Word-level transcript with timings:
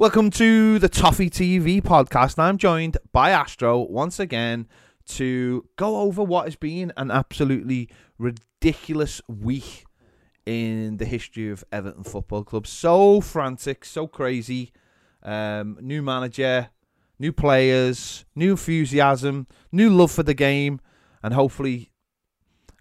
Welcome 0.00 0.30
to 0.30 0.78
the 0.78 0.88
Toffee 0.88 1.28
TV 1.28 1.82
podcast. 1.82 2.38
I'm 2.38 2.56
joined 2.56 2.96
by 3.12 3.32
Astro 3.32 3.80
once 3.80 4.18
again 4.18 4.66
to 5.08 5.66
go 5.76 5.98
over 5.98 6.22
what 6.22 6.46
has 6.46 6.56
been 6.56 6.90
an 6.96 7.10
absolutely 7.10 7.90
ridiculous 8.16 9.20
week 9.28 9.84
in 10.46 10.96
the 10.96 11.04
history 11.04 11.50
of 11.50 11.62
Everton 11.70 12.04
Football 12.04 12.44
Club. 12.44 12.66
So 12.66 13.20
frantic, 13.20 13.84
so 13.84 14.06
crazy. 14.06 14.72
Um, 15.22 15.76
new 15.82 16.00
manager, 16.00 16.70
new 17.18 17.30
players, 17.30 18.24
new 18.34 18.52
enthusiasm, 18.52 19.48
new 19.70 19.90
love 19.90 20.12
for 20.12 20.22
the 20.22 20.32
game, 20.32 20.80
and 21.22 21.34
hopefully 21.34 21.92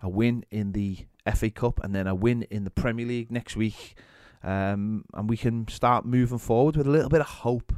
a 0.02 0.08
win 0.08 0.46
in 0.52 0.72
the 0.72 1.00
FA 1.36 1.50
Cup 1.50 1.82
and 1.84 1.94
then 1.94 2.08
a 2.08 2.16
win 2.16 2.44
in 2.44 2.64
the 2.64 2.72
Premier 2.72 3.06
League 3.06 3.30
next 3.30 3.58
week 3.58 3.98
um, 4.44 5.06
and 5.14 5.30
we 5.30 5.38
can 5.38 5.68
start 5.68 6.06
moving 6.06 6.38
forward 6.38 6.76
with 6.76 6.88
a 6.88 6.92
little 6.92 7.10
bit 7.10 7.22
of 7.22 7.28
hope. 7.28 7.74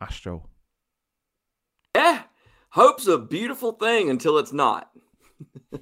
Astro. 0.00 0.48
Yeah, 1.94 2.22
hope's 2.70 3.08
a 3.08 3.18
beautiful 3.18 3.72
thing 3.72 4.10
until 4.10 4.38
it's 4.38 4.52
not. 4.52 4.90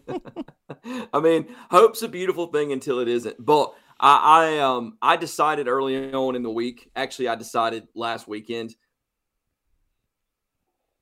I 1.12 1.20
mean, 1.20 1.55
hope's 1.70 2.02
a 2.02 2.08
beautiful 2.08 2.46
thing 2.46 2.72
until 2.72 3.00
it 3.00 3.08
isn't. 3.08 3.44
But 3.44 3.74
I, 4.00 4.56
I 4.56 4.58
um 4.58 4.98
I 5.02 5.16
decided 5.16 5.68
early 5.68 6.12
on 6.12 6.36
in 6.36 6.42
the 6.42 6.50
week. 6.50 6.91
Actually, 6.96 7.28
I 7.28 7.34
decided 7.34 7.88
last 7.94 8.28
weekend 8.28 8.74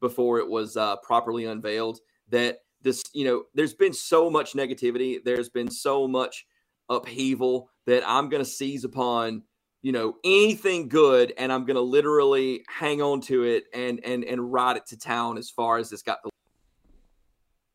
before 0.01 0.39
it 0.39 0.49
was 0.49 0.77
uh, 0.77 0.97
properly 0.97 1.47
unveiled 1.47 1.99
that 2.29 2.59
this 2.83 3.05
you 3.13 3.25
know 3.25 3.45
there's 3.55 3.75
been 3.75 3.93
so 3.93 4.31
much 4.31 4.55
negativity. 4.55 5.19
There's 5.23 5.49
been 5.49 5.71
so 5.71 6.07
much 6.07 6.47
upheaval 6.89 7.71
that 7.87 8.03
I'm 8.07 8.29
going 8.29 8.43
to 8.43 8.49
seize 8.49 8.85
upon, 8.85 9.43
you 9.83 9.93
know, 9.93 10.17
anything 10.25 10.89
good 10.89 11.33
and 11.37 11.53
I'm 11.53 11.65
going 11.65 11.77
to 11.77 11.83
literally 11.83 12.65
hang 12.69 13.03
on 13.03 13.21
to 13.23 13.45
it 13.45 13.65
and 13.73 14.01
and 14.05 14.25
and 14.25 14.53
ride 14.53 14.77
it 14.77 14.87
to 14.87 14.99
town 14.99 15.39
as 15.39 15.51
far 15.51 15.79
as 15.79 15.93
it's 15.93 16.03
got 16.03 16.23
the 16.23 16.31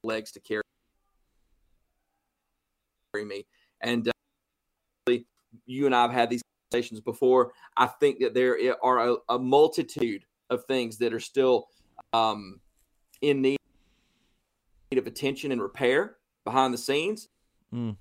legs 0.03 0.31
to 0.33 0.39
carry 0.39 0.63
me. 3.25 3.45
And 3.81 4.07
uh, 4.07 5.13
you 5.65 5.85
and 5.85 5.95
I 5.95 6.01
have 6.01 6.11
had 6.11 6.29
these 6.29 6.41
conversations 6.71 7.01
before. 7.01 7.51
I 7.77 7.87
think 7.87 8.19
that 8.19 8.33
there 8.33 8.57
are 8.83 9.09
a, 9.09 9.15
a 9.29 9.39
multitude 9.39 10.25
of 10.49 10.65
things 10.65 10.97
that 10.97 11.13
are 11.13 11.19
still 11.19 11.67
um, 12.13 12.59
in 13.21 13.41
need 13.41 13.57
of 14.95 15.07
attention 15.07 15.51
and 15.51 15.61
repair 15.61 16.17
behind 16.43 16.73
the 16.73 16.77
scenes. 16.77 17.27
Mm 17.73 17.95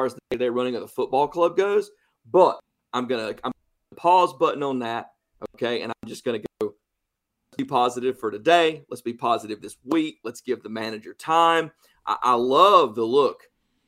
far 0.00 0.06
as 0.06 0.14
the 0.14 0.20
day 0.30 0.36
they're 0.38 0.52
running 0.52 0.74
of 0.74 0.80
the 0.80 0.88
football 0.88 1.28
club 1.28 1.56
goes. 1.56 1.90
But 2.30 2.58
I'm 2.92 3.06
gonna 3.06 3.28
I'm 3.44 3.52
gonna 3.52 3.96
pause 3.96 4.32
button 4.32 4.62
on 4.62 4.78
that. 4.78 5.12
Okay, 5.54 5.82
and 5.82 5.92
I'm 5.92 6.08
just 6.08 6.24
gonna 6.24 6.40
go 6.60 6.74
be 7.56 7.64
positive 7.64 8.18
for 8.18 8.30
today. 8.30 8.84
Let's 8.88 9.02
be 9.02 9.12
positive 9.12 9.60
this 9.60 9.76
week. 9.84 10.20
Let's 10.24 10.40
give 10.40 10.62
the 10.62 10.70
manager 10.70 11.12
time. 11.12 11.70
I, 12.06 12.16
I 12.22 12.34
love 12.34 12.94
the 12.94 13.04
look 13.04 13.42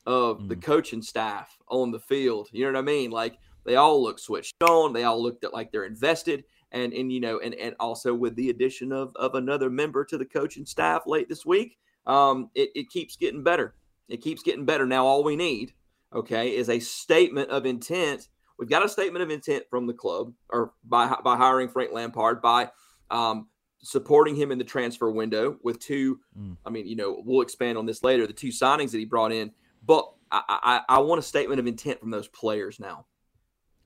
of 0.04 0.38
mm. 0.38 0.48
the 0.48 0.56
coaching 0.56 1.00
staff 1.00 1.56
on 1.68 1.90
the 1.90 2.00
field. 2.00 2.48
You 2.52 2.66
know 2.66 2.72
what 2.72 2.78
I 2.78 2.82
mean? 2.82 3.10
Like 3.10 3.38
they 3.64 3.76
all 3.76 4.02
look 4.02 4.18
switched 4.18 4.62
on. 4.62 4.92
They 4.92 5.04
all 5.04 5.22
looked 5.22 5.44
at 5.44 5.54
like 5.54 5.72
they're 5.72 5.84
invested. 5.84 6.44
And 6.72 6.92
and 6.92 7.10
you 7.10 7.20
know, 7.20 7.38
and 7.38 7.54
and 7.54 7.74
also 7.80 8.12
with 8.12 8.34
the 8.36 8.50
addition 8.50 8.92
of 8.92 9.16
of 9.16 9.34
another 9.34 9.70
member 9.70 10.04
to 10.06 10.18
the 10.18 10.26
coaching 10.26 10.66
staff 10.66 11.06
late 11.06 11.28
this 11.28 11.46
week, 11.46 11.78
um, 12.06 12.50
it, 12.54 12.70
it 12.74 12.90
keeps 12.90 13.16
getting 13.16 13.42
better. 13.42 13.74
It 14.08 14.20
keeps 14.20 14.42
getting 14.42 14.66
better. 14.66 14.84
Now 14.84 15.06
all 15.06 15.24
we 15.24 15.36
need 15.36 15.72
okay, 16.14 16.54
is 16.54 16.68
a 16.68 16.78
statement 16.78 17.50
of 17.50 17.66
intent. 17.66 18.28
We've 18.58 18.68
got 18.68 18.84
a 18.84 18.88
statement 18.88 19.22
of 19.22 19.30
intent 19.30 19.64
from 19.70 19.86
the 19.86 19.94
club, 19.94 20.32
or 20.50 20.72
by 20.84 21.14
by 21.24 21.36
hiring 21.36 21.68
Frank 21.68 21.92
Lampard, 21.92 22.40
by 22.42 22.70
um, 23.10 23.48
supporting 23.82 24.36
him 24.36 24.52
in 24.52 24.58
the 24.58 24.64
transfer 24.64 25.10
window 25.10 25.58
with 25.62 25.78
two. 25.80 26.20
Mm. 26.38 26.56
I 26.64 26.70
mean, 26.70 26.86
you 26.86 26.96
know, 26.96 27.22
we'll 27.24 27.42
expand 27.42 27.78
on 27.78 27.86
this 27.86 28.02
later. 28.02 28.26
The 28.26 28.32
two 28.32 28.48
signings 28.48 28.92
that 28.92 28.98
he 28.98 29.04
brought 29.04 29.32
in, 29.32 29.52
but 29.84 30.12
I, 30.30 30.42
I, 30.88 30.96
I 30.96 30.98
want 31.00 31.18
a 31.18 31.22
statement 31.22 31.60
of 31.60 31.66
intent 31.66 32.00
from 32.00 32.10
those 32.10 32.28
players 32.28 32.80
now 32.80 33.06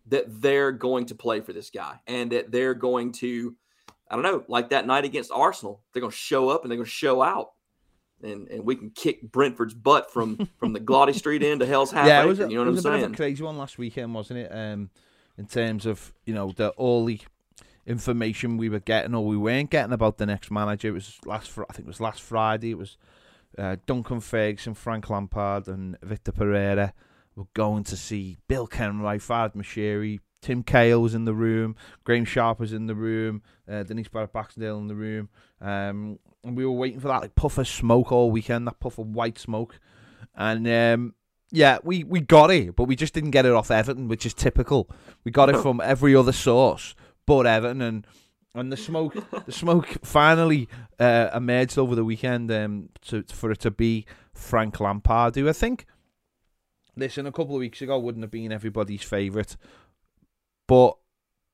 that 0.08 0.40
they're 0.40 0.72
going 0.72 1.06
to 1.06 1.14
play 1.14 1.40
for 1.40 1.52
this 1.52 1.70
guy 1.70 1.98
and 2.06 2.30
that 2.32 2.52
they're 2.52 2.74
going 2.74 3.12
to, 3.12 3.56
I 4.08 4.14
don't 4.14 4.22
know, 4.22 4.44
like 4.48 4.70
that 4.70 4.86
night 4.86 5.04
against 5.04 5.32
Arsenal, 5.32 5.82
they're 5.92 6.00
going 6.00 6.12
to 6.12 6.16
show 6.16 6.48
up 6.48 6.62
and 6.62 6.70
they're 6.70 6.76
going 6.76 6.86
to 6.86 6.90
show 6.90 7.22
out 7.22 7.50
and 8.22 8.48
and 8.48 8.64
we 8.64 8.76
can 8.76 8.90
kick 8.90 9.22
Brentford's 9.30 9.74
butt 9.74 10.12
from 10.12 10.48
from 10.58 10.72
the 10.72 10.80
Gwladys 10.80 11.14
Street 11.18 11.42
end 11.42 11.60
to 11.60 11.66
Hell's 11.66 11.92
Half. 11.92 12.06
Yeah, 12.06 12.22
it 12.22 12.26
was 12.26 12.40
a, 12.40 12.48
you 12.48 12.56
know 12.56 12.60
what 12.60 12.68
I'm 12.68 12.80
saying? 12.80 12.96
Bit 13.00 13.04
of 13.06 13.12
a 13.12 13.16
crazy 13.16 13.42
one 13.42 13.58
last 13.58 13.78
weekend, 13.78 14.14
wasn't 14.14 14.40
it? 14.40 14.50
Um, 14.50 14.90
in 15.38 15.46
terms 15.46 15.86
of 15.86 16.12
you 16.24 16.34
know 16.34 16.52
the 16.56 16.70
all 16.70 17.04
the 17.04 17.20
information 17.86 18.56
we 18.56 18.68
were 18.68 18.80
getting 18.80 19.14
or 19.14 19.24
we 19.24 19.36
weren't 19.36 19.70
getting 19.70 19.92
about 19.92 20.18
the 20.18 20.26
next 20.26 20.50
manager. 20.50 20.88
It 20.88 20.92
was 20.92 21.18
last 21.24 21.52
I 21.58 21.72
think 21.72 21.86
it 21.86 21.86
was 21.86 22.00
last 22.00 22.20
Friday. 22.20 22.72
It 22.72 22.78
was 22.78 22.96
uh, 23.56 23.76
Duncan 23.86 24.20
Ferguson, 24.20 24.74
Frank 24.74 25.08
Lampard, 25.08 25.68
and 25.68 25.96
Victor 26.02 26.32
Pereira 26.32 26.92
were 27.36 27.46
going 27.54 27.84
to 27.84 27.96
see 27.96 28.38
Bill 28.48 28.66
Kenwright, 28.66 29.20
Farhad 29.20 29.54
Moshiri, 29.54 30.20
Tim 30.42 30.62
Cahill 30.62 31.02
was 31.02 31.14
in 31.14 31.24
the 31.24 31.34
room, 31.34 31.76
Graham 32.04 32.24
Sharp 32.24 32.60
was 32.60 32.72
in 32.72 32.86
the 32.86 32.94
room, 32.94 33.42
uh, 33.70 33.82
Denise 33.82 34.08
Barrett 34.08 34.32
Baxendale 34.32 34.78
in 34.78 34.88
the 34.88 34.94
room. 34.94 35.28
Um, 35.60 36.18
and 36.44 36.56
we 36.56 36.64
were 36.64 36.72
waiting 36.72 37.00
for 37.00 37.08
that 37.08 37.22
like 37.22 37.34
puff 37.34 37.58
of 37.58 37.66
smoke 37.66 38.12
all 38.12 38.30
weekend, 38.30 38.66
that 38.66 38.78
puff 38.78 38.98
of 38.98 39.08
white 39.08 39.38
smoke, 39.38 39.80
and 40.36 40.68
um, 40.68 41.14
yeah, 41.50 41.78
we 41.82 42.04
we 42.04 42.20
got 42.20 42.50
it, 42.50 42.76
but 42.76 42.84
we 42.84 42.94
just 42.94 43.14
didn't 43.14 43.32
get 43.32 43.46
it 43.46 43.52
off 43.52 43.70
Everton, 43.70 44.06
which 44.06 44.24
is 44.24 44.34
typical. 44.34 44.88
We 45.24 45.32
got 45.32 45.48
it 45.48 45.56
from 45.62 45.80
every 45.80 46.14
other 46.14 46.32
source 46.32 46.94
but 47.26 47.46
Everton, 47.46 47.82
and 47.82 48.06
and 48.54 48.72
the 48.72 48.76
smoke 48.76 49.14
the 49.44 49.52
smoke 49.52 49.88
finally 50.02 50.68
uh, 50.98 51.28
emerged 51.34 51.76
over 51.76 51.94
the 51.94 52.04
weekend 52.04 52.50
um, 52.50 52.88
to 53.02 53.24
for 53.24 53.50
it 53.50 53.60
to 53.60 53.70
be 53.70 54.06
Frank 54.32 54.80
Lampard, 54.80 55.34
who 55.34 55.48
I 55.48 55.52
think. 55.52 55.84
Listen, 56.98 57.26
a 57.26 57.32
couple 57.32 57.54
of 57.54 57.60
weeks 57.60 57.82
ago 57.82 57.98
wouldn't 57.98 58.24
have 58.24 58.30
been 58.30 58.52
everybody's 58.52 59.02
favourite, 59.02 59.56
but 60.66 60.96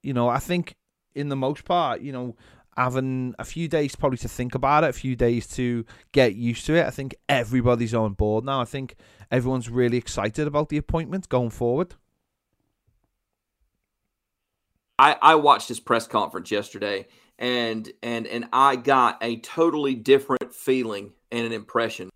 you 0.03 0.13
know, 0.13 0.29
I 0.29 0.39
think 0.39 0.75
in 1.15 1.29
the 1.29 1.37
most 1.37 1.65
part, 1.65 2.01
you 2.01 2.13
know, 2.13 2.37
having 2.77 3.35
a 3.39 3.45
few 3.45 3.69
days 3.69 3.95
probably 3.95 4.19
to 4.19 4.29
think 4.29 4.55
about 4.55 4.85
it, 4.85 4.91
a 4.91 4.93
few 4.93 5.15
days 5.15 5.47
to 5.47 5.85
get 6.13 6.35
used 6.35 6.67
to 6.67 6.75
it. 6.75 6.87
I 6.87 6.91
think 6.91 7.15
everybody's 7.29 7.95
on 7.95 8.15
board 8.15 8.45
now. 8.45 8.61
I 8.61 8.65
think 8.65 8.97
everyone's 9.31 9.69
really 9.69 9.99
excited 9.99 10.47
about 10.47 10.71
the 10.71 10.79
appointment 10.79 11.29
going 11.29 11.51
forward. 11.51 11.95
I, 14.99 15.17
I 15.21 15.35
watched 15.35 15.69
his 15.69 15.81
press 15.81 16.07
conference 16.07 16.51
yesterday 16.51 17.07
and 17.39 17.91
and 18.03 18.27
and 18.27 18.47
I 18.53 18.77
got 18.77 19.19
a 19.21 19.41
totally 19.41 19.95
different 19.95 20.55
feeling 20.55 21.13
and 21.33 21.47
an 21.47 21.53
impression 21.53 22.11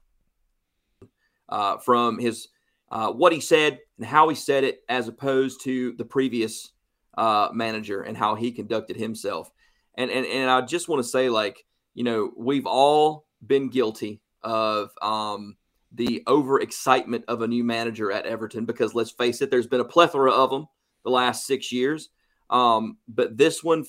uh, 1.48 1.78
from 1.78 2.18
his 2.18 2.48
uh, 2.90 3.10
what 3.10 3.32
he 3.32 3.40
said 3.40 3.80
and 3.98 4.06
how 4.06 4.28
he 4.28 4.36
said 4.36 4.62
it 4.62 4.82
as 4.88 5.08
opposed 5.08 5.62
to 5.64 5.94
the 5.94 6.04
previous 6.04 6.72
uh, 7.16 7.48
manager 7.52 8.02
and 8.02 8.16
how 8.16 8.34
he 8.34 8.52
conducted 8.52 8.96
himself 8.96 9.50
and 9.96 10.10
and 10.10 10.26
and 10.26 10.50
I 10.50 10.60
just 10.62 10.88
want 10.88 11.02
to 11.02 11.08
say, 11.08 11.28
like, 11.28 11.64
you 11.94 12.04
know, 12.04 12.30
we've 12.36 12.66
all 12.66 13.26
been 13.44 13.68
guilty 13.68 14.20
of 14.42 14.90
um, 15.02 15.56
the 15.92 16.22
overexcitement 16.26 17.24
of 17.28 17.42
a 17.42 17.48
new 17.48 17.64
manager 17.64 18.12
at 18.12 18.26
Everton 18.26 18.64
because 18.64 18.94
let's 18.94 19.10
face 19.10 19.40
it, 19.40 19.50
there's 19.50 19.66
been 19.66 19.80
a 19.80 19.84
plethora 19.84 20.30
of 20.30 20.50
them 20.50 20.66
the 21.04 21.10
last 21.10 21.46
six 21.46 21.72
years, 21.72 22.10
um, 22.50 22.98
but 23.08 23.36
this 23.36 23.64
one 23.64 23.84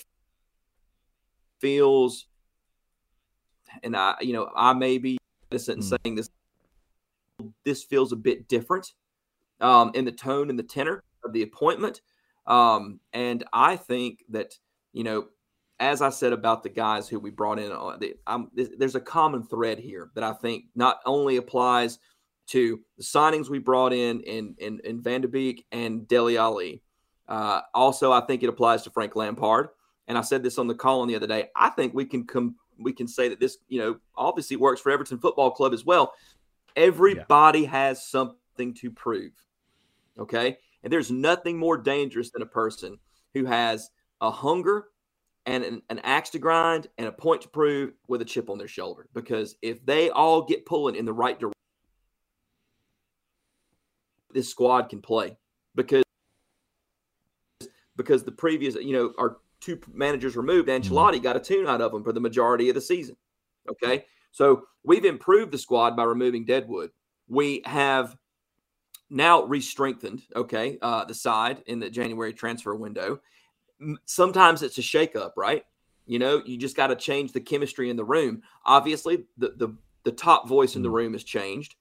feels, 1.59 2.27
and 3.83 3.95
I, 3.95 4.15
you 4.21 4.33
know, 4.33 4.49
I 4.55 4.73
may 4.73 4.97
be 4.97 5.17
innocent 5.51 5.79
in 5.79 5.83
mm. 5.83 5.97
saying 6.03 6.15
this. 6.15 6.29
This 7.63 7.83
feels 7.83 8.13
a 8.13 8.15
bit 8.15 8.47
different 8.47 8.93
um, 9.61 9.91
in 9.93 10.05
the 10.05 10.11
tone 10.11 10.49
and 10.49 10.57
the 10.57 10.63
tenor 10.63 11.03
of 11.23 11.33
the 11.33 11.43
appointment, 11.43 12.01
um, 12.47 12.99
and 13.13 13.43
I 13.53 13.75
think 13.75 14.23
that 14.29 14.55
you 14.93 15.03
know 15.03 15.27
as 15.79 16.01
I 16.01 16.09
said 16.09 16.33
about 16.33 16.63
the 16.63 16.69
guys 16.69 17.07
who 17.07 17.19
we 17.19 17.29
brought 17.29 17.59
in, 17.59 17.71
I'm, 18.25 18.49
there's 18.55 18.95
a 18.95 18.99
common 18.99 19.43
thread 19.43 19.77
here 19.77 20.09
that 20.15 20.23
I 20.23 20.33
think 20.33 20.65
not 20.75 20.99
only 21.05 21.37
applies 21.37 21.99
to 22.47 22.79
the 22.97 23.03
signings 23.03 23.49
we 23.49 23.59
brought 23.59 23.93
in 23.93 24.21
in 24.21 24.55
in, 24.57 24.79
in 24.83 25.01
Van 25.01 25.21
de 25.21 25.27
Beek 25.27 25.65
and 25.71 26.07
Dele 26.07 26.37
Alli. 26.37 26.81
Uh, 27.27 27.61
also, 27.73 28.11
I 28.11 28.21
think 28.21 28.41
it 28.41 28.49
applies 28.49 28.83
to 28.83 28.89
Frank 28.89 29.15
Lampard. 29.15 29.69
And 30.07 30.17
I 30.17 30.21
said 30.21 30.41
this 30.41 30.57
on 30.57 30.67
the 30.67 30.75
call 30.75 31.01
on 31.01 31.09
the 31.09 31.15
other 31.15 31.27
day. 31.27 31.49
I 31.55 31.69
think 31.69 31.93
we 31.93 32.05
can 32.05 32.25
come 32.25 32.55
we 32.79 32.93
can 32.93 33.07
say 33.07 33.27
that 33.29 33.39
this, 33.39 33.57
you 33.67 33.79
know, 33.79 33.97
obviously 34.15 34.55
works 34.55 34.79
for 34.81 34.91
Everton 34.91 35.17
Football 35.17 35.51
Club 35.51 35.73
as 35.73 35.83
well. 35.83 36.13
Everybody 36.75 37.61
yeah. 37.61 37.69
has 37.69 38.05
something 38.05 38.73
to 38.75 38.91
prove. 38.91 39.33
Okay. 40.17 40.57
And 40.87 40.93
there's 40.93 41.11
nothing 41.11 41.57
more 41.57 41.77
dangerous 41.77 42.31
than 42.31 42.41
a 42.41 42.45
person 42.45 42.97
who 43.33 43.43
has 43.43 43.89
a 44.21 44.31
hunger 44.31 44.85
and 45.45 45.61
an, 45.65 45.81
an, 45.89 45.99
axe 45.99 46.29
to 46.29 46.39
grind 46.39 46.87
and 46.97 47.07
a 47.07 47.11
point 47.11 47.41
to 47.41 47.49
prove 47.49 47.91
with 48.07 48.21
a 48.21 48.23
chip 48.23 48.49
on 48.49 48.57
their 48.57 48.69
shoulder. 48.69 49.09
Because 49.13 49.57
if 49.61 49.85
they 49.85 50.09
all 50.09 50.43
get 50.43 50.65
pulling 50.65 50.95
in 50.95 51.03
the 51.03 51.11
right 51.11 51.37
direction, 51.37 51.59
this 54.33 54.47
squad 54.47 54.83
can 54.83 55.01
play. 55.01 55.35
Because 55.75 56.03
because 57.97 58.23
the 58.23 58.31
previous, 58.31 58.75
you 58.75 58.93
know, 58.93 59.13
our 59.17 59.39
two 59.59 59.81
managers 59.93 60.37
removed, 60.37 60.69
mm-hmm. 60.69 60.89
Ancelotti 60.89 61.21
got 61.21 61.35
a 61.35 61.41
tune 61.41 61.67
out 61.67 61.81
of 61.81 61.91
them 61.91 62.05
for 62.05 62.13
the 62.13 62.21
majority 62.21 62.69
of 62.69 62.75
the 62.75 62.81
season. 62.81 63.17
Okay. 63.69 64.05
So 64.31 64.63
we've 64.85 65.03
improved 65.03 65.51
the 65.51 65.57
squad 65.57 65.97
by 65.97 66.05
removing 66.05 66.45
Deadwood. 66.45 66.91
We 67.27 67.61
have 67.65 68.15
now 69.09 69.43
re-strengthened, 69.43 70.23
okay, 70.35 70.77
uh, 70.81 71.05
the 71.05 71.13
side 71.13 71.63
in 71.67 71.79
the 71.79 71.89
January 71.89 72.33
transfer 72.33 72.75
window. 72.75 73.19
Sometimes 74.05 74.63
it's 74.63 74.77
a 74.77 74.81
shakeup, 74.81 75.31
right? 75.37 75.63
You 76.05 76.19
know, 76.19 76.41
you 76.45 76.57
just 76.57 76.75
got 76.75 76.87
to 76.87 76.95
change 76.95 77.31
the 77.31 77.41
chemistry 77.41 77.89
in 77.89 77.97
the 77.97 78.05
room. 78.05 78.41
Obviously, 78.65 79.25
the, 79.37 79.53
the 79.57 79.75
the 80.03 80.11
top 80.11 80.47
voice 80.47 80.77
in 80.77 80.81
the 80.81 80.89
room 80.89 81.13
has 81.13 81.23
changed, 81.23 81.75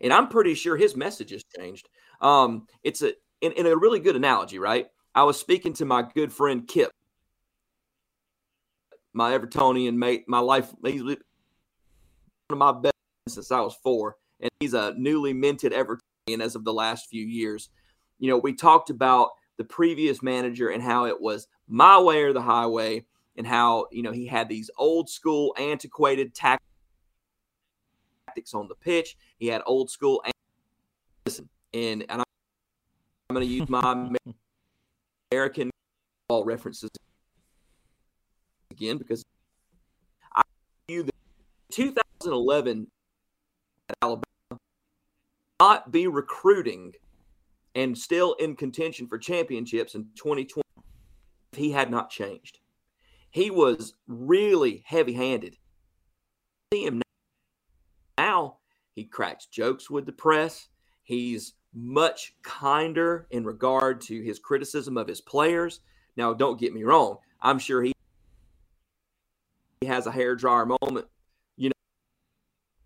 and 0.00 0.12
I'm 0.12 0.28
pretty 0.28 0.54
sure 0.54 0.76
his 0.76 0.96
message 0.96 1.30
has 1.30 1.44
changed. 1.56 1.88
Um, 2.20 2.66
it's 2.82 3.02
a 3.02 3.12
in, 3.40 3.52
in 3.52 3.66
a 3.66 3.76
really 3.76 4.00
good 4.00 4.16
analogy, 4.16 4.58
right? 4.58 4.88
I 5.14 5.22
was 5.22 5.38
speaking 5.38 5.72
to 5.74 5.84
my 5.84 6.02
good 6.02 6.32
friend 6.32 6.66
Kip, 6.66 6.90
my 9.12 9.36
Evertonian 9.38 9.94
mate, 9.94 10.24
my 10.26 10.40
life. 10.40 10.72
He's 10.84 11.02
one 11.02 11.16
of 12.50 12.58
my 12.58 12.72
best 12.72 12.94
since 13.28 13.52
I 13.52 13.60
was 13.60 13.76
four, 13.82 14.16
and 14.40 14.50
he's 14.60 14.74
a 14.74 14.94
newly 14.96 15.32
minted 15.32 15.72
Evertonian 15.72 16.00
as 16.40 16.54
of 16.54 16.64
the 16.64 16.72
last 16.72 17.08
few 17.08 17.24
years. 17.24 17.70
You 18.18 18.30
know, 18.30 18.38
we 18.38 18.54
talked 18.54 18.90
about 18.90 19.30
the 19.56 19.64
previous 19.64 20.22
manager 20.22 20.68
and 20.68 20.82
how 20.82 21.06
it 21.06 21.20
was 21.20 21.48
my 21.66 21.98
way 21.98 22.22
or 22.22 22.32
the 22.32 22.42
highway, 22.42 23.04
and 23.36 23.46
how 23.46 23.86
you 23.92 24.02
know 24.02 24.12
he 24.12 24.26
had 24.26 24.48
these 24.48 24.70
old 24.76 25.08
school, 25.08 25.54
antiquated 25.58 26.34
tactics 26.34 26.62
on 28.54 28.68
the 28.68 28.74
pitch. 28.74 29.16
He 29.38 29.46
had 29.46 29.62
old 29.66 29.90
school. 29.90 30.22
Listen, 31.26 31.48
and, 31.74 32.04
and 32.08 32.20
I'm 32.20 33.34
going 33.34 33.46
to 33.46 33.52
use 33.52 33.68
my 33.68 34.10
American 35.32 35.70
ball 36.28 36.44
references 36.44 36.90
again 38.70 38.98
because 38.98 39.24
I 40.34 40.42
view 40.88 41.02
the 41.02 41.12
2011 41.72 42.86
Alabama 44.02 44.27
not 45.60 45.90
be 45.90 46.06
recruiting 46.06 46.92
and 47.74 47.96
still 47.96 48.34
in 48.34 48.56
contention 48.56 49.06
for 49.06 49.18
championships 49.18 49.94
in 49.94 50.04
2020 50.14 50.62
if 51.52 51.58
he 51.58 51.70
had 51.70 51.90
not 51.90 52.10
changed. 52.10 52.60
He 53.30 53.50
was 53.50 53.94
really 54.06 54.82
heavy-handed. 54.86 55.56
See 56.72 56.84
him 56.84 57.02
now. 58.16 58.56
He 58.94 59.04
cracks 59.04 59.46
jokes 59.46 59.90
with 59.90 60.06
the 60.06 60.12
press. 60.12 60.68
He's 61.02 61.54
much 61.74 62.34
kinder 62.42 63.26
in 63.30 63.44
regard 63.44 64.00
to 64.02 64.22
his 64.22 64.38
criticism 64.38 64.96
of 64.96 65.06
his 65.06 65.20
players. 65.20 65.80
Now, 66.16 66.34
don't 66.34 66.58
get 66.58 66.74
me 66.74 66.82
wrong. 66.82 67.18
I'm 67.40 67.58
sure 67.58 67.82
he 67.82 67.92
has 69.86 70.06
a 70.06 70.12
hair 70.12 70.34
dryer 70.34 70.66
moment, 70.66 71.06
you 71.56 71.70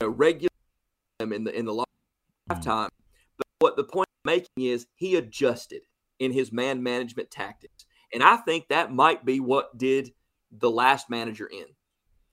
know, 0.00 0.08
regular 0.08 0.48
in 1.20 1.44
the 1.44 1.56
in 1.56 1.64
the 1.64 1.84
lifetime. 2.54 2.88
Mm. 2.88 3.36
But 3.38 3.46
what 3.58 3.76
the 3.76 3.84
point 3.84 4.08
I'm 4.24 4.32
making 4.32 4.64
is 4.64 4.86
he 4.94 5.16
adjusted 5.16 5.82
in 6.18 6.32
his 6.32 6.52
man 6.52 6.82
management 6.82 7.30
tactics, 7.30 7.84
and 8.12 8.22
I 8.22 8.36
think 8.36 8.68
that 8.68 8.92
might 8.92 9.24
be 9.24 9.40
what 9.40 9.76
did 9.76 10.12
the 10.50 10.70
last 10.70 11.10
manager 11.10 11.46
in. 11.46 11.66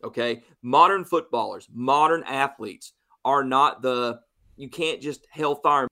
Okay, 0.03 0.43
modern 0.61 1.03
footballers, 1.03 1.67
modern 1.73 2.23
athletes 2.23 2.93
are 3.25 3.43
not 3.43 3.81
the 3.81 4.19
you 4.55 4.69
can't 4.69 5.01
just 5.01 5.25
hellfire. 5.31 5.87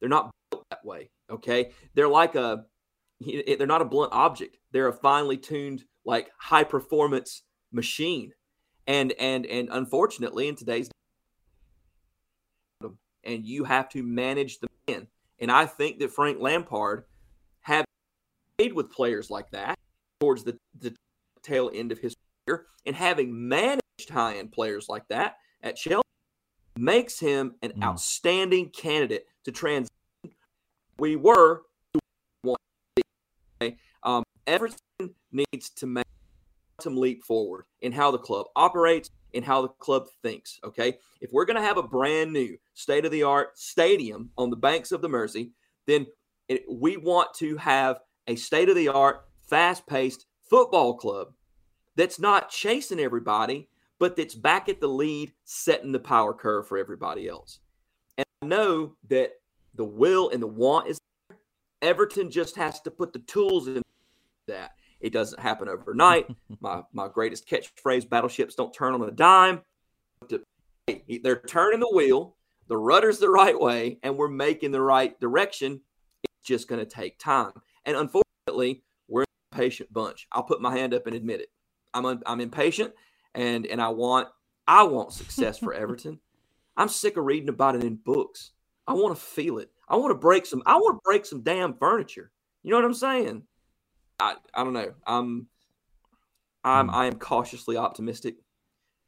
They're 0.00 0.08
not 0.08 0.30
built 0.50 0.64
that 0.70 0.84
way. 0.84 1.10
Okay, 1.30 1.72
they're 1.94 2.08
like 2.08 2.34
a 2.34 2.64
they're 3.20 3.66
not 3.66 3.82
a 3.82 3.86
blunt 3.86 4.12
object. 4.12 4.56
They're 4.72 4.88
a 4.88 4.92
finely 4.92 5.36
tuned 5.36 5.84
like 6.04 6.30
high 6.38 6.64
performance 6.64 7.42
machine. 7.72 8.32
And 8.86 9.12
and 9.18 9.46
and 9.46 9.68
unfortunately 9.70 10.48
in 10.48 10.56
today's 10.56 10.90
and 13.24 13.44
you 13.44 13.64
have 13.64 13.88
to 13.90 14.02
manage 14.02 14.58
the 14.58 14.68
man. 14.88 15.06
And 15.38 15.50
I 15.50 15.66
think 15.66 15.98
that 15.98 16.12
Frank 16.12 16.40
Lampard 16.40 17.04
have 17.60 17.84
played 18.58 18.72
with 18.72 18.90
players 18.90 19.30
like 19.30 19.50
that 19.50 19.78
towards 20.20 20.44
the, 20.44 20.56
the 20.78 20.94
tail 21.42 21.70
end 21.72 21.92
of 21.92 21.98
his 21.98 22.14
career 22.46 22.66
and 22.86 22.94
having 22.94 23.48
managed 23.48 23.80
high 24.10 24.36
end 24.36 24.52
players 24.52 24.88
like 24.88 25.06
that 25.08 25.36
at 25.62 25.76
Chelsea 25.76 26.02
makes 26.76 27.18
him 27.18 27.54
an 27.62 27.72
mm. 27.72 27.82
outstanding 27.82 28.70
candidate 28.70 29.26
to 29.44 29.52
transition. 29.52 29.90
We 30.98 31.16
were 31.16 31.62
to 31.94 32.00
one. 32.42 33.76
um, 34.02 34.24
Everton 34.46 34.78
needs 35.32 35.70
to 35.76 35.86
make 35.86 36.06
some 36.82 36.96
leap 36.96 37.24
forward 37.24 37.64
in 37.80 37.92
how 37.92 38.10
the 38.10 38.18
club 38.18 38.46
operates 38.56 39.10
and 39.34 39.44
how 39.44 39.62
the 39.62 39.68
club 39.68 40.06
thinks. 40.22 40.58
Okay. 40.64 40.98
If 41.20 41.30
we're 41.32 41.44
going 41.44 41.56
to 41.56 41.66
have 41.66 41.78
a 41.78 41.82
brand 41.82 42.32
new 42.32 42.56
state 42.74 43.04
of 43.04 43.12
the 43.12 43.22
art 43.22 43.58
stadium 43.58 44.30
on 44.36 44.50
the 44.50 44.56
banks 44.56 44.92
of 44.92 45.00
the 45.00 45.08
Mersey, 45.08 45.52
then 45.86 46.06
it, 46.48 46.64
we 46.70 46.96
want 46.96 47.32
to 47.34 47.56
have 47.56 48.00
a 48.26 48.36
state 48.36 48.68
of 48.68 48.76
the 48.76 48.88
art, 48.88 49.24
fast 49.48 49.86
paced 49.86 50.26
football 50.48 50.94
club 50.94 51.28
that's 51.96 52.18
not 52.18 52.50
chasing 52.50 53.00
everybody, 53.00 53.68
but 53.98 54.16
that's 54.16 54.34
back 54.34 54.68
at 54.68 54.80
the 54.80 54.88
lead, 54.88 55.32
setting 55.44 55.92
the 55.92 55.98
power 55.98 56.34
curve 56.34 56.66
for 56.66 56.78
everybody 56.78 57.28
else. 57.28 57.60
And 58.18 58.26
I 58.42 58.46
know 58.46 58.96
that 59.08 59.32
the 59.74 59.84
will 59.84 60.30
and 60.30 60.42
the 60.42 60.46
want 60.46 60.88
is 60.88 60.98
there. 61.28 61.38
Everton 61.80 62.30
just 62.30 62.56
has 62.56 62.80
to 62.82 62.90
put 62.90 63.12
the 63.12 63.20
tools 63.20 63.68
in 63.68 63.82
that. 64.46 64.72
It 65.02 65.12
doesn't 65.12 65.40
happen 65.40 65.68
overnight. 65.68 66.28
my 66.60 66.82
my 66.92 67.08
greatest 67.08 67.48
catchphrase: 67.48 68.08
"Battleships 68.08 68.54
don't 68.54 68.72
turn 68.72 68.94
on 68.94 69.02
a 69.02 69.10
dime." 69.10 69.60
They're 70.86 71.40
turning 71.46 71.80
the 71.80 71.90
wheel. 71.92 72.36
The 72.68 72.76
rudder's 72.76 73.18
the 73.18 73.28
right 73.28 73.58
way, 73.58 73.98
and 74.02 74.16
we're 74.16 74.28
making 74.28 74.70
the 74.70 74.80
right 74.80 75.18
direction. 75.20 75.80
It's 76.22 76.46
just 76.46 76.68
going 76.68 76.78
to 76.78 76.86
take 76.86 77.18
time. 77.18 77.52
And 77.84 77.96
unfortunately, 77.96 78.82
we're 79.08 79.22
an 79.22 79.26
impatient 79.52 79.92
bunch. 79.92 80.26
I'll 80.32 80.44
put 80.44 80.62
my 80.62 80.76
hand 80.76 80.94
up 80.94 81.06
and 81.06 81.16
admit 81.16 81.40
it. 81.40 81.48
I'm 81.92 82.06
un, 82.06 82.22
I'm 82.24 82.40
impatient, 82.40 82.92
and 83.34 83.66
and 83.66 83.82
I 83.82 83.88
want 83.88 84.28
I 84.66 84.84
want 84.84 85.12
success 85.12 85.58
for 85.58 85.74
Everton. 85.74 86.20
I'm 86.76 86.88
sick 86.88 87.16
of 87.16 87.24
reading 87.24 87.48
about 87.48 87.76
it 87.76 87.84
in 87.84 87.96
books. 87.96 88.52
I 88.86 88.94
want 88.94 89.14
to 89.16 89.22
feel 89.22 89.58
it. 89.58 89.70
I 89.88 89.96
want 89.96 90.10
to 90.10 90.18
break 90.18 90.46
some. 90.46 90.62
I 90.64 90.76
want 90.76 90.96
to 90.96 91.00
break 91.04 91.26
some 91.26 91.42
damn 91.42 91.74
furniture. 91.74 92.30
You 92.62 92.70
know 92.70 92.76
what 92.76 92.84
I'm 92.84 92.94
saying? 92.94 93.42
I, 94.22 94.34
I 94.54 94.64
don't 94.64 94.72
know. 94.72 94.92
I'm 95.06 95.46
I'm 96.64 96.88
hmm. 96.88 96.94
I 96.94 97.06
am 97.06 97.14
cautiously 97.18 97.76
optimistic. 97.76 98.36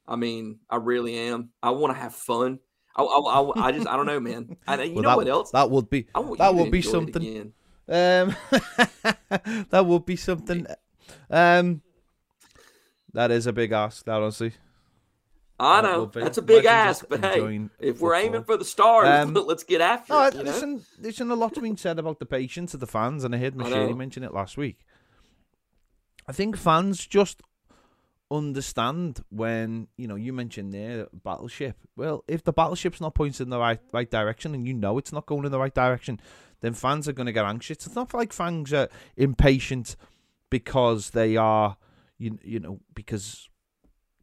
I 0.06 0.16
mean, 0.16 0.58
I 0.68 0.76
really 0.76 1.16
am. 1.16 1.50
I 1.62 1.70
want 1.70 1.94
to 1.94 2.00
have 2.00 2.14
fun. 2.14 2.58
I, 2.96 3.02
I, 3.02 3.40
I, 3.40 3.66
I, 3.68 3.72
just 3.72 3.88
I 3.88 3.96
don't 3.96 4.06
know, 4.06 4.20
man. 4.20 4.56
I, 4.66 4.82
you 4.82 4.94
well, 4.94 5.02
know 5.02 5.08
that, 5.10 5.16
what 5.16 5.28
else? 5.28 5.50
That 5.52 5.70
would 5.70 5.88
be 5.88 6.06
that 6.38 6.54
would 6.54 6.70
be 6.70 6.82
something. 6.82 7.52
Um, 7.88 8.36
that 9.70 9.84
would 9.86 10.04
be 10.04 10.16
something. 10.16 10.66
Um, 11.30 11.82
that 13.12 13.30
is 13.30 13.46
a 13.46 13.52
big 13.52 13.72
ask. 13.72 14.04
That 14.04 14.20
honestly. 14.20 14.52
I 15.58 15.80
know 15.82 16.06
that's 16.06 16.38
a 16.38 16.42
big 16.42 16.64
ask, 16.64 17.06
but 17.08 17.24
hey, 17.24 17.68
if 17.78 18.00
we're 18.00 18.16
aiming 18.16 18.42
for 18.42 18.56
the 18.56 18.64
stars, 18.64 19.06
um, 19.06 19.34
let's 19.46 19.62
get 19.62 19.80
after 19.80 20.12
no, 20.12 20.24
it. 20.24 20.34
Listen, 20.34 20.84
there's 20.98 21.20
a 21.20 21.24
lot 21.24 21.60
being 21.62 21.76
said 21.76 22.00
about 22.00 22.18
the 22.18 22.26
patience 22.26 22.74
of 22.74 22.80
the 22.80 22.88
fans, 22.88 23.22
and 23.22 23.32
I 23.32 23.38
heard 23.38 23.54
Moshiri 23.54 23.96
mention 23.96 24.24
it 24.24 24.34
last 24.34 24.56
week. 24.56 24.80
I 26.26 26.32
think 26.32 26.56
fans 26.56 27.06
just 27.06 27.42
understand 28.30 29.20
when 29.30 29.86
you 29.96 30.08
know 30.08 30.16
you 30.16 30.32
mentioned 30.32 30.72
there 30.72 31.06
battleship. 31.12 31.76
Well, 31.96 32.24
if 32.26 32.42
the 32.42 32.52
battleship's 32.52 33.00
not 33.00 33.14
pointing 33.14 33.44
in 33.44 33.50
the 33.50 33.58
right 33.58 33.80
right 33.92 34.10
direction 34.10 34.54
and 34.54 34.66
you 34.66 34.74
know 34.74 34.98
it's 34.98 35.12
not 35.12 35.26
going 35.26 35.44
in 35.44 35.52
the 35.52 35.58
right 35.58 35.74
direction, 35.74 36.20
then 36.60 36.74
fans 36.74 37.08
are 37.08 37.12
going 37.12 37.26
to 37.26 37.32
get 37.32 37.44
anxious. 37.44 37.86
It's 37.86 37.94
not 37.94 38.14
like 38.14 38.32
fans 38.32 38.72
are 38.72 38.88
impatient 39.16 39.96
because 40.50 41.10
they 41.10 41.36
are 41.36 41.76
you 42.18 42.38
you 42.42 42.60
know 42.60 42.80
because 42.94 43.48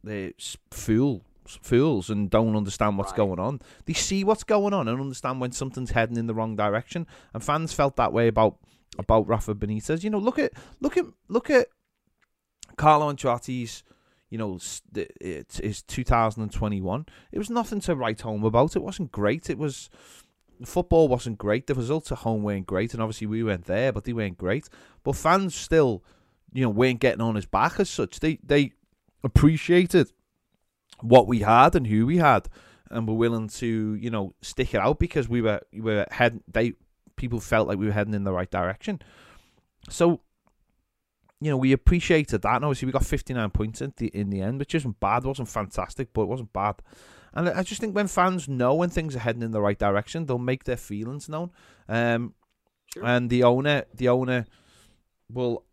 they're 0.02 0.32
fool 0.70 1.24
fools 1.46 2.08
and 2.08 2.30
don't 2.30 2.56
understand 2.56 2.98
what's 2.98 3.12
right. 3.12 3.16
going 3.18 3.38
on. 3.38 3.60
They 3.86 3.92
see 3.92 4.24
what's 4.24 4.44
going 4.44 4.72
on 4.72 4.88
and 4.88 5.00
understand 5.00 5.40
when 5.40 5.52
something's 5.52 5.90
heading 5.90 6.16
in 6.16 6.26
the 6.26 6.34
wrong 6.34 6.56
direction. 6.56 7.06
And 7.34 7.42
fans 7.42 7.72
felt 7.72 7.96
that 7.96 8.12
way 8.12 8.28
about 8.28 8.58
about 8.98 9.28
Rafa 9.28 9.54
Benitez. 9.54 10.04
You 10.04 10.10
know, 10.10 10.18
look 10.18 10.38
at 10.38 10.52
look 10.80 10.96
at 10.96 11.06
look 11.28 11.50
at 11.50 11.68
Carlo 12.76 13.12
Ancelotti's, 13.12 13.82
you 14.30 14.38
know, 14.38 14.58
it's, 14.94 15.58
it's 15.60 15.82
2021. 15.82 17.06
It 17.30 17.38
was 17.38 17.50
nothing 17.50 17.80
to 17.80 17.94
write 17.94 18.22
home 18.22 18.44
about. 18.44 18.76
It 18.76 18.82
wasn't 18.82 19.12
great. 19.12 19.50
It 19.50 19.58
was 19.58 19.90
football 20.64 21.08
wasn't 21.08 21.38
great. 21.38 21.66
The 21.66 21.74
results 21.74 22.12
at 22.12 22.18
home 22.18 22.42
weren't 22.42 22.66
great, 22.66 22.94
and 22.94 23.02
obviously 23.02 23.26
we 23.26 23.42
went 23.42 23.64
there, 23.64 23.92
but 23.92 24.04
they 24.04 24.12
weren't 24.12 24.38
great. 24.38 24.68
But 25.02 25.16
fans 25.16 25.54
still, 25.54 26.02
you 26.52 26.62
know, 26.62 26.70
weren't 26.70 27.00
getting 27.00 27.20
on 27.20 27.34
his 27.34 27.46
back 27.46 27.78
as 27.80 27.90
such. 27.90 28.20
They 28.20 28.38
they 28.42 28.72
appreciated 29.24 30.12
what 31.00 31.26
we 31.26 31.40
had 31.40 31.74
and 31.74 31.86
who 31.86 32.06
we 32.06 32.18
had, 32.18 32.48
and 32.90 33.08
were 33.08 33.14
willing 33.14 33.48
to, 33.48 33.94
you 33.94 34.10
know, 34.10 34.34
stick 34.42 34.74
it 34.74 34.80
out 34.80 34.98
because 34.98 35.28
we 35.28 35.42
were 35.42 35.60
we 35.72 35.80
were 35.80 36.06
heading. 36.10 36.42
They 36.48 36.74
people 37.16 37.40
felt 37.40 37.68
like 37.68 37.78
we 37.78 37.86
were 37.86 37.92
heading 37.92 38.14
in 38.14 38.24
the 38.24 38.32
right 38.32 38.50
direction. 38.50 39.00
So 39.88 40.20
you 41.42 41.50
know, 41.50 41.56
we 41.56 41.72
appreciated 41.72 42.42
that. 42.42 42.56
And 42.56 42.64
obviously, 42.64 42.86
we 42.86 42.92
got 42.92 43.04
59 43.04 43.50
points 43.50 43.80
in 43.80 43.92
the 43.96 44.08
in 44.08 44.30
the 44.30 44.40
end, 44.40 44.58
which 44.58 44.74
isn't 44.74 45.00
bad. 45.00 45.24
It 45.24 45.28
wasn't 45.28 45.48
fantastic, 45.48 46.12
but 46.12 46.22
it 46.22 46.28
wasn't 46.28 46.52
bad. 46.52 46.76
And 47.34 47.48
I 47.48 47.62
just 47.62 47.80
think 47.80 47.94
when 47.94 48.08
fans 48.08 48.48
know 48.48 48.74
when 48.74 48.90
things 48.90 49.16
are 49.16 49.20
heading 49.20 49.42
in 49.42 49.52
the 49.52 49.60
right 49.60 49.78
direction, 49.78 50.26
they'll 50.26 50.38
make 50.38 50.64
their 50.64 50.76
feelings 50.76 51.28
known. 51.28 51.50
Um, 51.88 52.34
sure. 52.92 53.04
And 53.04 53.30
the 53.30 53.42
owner, 53.44 53.84
the 53.94 54.08
owner, 54.08 54.46
will 55.30 55.64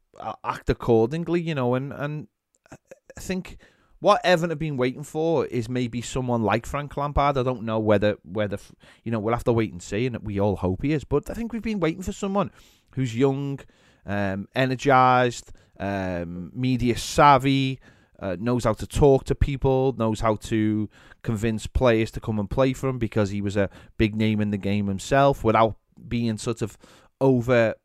act 0.43 0.69
accordingly. 0.69 1.41
You 1.41 1.55
know, 1.55 1.75
and 1.75 1.93
and 1.93 2.27
I 2.71 3.19
think 3.19 3.57
what 3.99 4.21
Evan 4.23 4.49
have 4.49 4.59
been 4.59 4.77
waiting 4.77 5.03
for 5.03 5.45
is 5.45 5.67
maybe 5.67 6.01
someone 6.01 6.41
like 6.41 6.65
Frank 6.65 6.95
Lampard. 6.95 7.38
I 7.38 7.43
don't 7.43 7.63
know 7.63 7.79
whether 7.79 8.17
whether 8.23 8.57
you 9.03 9.11
know 9.11 9.19
we'll 9.19 9.33
have 9.33 9.43
to 9.43 9.53
wait 9.53 9.71
and 9.71 9.83
see, 9.83 10.05
and 10.05 10.17
we 10.19 10.39
all 10.39 10.55
hope 10.55 10.83
he 10.83 10.93
is. 10.93 11.03
But 11.03 11.29
I 11.29 11.33
think 11.33 11.51
we've 11.51 11.61
been 11.61 11.81
waiting 11.81 12.01
for 12.01 12.13
someone 12.13 12.51
who's 12.95 13.15
young, 13.15 13.59
um, 14.06 14.48
energized, 14.56 15.51
um, 15.79 16.51
media 16.53 16.98
savvy, 16.98 17.79
uh, 18.20 18.36
knows 18.39 18.65
how 18.65 18.74
to 18.74 18.86
talk 18.86 19.24
to 19.25 19.36
people, 19.36 19.96
knows 19.98 20.20
how 20.20 20.36
to 20.36 20.89
convince 21.22 21.68
players 21.68 22.12
to 22.12 22.20
come 22.20 22.39
and 22.39 22.50
play 22.50 22.74
for 22.74 22.89
him 22.89 22.98
because 22.98 23.29
he 23.29 23.41
was 23.41 23.56
a 23.56 23.70
big 23.98 24.15
name 24.15 24.41
in 24.41 24.51
the 24.51 24.58
game 24.58 24.88
himself, 24.88 25.44
without 25.44 25.77
being 26.08 26.38
sort 26.38 26.62
of 26.62 26.77
over 27.22 27.75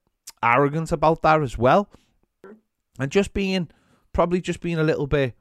arrogant 0.43 0.93
about 0.93 1.23
that 1.23 1.41
as 1.43 1.57
well, 1.57 1.89
and 2.99 3.11
just 3.11 3.33
being 3.33 3.69
probably 4.13 4.41
just 4.41 4.61
being 4.61 4.79
a 4.79 4.85
little 4.85 5.07
bit 5.07 5.35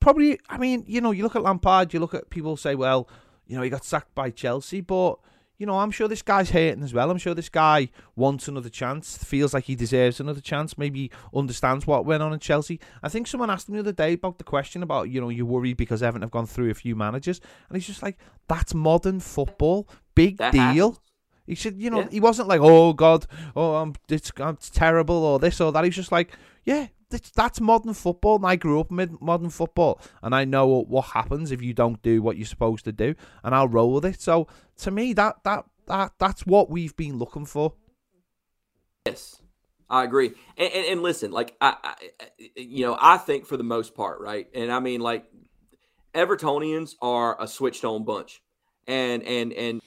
probably, 0.00 0.38
I 0.48 0.58
mean, 0.58 0.84
you 0.86 1.00
know, 1.00 1.10
you 1.10 1.22
look 1.22 1.36
at 1.36 1.42
Lampard, 1.42 1.92
you 1.92 2.00
look 2.00 2.14
at 2.14 2.30
people 2.30 2.56
say, 2.56 2.74
well, 2.74 3.08
you 3.46 3.56
know, 3.56 3.62
he 3.62 3.70
got 3.70 3.84
sacked 3.84 4.14
by 4.14 4.30
Chelsea, 4.30 4.80
but 4.80 5.18
you 5.58 5.66
know, 5.66 5.80
I'm 5.80 5.90
sure 5.90 6.06
this 6.06 6.22
guy's 6.22 6.50
hating 6.50 6.84
as 6.84 6.94
well. 6.94 7.10
I'm 7.10 7.18
sure 7.18 7.34
this 7.34 7.48
guy 7.48 7.90
wants 8.14 8.46
another 8.46 8.68
chance, 8.68 9.18
feels 9.18 9.52
like 9.52 9.64
he 9.64 9.74
deserves 9.74 10.20
another 10.20 10.40
chance, 10.40 10.78
maybe 10.78 11.10
understands 11.34 11.84
what 11.84 12.06
went 12.06 12.22
on 12.22 12.32
in 12.32 12.38
Chelsea. 12.38 12.78
I 13.02 13.08
think 13.08 13.26
someone 13.26 13.50
asked 13.50 13.68
him 13.68 13.74
the 13.74 13.80
other 13.80 13.92
day 13.92 14.12
about 14.12 14.38
the 14.38 14.44
question 14.44 14.84
about, 14.84 15.10
you 15.10 15.20
know, 15.20 15.30
you're 15.30 15.44
worried 15.44 15.76
because 15.76 16.02
Everton 16.02 16.22
have 16.22 16.30
gone 16.30 16.46
through 16.46 16.70
a 16.70 16.74
few 16.74 16.94
managers. 16.94 17.40
And 17.68 17.76
he's 17.76 17.88
just 17.88 18.04
like, 18.04 18.18
that's 18.46 18.72
modern 18.72 19.18
football. 19.18 19.88
Big 20.14 20.36
that 20.36 20.52
deal. 20.52 20.90
Happens. 20.92 21.00
He 21.48 21.54
said, 21.56 21.80
you 21.80 21.90
know, 21.90 22.00
yeah. 22.00 22.08
he 22.10 22.20
wasn't 22.20 22.46
like, 22.46 22.60
oh, 22.60 22.92
God, 22.92 23.26
oh, 23.56 23.76
I'm, 23.76 23.94
it's, 24.08 24.30
it's 24.36 24.70
terrible 24.70 25.16
or 25.16 25.38
this 25.38 25.60
or 25.60 25.72
that. 25.72 25.82
He's 25.82 25.96
just 25.96 26.12
like, 26.12 26.36
yeah, 26.64 26.88
that's 27.34 27.60
modern 27.60 27.94
football. 27.94 28.36
And 28.36 28.44
I 28.44 28.56
grew 28.56 28.80
up 28.80 28.90
in 28.90 29.18
modern 29.20 29.48
football, 29.48 29.98
and 30.22 30.34
I 30.34 30.44
know 30.44 30.66
what 30.66 31.06
happens 31.06 31.50
if 31.50 31.62
you 31.62 31.72
don't 31.72 32.02
do 32.02 32.20
what 32.20 32.36
you're 32.36 32.44
supposed 32.44 32.84
to 32.84 32.92
do, 32.92 33.14
and 33.42 33.54
I'll 33.54 33.66
roll 33.66 33.94
with 33.94 34.04
it. 34.04 34.20
So 34.20 34.46
to 34.78 34.90
me, 34.90 35.12
that 35.14 35.36
that 35.44 35.64
that 35.86 36.12
that's 36.18 36.46
what 36.46 36.70
we've 36.70 36.96
been 36.96 37.18
looking 37.18 37.46
for. 37.46 37.74
Yes, 39.06 39.40
I 39.88 40.04
agree. 40.04 40.32
And, 40.56 40.72
and, 40.72 40.86
and 40.86 41.02
listen, 41.02 41.30
like 41.30 41.56
I, 41.60 41.76
I, 41.82 41.94
you 42.56 42.86
know, 42.86 42.96
I 43.00 43.16
think 43.18 43.46
for 43.46 43.56
the 43.56 43.64
most 43.64 43.94
part, 43.94 44.20
right, 44.20 44.48
and 44.54 44.72
I 44.72 44.80
mean, 44.80 45.00
like 45.00 45.24
Evertonians 46.14 46.94
are 47.00 47.40
a 47.40 47.46
switched 47.46 47.84
on 47.84 48.04
bunch, 48.04 48.42
and 48.86 49.22
and 49.22 49.52
and 49.52 49.80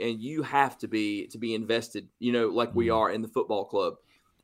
and 0.00 0.20
you 0.20 0.42
have 0.42 0.78
to 0.78 0.88
be 0.88 1.26
to 1.28 1.38
be 1.38 1.54
invested, 1.54 2.08
you 2.18 2.32
know, 2.32 2.48
like 2.48 2.74
we 2.74 2.86
mm-hmm. 2.86 2.96
are 2.96 3.10
in 3.10 3.22
the 3.22 3.28
football 3.28 3.64
club. 3.64 3.94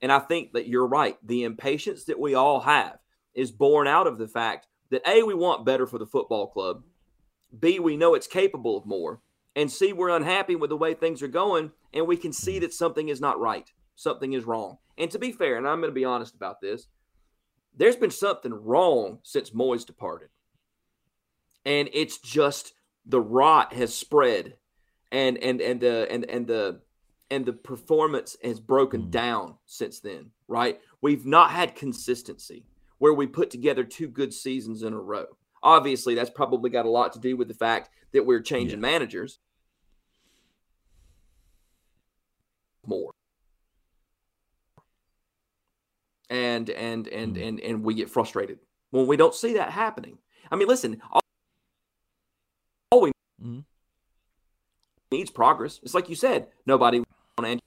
And 0.01 0.11
I 0.11 0.19
think 0.19 0.53
that 0.55 0.67
you're 0.67 0.87
right. 0.87 1.17
The 1.25 1.45
impatience 1.45 2.05
that 2.05 2.19
we 2.19 2.35
all 2.35 2.61
have 2.61 2.99
is 3.35 3.53
born 3.53 3.87
out 3.87 4.09
of 4.09 4.19
the 4.19 4.27
fact 4.27 4.67
that 4.91 5.03
A, 5.07 5.23
we 5.23 5.35
want 5.35 5.65
better 5.65 5.87
for 5.87 5.99
the 5.99 6.07
football 6.07 6.49
club. 6.49 6.83
B, 7.59 7.79
we 7.79 7.97
know 7.97 8.15
it's 8.15 8.27
capable 8.27 8.77
of 8.77 8.87
more. 8.87 9.21
And 9.55 9.71
C, 9.71 9.93
we're 9.93 10.09
unhappy 10.09 10.57
with 10.57 10.71
the 10.71 10.77
way 10.77 10.95
things 10.95 11.23
are 11.23 11.29
going. 11.29 11.73
And 11.93 12.07
we 12.07 12.17
can 12.17 12.33
see 12.33 12.59
that 12.61 12.73
something 12.73 13.09
is 13.09 13.21
not 13.21 13.39
right. 13.39 13.71
Something 13.95 14.33
is 14.33 14.45
wrong. 14.45 14.79
And 14.97 15.11
to 15.11 15.19
be 15.19 15.33
fair, 15.33 15.57
and 15.57 15.69
I'm 15.69 15.81
going 15.81 15.91
to 15.91 15.95
be 15.95 16.05
honest 16.05 16.35
about 16.35 16.61
this, 16.61 16.89
there's 17.77 17.97
been 17.97 18.11
something 18.11 18.53
wrong 18.53 19.19
since 19.23 19.51
Moyes 19.51 19.87
departed. 19.87 20.29
And 21.65 21.89
it's 21.93 22.19
just 22.19 22.73
the 23.07 23.21
rot 23.21 23.73
has 23.75 23.95
spread 23.95 24.55
and 25.11 25.39
and 25.39 25.61
and 25.61 25.81
the 25.81 26.11
and 26.11 26.29
and 26.29 26.47
the 26.47 26.81
and 27.31 27.47
the 27.47 27.53
performance 27.53 28.37
has 28.43 28.61
broken 28.61 29.05
mm. 29.05 29.11
down 29.11 29.57
since 29.67 30.01
then, 30.01 30.31
right? 30.49 30.81
We've 31.01 31.25
not 31.25 31.51
had 31.51 31.75
consistency 31.75 32.67
where 32.99 33.15
we 33.15 33.27
put 33.27 33.51
together 33.51 33.85
two 33.85 34.09
good 34.09 34.33
seasons 34.33 34.83
in 34.83 34.93
a 34.93 35.01
row. 35.01 35.27
Obviously, 35.63 36.15
that's 36.15 36.31
probably 36.31 36.71
got 36.71 36.87
a 36.87 36.91
lot 36.91 37.13
to 37.13 37.19
do 37.19 37.37
with 37.37 37.49
the 37.49 37.55
fact 37.55 37.91
that 38.13 38.27
we're 38.27 38.41
changing 38.41 38.79
yeah. 38.79 38.89
managers 38.91 39.39
more. 42.87 43.13
And 46.29 46.71
and 46.71 47.07
and 47.09 47.37
mm. 47.37 47.49
and 47.49 47.61
and 47.61 47.85
we 47.85 47.95
get 47.95 48.11
frustrated 48.11 48.59
when 48.91 49.07
we 49.07 49.17
don't 49.17 49.35
see 49.35 49.55
that 49.55 49.71
happening. 49.71 50.19
I 50.51 50.57
mean, 50.57 50.67
listen, 50.67 51.01
all, 51.11 51.21
all 52.91 53.01
we 53.03 53.13
mm. 53.43 53.65
needs 55.11 55.31
progress. 55.31 55.79
It's 55.83 55.95
like 55.95 56.09
you 56.09 56.17
said, 56.17 56.49
nobody 56.67 57.03
on 57.39 57.61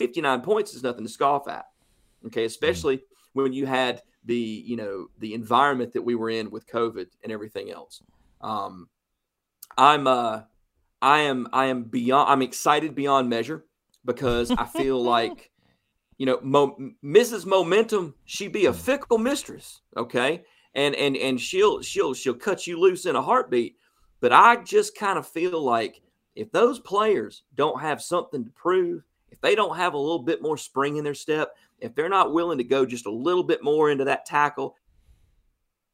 59 0.00 0.40
points 0.40 0.74
is 0.74 0.82
nothing 0.82 1.04
to 1.04 1.10
scoff 1.10 1.46
at. 1.46 1.66
Okay, 2.26 2.46
especially 2.46 2.96
mm. 2.96 3.02
when 3.34 3.52
you 3.52 3.66
had 3.66 4.00
the 4.24 4.36
you 4.36 4.76
know 4.76 5.08
the 5.18 5.34
environment 5.34 5.92
that 5.92 6.02
we 6.02 6.14
were 6.14 6.30
in 6.30 6.50
with 6.50 6.66
COVID 6.66 7.06
and 7.22 7.32
everything 7.32 7.70
else. 7.70 8.02
Um, 8.40 8.88
I'm 9.76 10.06
uh, 10.06 10.42
I 11.02 11.20
am 11.20 11.48
I 11.52 11.66
am 11.66 11.84
beyond 11.84 12.30
I'm 12.30 12.42
excited 12.42 12.94
beyond 12.94 13.28
measure 13.28 13.64
because 14.04 14.50
I 14.50 14.66
feel 14.66 15.02
like 15.02 15.50
you 16.18 16.26
know 16.26 16.38
Mo, 16.42 16.76
Mrs. 17.04 17.46
Momentum 17.46 18.14
she 18.24 18.48
be 18.48 18.66
a 18.66 18.72
fickle 18.72 19.18
mistress, 19.18 19.80
okay, 19.96 20.44
and 20.74 20.94
and 20.94 21.16
and 21.16 21.40
she'll 21.40 21.82
she'll 21.82 22.14
she'll 22.14 22.34
cut 22.34 22.66
you 22.66 22.78
loose 22.78 23.06
in 23.06 23.16
a 23.16 23.22
heartbeat. 23.22 23.76
But 24.20 24.32
I 24.32 24.56
just 24.56 24.96
kind 24.96 25.18
of 25.18 25.26
feel 25.26 25.62
like 25.62 26.02
if 26.34 26.52
those 26.52 26.78
players 26.78 27.42
don't 27.54 27.80
have 27.80 28.02
something 28.02 28.44
to 28.44 28.50
prove, 28.50 29.02
if 29.30 29.40
they 29.40 29.54
don't 29.54 29.76
have 29.76 29.94
a 29.94 29.98
little 29.98 30.22
bit 30.22 30.42
more 30.42 30.56
spring 30.56 30.96
in 30.96 31.04
their 31.04 31.14
step, 31.14 31.54
if 31.78 31.94
they're 31.94 32.08
not 32.08 32.32
willing 32.32 32.58
to 32.58 32.64
go 32.64 32.84
just 32.84 33.06
a 33.06 33.10
little 33.10 33.44
bit 33.44 33.62
more 33.62 33.90
into 33.90 34.04
that 34.04 34.26
tackle, 34.26 34.76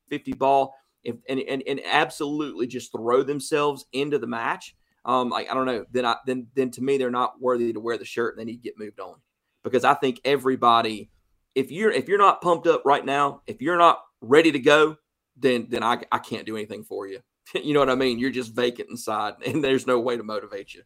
50 0.09 0.33
ball, 0.35 0.75
if 1.05 1.17
and, 1.29 1.41
and, 1.41 1.63
and 1.67 1.81
absolutely 1.85 2.67
just 2.67 2.93
throw 2.93 3.23
themselves 3.23 3.87
into 3.93 4.19
the 4.19 4.27
match, 4.27 4.75
um, 5.05 5.31
like 5.31 5.51
I 5.51 5.55
don't 5.55 5.67
know, 5.67 5.85
then 5.93 6.05
I 6.05 6.17
then 6.27 6.49
then 6.55 6.71
to 6.73 6.83
me 6.83 6.99
they're 6.99 7.11
not 7.11 7.41
worthy 7.41 7.73
to 7.73 7.81
wear 7.81 7.97
the 7.97 8.05
shirt 8.05 8.35
and 8.35 8.41
they 8.41 8.51
need 8.51 8.59
to 8.59 8.63
get 8.63 8.79
moved 8.79 9.01
on. 9.01 9.17
Because 9.63 9.85
I 9.85 9.95
think 9.95 10.21
everybody, 10.25 11.11
if 11.55 11.71
you're 11.71 11.93
if 11.93 12.09
you're 12.09 12.19
not 12.19 12.41
pumped 12.41 12.67
up 12.67 12.83
right 12.85 13.05
now, 13.05 13.43
if 13.47 13.63
you're 13.63 13.79
not 13.79 14.01
ready 14.21 14.51
to 14.53 14.59
go, 14.59 14.97
then 15.37 15.67
then 15.69 15.83
I, 15.83 16.03
I 16.11 16.19
can't 16.19 16.47
do 16.47 16.57
anything 16.57 16.83
for 16.83 17.07
you. 17.07 17.21
you 17.55 17.73
know 17.73 17.81
what 17.81 17.91
I 17.91 17.95
mean? 17.95 18.19
You're 18.19 18.31
just 18.31 18.55
vacant 18.55 18.91
inside, 18.91 19.35
and 19.47 19.63
there's 19.63 19.87
no 19.87 20.01
way 20.01 20.17
to 20.17 20.25
motivate 20.25 20.75
you. 20.75 20.83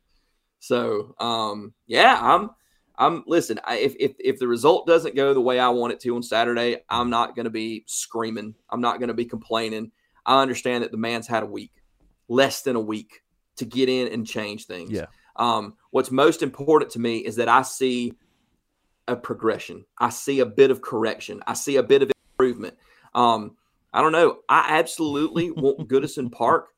So, 0.60 1.14
um, 1.18 1.72
yeah, 1.86 2.18
I'm, 2.20 2.50
I'm. 2.96 3.24
Listen, 3.26 3.58
I, 3.64 3.78
if 3.78 3.94
if 3.98 4.12
if 4.18 4.38
the 4.38 4.46
result 4.46 4.86
doesn't 4.86 5.16
go 5.16 5.34
the 5.34 5.40
way 5.40 5.58
I 5.58 5.70
want 5.70 5.92
it 5.92 6.00
to 6.00 6.14
on 6.14 6.22
Saturday, 6.22 6.82
I'm 6.88 7.10
not 7.10 7.34
going 7.34 7.44
to 7.44 7.50
be 7.50 7.84
screaming. 7.86 8.54
I'm 8.68 8.80
not 8.80 8.98
going 8.98 9.08
to 9.08 9.14
be 9.14 9.24
complaining. 9.24 9.90
I 10.24 10.40
understand 10.42 10.84
that 10.84 10.90
the 10.90 10.98
man's 10.98 11.26
had 11.26 11.42
a 11.42 11.46
week, 11.46 11.72
less 12.28 12.62
than 12.62 12.76
a 12.76 12.80
week, 12.80 13.22
to 13.56 13.64
get 13.64 13.88
in 13.88 14.12
and 14.12 14.26
change 14.26 14.66
things. 14.66 14.90
Yeah. 14.90 15.06
Um, 15.36 15.74
what's 15.90 16.10
most 16.10 16.42
important 16.42 16.90
to 16.92 16.98
me 16.98 17.18
is 17.18 17.36
that 17.36 17.48
I 17.48 17.62
see 17.62 18.12
a 19.08 19.16
progression. 19.16 19.84
I 19.98 20.10
see 20.10 20.40
a 20.40 20.46
bit 20.46 20.70
of 20.70 20.82
correction. 20.82 21.42
I 21.46 21.54
see 21.54 21.76
a 21.76 21.82
bit 21.82 22.02
of 22.02 22.12
improvement. 22.32 22.76
Um, 23.14 23.56
I 23.92 24.02
don't 24.02 24.12
know. 24.12 24.38
I 24.48 24.78
absolutely 24.78 25.50
want 25.50 25.88
Goodison 25.88 26.30
Park. 26.30 26.68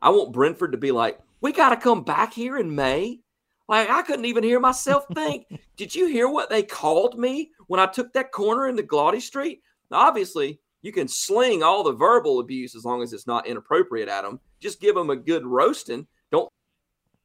I 0.00 0.10
want 0.10 0.32
Brentford 0.32 0.72
to 0.72 0.78
be 0.78 0.92
like, 0.92 1.18
we 1.40 1.52
got 1.52 1.70
to 1.70 1.76
come 1.76 2.04
back 2.04 2.32
here 2.32 2.56
in 2.56 2.74
May. 2.74 3.20
Like 3.68 3.90
I 3.90 4.02
couldn't 4.02 4.24
even 4.24 4.44
hear 4.44 4.60
myself 4.60 5.04
think. 5.14 5.46
Did 5.76 5.94
you 5.94 6.06
hear 6.06 6.28
what 6.28 6.50
they 6.50 6.62
called 6.62 7.18
me 7.18 7.50
when 7.66 7.80
I 7.80 7.86
took 7.86 8.12
that 8.12 8.32
corner 8.32 8.68
into 8.68 8.82
Gwladys 8.82 9.22
Street? 9.22 9.62
Now, 9.90 9.98
obviously, 9.98 10.60
you 10.82 10.92
can 10.92 11.08
sling 11.08 11.62
all 11.62 11.82
the 11.82 11.92
verbal 11.92 12.40
abuse 12.40 12.74
as 12.74 12.84
long 12.84 13.02
as 13.02 13.12
it's 13.12 13.26
not 13.26 13.46
inappropriate 13.46 14.08
at 14.08 14.22
them. 14.22 14.40
Just 14.60 14.80
give 14.80 14.94
them 14.94 15.10
a 15.10 15.16
good 15.16 15.46
roasting. 15.46 16.06
Don't 16.30 16.50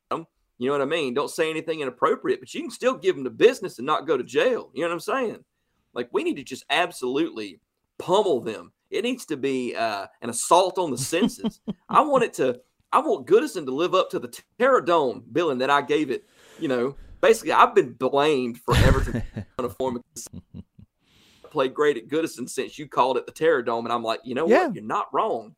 them. 0.10 0.26
You 0.58 0.68
know 0.68 0.74
what 0.74 0.82
I 0.82 0.86
mean? 0.86 1.14
Don't 1.14 1.32
say 1.32 1.50
anything 1.50 1.82
inappropriate, 1.82 2.40
but 2.40 2.54
you 2.54 2.62
can 2.62 2.72
still 2.72 2.96
give 2.96 3.16
them 3.16 3.24
the 3.24 3.30
business 3.30 3.80
and 3.80 3.86
not 3.86 4.08
go 4.08 4.18
to 4.18 4.24
jail. 4.24 4.70
You 4.74 4.82
know 4.82 4.90
what 4.90 4.94
I'm 4.94 5.00
saying? 5.00 5.44
Like 5.94 6.10
we 6.12 6.24
need 6.24 6.38
to 6.38 6.44
just 6.44 6.66
absolutely 6.70 7.60
pummel 7.98 8.42
them 8.42 8.72
it 8.90 9.04
needs 9.04 9.26
to 9.26 9.38
be 9.38 9.76
uh, 9.76 10.08
an 10.22 10.30
assault 10.30 10.78
on 10.78 10.92
the 10.92 10.98
senses. 10.98 11.62
I 11.90 12.02
want 12.02 12.24
it 12.24 12.34
to. 12.36 12.60
I 12.92 13.00
want 13.00 13.28
Goodison 13.28 13.66
to 13.66 13.72
live 13.72 13.94
up 13.94 14.10
to 14.12 14.20
the 14.20 14.30
Terrordome 14.60 15.24
billing 15.32 15.60
that 15.60 15.70
I 15.70 15.82
gave 15.82 16.10
it. 16.10 16.26
You 16.60 16.68
know, 16.68 16.96
basically, 17.22 17.52
I've 17.52 17.76
been 17.76 17.94
blamed 17.94 18.60
for 18.60 18.76
Everton 18.78 19.24
on 19.60 19.66
a 19.66 19.70
form 19.70 19.98
of 19.98 20.64
played 21.50 21.74
great 21.74 21.98
at 21.98 22.08
Goodison 22.08 22.50
since 22.50 22.78
you 22.78 22.88
called 22.88 23.18
it 23.18 23.26
the 23.26 23.32
Terrordome, 23.32 23.84
and 23.86 23.92
I'm 23.92 24.04
like, 24.04 24.22
you 24.24 24.36
know 24.36 24.48
yeah. 24.48 24.68
what? 24.68 24.76
You're 24.76 24.84
not 24.84 25.08
wrong. 25.14 25.56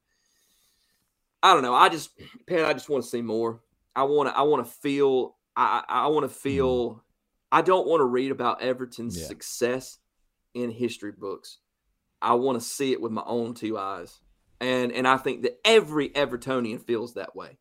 I 1.42 1.54
don't 1.54 1.64
know. 1.64 1.74
I 1.74 1.90
just, 1.90 2.12
Pat, 2.48 2.66
I 2.66 2.74
just 2.74 2.90
want 2.90 3.04
to 3.04 3.10
see 3.10 3.22
more. 3.22 3.62
I 3.96 4.04
want 4.04 4.30
to. 4.30 4.38
I 4.38 4.42
want 4.44 4.66
to 4.66 4.72
feel. 4.72 5.36
I, 5.56 5.84
I 5.88 6.08
want 6.08 6.24
to 6.24 6.30
mm-hmm. 6.30 6.40
feel 6.40 7.04
I 7.52 7.62
don't 7.62 7.88
want 7.88 8.02
to 8.02 8.06
read 8.06 8.32
about 8.32 8.62
Everton's 8.62 9.20
Yeah. 9.20 9.28
success 9.28 9.98
in 10.54 10.72
history 10.72 11.12
books. 11.12 11.58
I 12.22 12.34
want 12.36 12.60
to 12.60 12.66
see 12.66 12.92
it 12.92 13.02
with 13.02 13.12
my 13.12 13.24
own 13.26 13.54
two 13.54 13.78
eyes. 13.78 14.20
And 14.62 14.92
and 14.92 15.08
I 15.08 15.18
think 15.18 15.44
that 15.44 15.60
every 15.66 16.10
Evertonian 16.10 16.82
feels 16.82 17.14
that 17.14 17.36
way. 17.36 17.58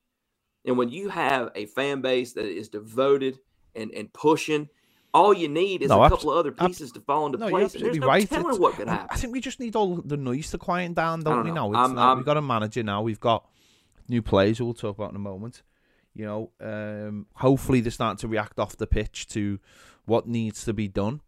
And 0.65 0.77
when 0.77 0.89
you 0.89 1.09
have 1.09 1.51
a 1.55 1.67
fan 1.67 2.01
base 2.01 2.33
that 2.35 2.45
is 2.45 2.69
devoted 2.69 3.39
and, 3.75 3.91
and 3.93 4.13
pushing, 4.13 4.69
all 5.15 5.33
you 5.33 5.49
need 5.49 5.83
is 5.83 5.89
No, 5.89 6.03
a 6.03 6.09
couple 6.11 6.33
of 6.33 6.39
other 6.39 6.51
pieces 6.53 6.91
to 6.93 7.01
fall 7.01 7.27
into 7.27 7.39
No, 7.39 7.49
place. 7.49 7.75
and 7.75 7.85
There's 7.85 7.97
no 7.99 8.07
right. 8.09 8.29
telling 8.29 8.47
It's- 8.47 8.59
what 8.59 8.75
could 8.75 8.89
I- 8.89 8.93
happen. 8.95 9.09
I 9.11 9.17
think 9.17 9.33
we 9.33 9.41
just 9.41 9.61
need 9.61 9.77
all 9.77 9.97
the 9.97 10.17
noise 10.17 10.51
to 10.51 10.59
quiet 10.59 10.95
down, 10.95 11.21
don't, 11.23 11.37
don't 11.37 11.45
we? 11.45 11.51
know. 11.53 11.71
Now 11.71 11.71
it's 11.71 11.79
I'm- 11.89 11.95
like 11.97 12.05
I'm- 12.05 12.17
we've 12.19 12.27
got 12.27 12.37
a 12.37 12.43
manager 12.43 12.83
now. 12.83 13.03
We've 13.03 13.21
got 13.21 13.49
new 14.09 14.21
players 14.21 14.59
who 14.59 14.65
we'll 14.65 14.75
talk 14.75 14.97
about 14.99 15.11
in 15.11 15.17
a 15.17 15.21
moment. 15.21 15.63
You 16.15 16.25
know, 16.27 16.51
um, 16.61 17.27
hopefully 17.35 17.81
they're 17.81 17.93
starting 17.93 18.19
to 18.19 18.29
react 18.29 18.59
off 18.59 18.77
the 18.77 18.87
pitch 18.89 19.29
to 19.29 19.61
what 20.05 20.27
needs 20.27 20.65
to 20.65 20.73
be 20.75 20.89
done. 20.89 21.21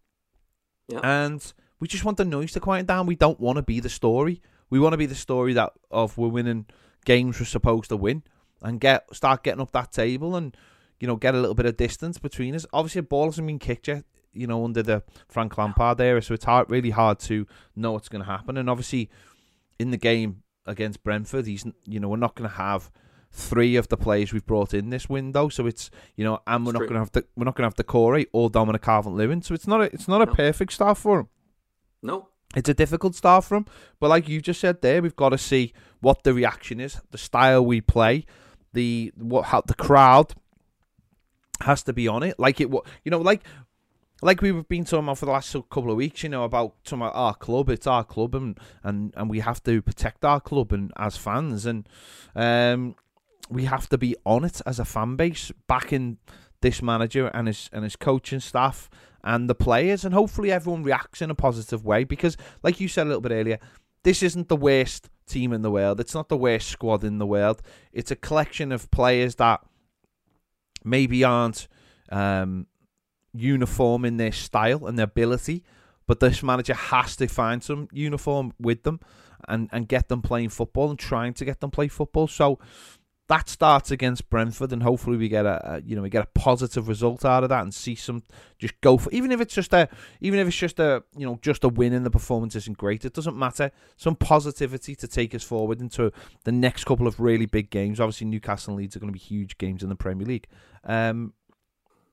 Yeah. 0.89 1.01
And 1.05 1.53
we 1.79 1.87
just 1.87 2.05
want 2.05 2.17
the 2.17 2.25
noise 2.25 2.53
to 2.53 2.61
quiet 2.61 2.87
down. 2.87 3.07
We 3.07 3.15
don't 3.15 3.39
want 3.39 3.57
to 3.57 3.63
be 3.63 3.79
the 3.79 3.89
story. 3.89 4.43
We 4.71 4.79
want 4.81 4.93
to 4.95 4.97
be 4.99 5.07
the 5.07 5.15
story 5.15 5.53
that 5.55 5.73
of 5.91 6.17
we're 6.17 6.29
winning 6.29 6.67
games 7.05 7.39
we're 7.41 7.47
supposed 7.47 7.89
to 7.91 7.97
win 7.97 8.23
and 8.63 8.81
get 8.81 9.15
start 9.15 9.43
getting 9.43 9.61
up 9.61 9.73
that 9.73 9.91
table 9.93 10.37
and 10.37 10.57
you 11.01 11.07
know 11.07 11.17
get 11.17 11.35
a 11.35 11.39
little 11.41 11.55
bit 11.55 11.67
of 11.67 11.77
distance 11.77 12.19
between 12.19 12.55
us. 12.55 12.65
Obviously, 12.73 13.01
a 13.01 13.03
ball 13.03 13.27
hasn't 13.27 13.47
been 13.47 13.59
kicked 13.59 13.89
yet. 13.89 14.05
You 14.33 14.47
know, 14.47 14.65
under 14.65 14.83
the 14.83 15.03
Frank 15.29 15.59
Lampard 15.59 16.01
era, 16.01 16.23
so 16.23 16.35
it's 16.35 16.45
hard, 16.45 16.71
really 16.71 16.91
hard 16.91 17.19
to 17.21 17.49
know 17.75 17.91
what's 17.93 18.09
going 18.09 18.23
to 18.25 18.31
happen. 18.31 18.57
And 18.57 18.71
obviously, 18.71 19.11
in 19.81 19.91
the 19.91 19.97
game 19.97 20.45
against 20.67 21.03
Brentford, 21.03 21.47
he's 21.47 21.65
you 21.85 21.99
know 21.99 22.09
we're 22.09 22.17
not 22.17 22.37
going 22.37 22.49
to 22.49 22.57
have 22.57 22.93
three 23.33 23.75
of 23.77 23.89
the 23.89 23.97
players 23.97 24.33
we've 24.33 24.47
brought 24.47 24.73
in 24.75 24.91
this 24.91 25.09
window. 25.09 25.49
So 25.49 25.67
it's 25.67 25.91
you 26.15 26.25
know, 26.25 26.41
and 26.47 26.65
we're 26.65 26.71
It's 26.71 26.79
not 26.81 26.89
going 26.89 26.93
to 26.95 26.99
have 27.01 27.11
the 27.13 27.25
we're 27.35 27.45
not 27.45 27.57
going 27.57 27.65
to 27.65 27.67
have 27.69 27.75
the 27.75 27.83
Corey 27.83 28.29
or 28.33 28.49
Dominic 28.51 28.83
Calvert-Lewin. 28.83 29.43
So 29.43 29.53
it's 29.55 29.67
not 29.67 29.81
a 29.81 29.85
it's 29.93 30.07
not 30.07 30.23
a 30.23 30.27
No. 30.27 30.35
perfect 30.35 30.73
start 30.75 30.97
for 30.99 31.21
him. 31.21 31.29
no. 32.03 32.29
It's 32.57 32.69
a 32.69 32.75
difficult 32.75 33.15
start 33.15 33.45
for 33.45 33.57
him, 33.57 33.67
but 34.01 34.11
like 34.11 34.29
you 34.29 34.41
just 34.41 34.61
said 34.61 34.83
there, 34.83 35.01
we've 35.01 35.15
got 35.15 35.29
to 35.29 35.39
see 35.39 35.73
what 36.01 36.25
the 36.25 36.35
reaction 36.35 36.81
is, 36.81 37.01
the 37.13 37.19
style 37.19 37.65
we 37.65 37.81
play, 37.81 38.27
the 38.73 39.13
what 39.17 39.47
how 39.47 39.61
the 39.61 39.75
crowd 39.75 40.35
has 41.63 41.83
to 41.85 41.93
be 41.93 42.09
on 42.09 42.23
it. 42.23 42.39
Like 42.39 42.61
it, 42.61 42.69
you 42.69 43.11
know, 43.11 43.21
like 43.21 43.43
like 44.23 44.43
we've 44.43 44.67
been 44.69 44.85
talking 44.85 45.05
about 45.05 45.19
for 45.19 45.27
the 45.27 45.33
last 45.33 45.53
couple 45.53 45.91
of 45.91 45.97
weeks, 45.97 46.23
you 46.25 46.29
know, 46.29 46.45
about 46.45 46.75
about 46.91 47.15
our 47.15 47.35
club. 47.35 47.71
It's 47.71 47.87
our 47.87 48.05
club, 48.05 48.35
and 48.35 48.59
and 48.83 49.15
and 49.17 49.31
we 49.31 49.41
have 49.41 49.63
to 49.65 49.81
protect 49.81 50.25
our 50.25 50.41
club 50.41 50.73
and 50.73 50.93
as 50.97 51.17
fans, 51.17 51.67
and 51.67 51.89
um, 52.35 52.97
we 53.49 53.65
have 53.67 53.89
to 53.91 53.99
be 53.99 54.17
on 54.27 54.45
it 54.45 54.61
as 54.67 54.79
a 54.79 54.85
fan 54.85 55.17
base, 55.17 55.53
backing 55.69 56.19
this 56.61 56.83
manager 56.83 57.29
and 57.29 57.47
his 57.47 57.71
and 57.73 57.85
his 57.85 57.97
coaching 57.97 58.41
staff 58.41 58.91
and 59.23 59.49
the 59.49 59.55
players, 59.55 60.05
and 60.05 60.15
hopefully 60.15 60.51
everyone 60.51 60.83
reacts 60.83 61.23
in 61.23 61.31
a 61.31 61.35
positive 61.35 61.85
way. 61.85 62.05
Because, 62.05 62.37
like 62.63 62.81
you 62.81 62.89
said 62.89 63.07
a 63.07 63.09
little 63.09 63.21
bit 63.21 63.33
earlier, 63.33 63.59
this 64.03 64.23
isn't 64.23 64.49
the 64.49 64.57
worst 64.57 65.09
team 65.27 65.53
in 65.53 65.63
the 65.63 65.71
world. 65.71 66.01
It's 66.01 66.15
not 66.15 66.29
the 66.29 66.37
worst 66.37 66.69
squad 66.69 67.05
in 67.05 67.19
the 67.19 67.27
world. 67.27 67.63
It's 67.93 68.11
a 68.11 68.17
collection 68.17 68.73
of 68.73 68.91
players 68.91 69.37
that 69.37 69.61
maybe 70.85 71.25
aren't 71.25 71.69
um, 72.11 72.67
uniform 73.33 74.05
in 74.05 74.17
their 74.17 74.33
style 74.33 74.87
and 74.87 74.99
their 74.99 75.05
ability, 75.05 75.65
but 76.07 76.21
this 76.21 76.43
manager 76.43 76.75
has 76.75 77.17
to 77.17 77.29
find 77.29 77.63
some 77.63 77.89
uniform 77.93 78.53
with 78.59 78.83
them 78.83 79.01
and, 79.49 79.69
and 79.73 79.89
get 79.89 80.09
them 80.09 80.23
playing 80.23 80.49
football 80.49 80.91
and 80.91 80.99
trying 80.99 81.35
to 81.35 81.45
get 81.45 81.61
them 81.61 81.71
play 81.71 81.89
football. 81.89 82.27
So 82.27 82.59
that 83.31 83.49
starts 83.49 83.93
against 83.93 84.29
Brentford, 84.29 84.73
and 84.73 84.83
hopefully 84.83 85.17
we 85.17 85.29
get 85.29 85.47
a, 85.47 85.75
a 85.75 85.81
you 85.83 85.95
know 85.95 86.03
we 86.03 86.11
get 86.11 86.25
a 86.25 86.39
positive 86.39 86.89
result 86.89 87.25
out 87.25 87.45
of 87.45 87.49
that 87.51 87.63
and 87.63 87.73
see 87.73 87.95
some 87.95 88.25
just 88.59 88.79
go 88.81 88.99
for 88.99 89.09
even 89.13 89.31
if 89.31 89.41
it's 89.41 89.55
just 89.55 89.73
a 89.73 89.89
even 90.21 90.41
if 90.41 90.49
it's 90.49 90.57
just 90.57 90.81
a 90.81 91.05
you 91.17 91.25
know 91.25 91.39
just 91.41 91.63
a 91.63 91.69
win 91.69 91.93
and 91.93 92.05
the 92.05 92.11
performance 92.11 92.57
isn't 92.57 92.77
great. 92.77 93.05
It 93.05 93.15
doesn't 93.15 93.37
matter. 93.37 93.71
Some 93.97 94.17
positivity 94.17 94.97
to 94.97 95.07
take 95.07 95.33
us 95.33 95.45
forward 95.45 95.81
into 95.81 96.13
the 96.43 96.51
next 96.51 96.85
couple 96.85 97.07
of 97.07 97.21
really 97.21 97.47
big 97.47 97.71
games. 97.71 98.01
Obviously, 98.01 98.27
Newcastle 98.27 98.73
and 98.73 98.83
Leeds 98.83 98.97
are 98.97 98.99
going 98.99 99.13
to 99.13 99.19
be 99.19 99.25
huge 99.25 99.57
games 99.59 99.85
in 99.85 99.91
the 99.91 99.95
Premier 99.95 100.27
League. 100.27 100.49
Um, 100.83 101.33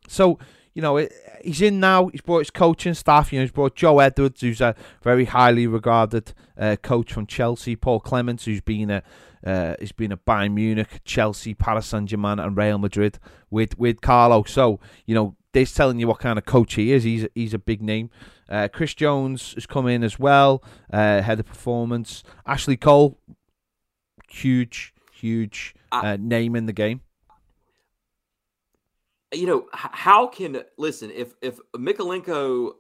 so 0.07 0.37
you 0.75 0.83
know 0.83 0.97
it, 0.97 1.11
he's 1.43 1.63
in 1.63 1.79
now. 1.79 2.09
He's 2.09 2.21
brought 2.21 2.39
his 2.39 2.51
coaching 2.51 2.93
staff. 2.93 3.33
You 3.33 3.39
know 3.39 3.45
he's 3.45 3.51
brought 3.51 3.75
Joe 3.75 3.97
Edwards, 3.97 4.41
who's 4.41 4.61
a 4.61 4.75
very 5.01 5.25
highly 5.25 5.65
regarded 5.65 6.33
uh, 6.55 6.75
coach 6.75 7.11
from 7.11 7.25
Chelsea. 7.25 7.75
Paul 7.75 8.01
Clements, 8.01 8.45
who's 8.45 8.61
been 8.61 8.91
a 8.91 9.01
uh, 9.45 9.75
he's 9.79 9.91
been 9.91 10.11
at 10.11 10.25
Bayern 10.25 10.53
Munich, 10.53 11.01
Chelsea, 11.05 11.53
Paris 11.53 11.87
Saint 11.87 12.09
Germain, 12.09 12.39
and 12.39 12.55
Real 12.57 12.77
Madrid 12.77 13.19
with 13.49 13.77
with 13.77 14.01
Carlo. 14.01 14.43
So 14.43 14.79
you 15.05 15.15
know 15.15 15.35
this 15.53 15.73
telling 15.73 15.99
you 15.99 16.07
what 16.07 16.19
kind 16.19 16.37
of 16.37 16.45
coach 16.45 16.75
he 16.75 16.91
is. 16.91 17.03
He's 17.03 17.27
he's 17.35 17.53
a 17.53 17.59
big 17.59 17.81
name. 17.81 18.09
Uh, 18.49 18.67
Chris 18.71 18.93
Jones 18.93 19.53
has 19.55 19.65
come 19.65 19.87
in 19.87 20.03
as 20.03 20.17
well, 20.17 20.63
uh, 20.91 21.21
head 21.21 21.39
of 21.39 21.45
performance. 21.45 22.23
Ashley 22.45 22.77
Cole, 22.77 23.19
huge, 24.29 24.93
huge 25.11 25.75
I- 25.91 26.13
uh, 26.13 26.17
name 26.19 26.55
in 26.55 26.65
the 26.65 26.73
game. 26.73 27.01
you 29.33 29.45
know, 29.45 29.67
how 29.73 30.27
can 30.27 30.61
listen 30.77 31.11
if 31.11 31.33
if 31.41 31.59
Mykolenko 31.75 32.73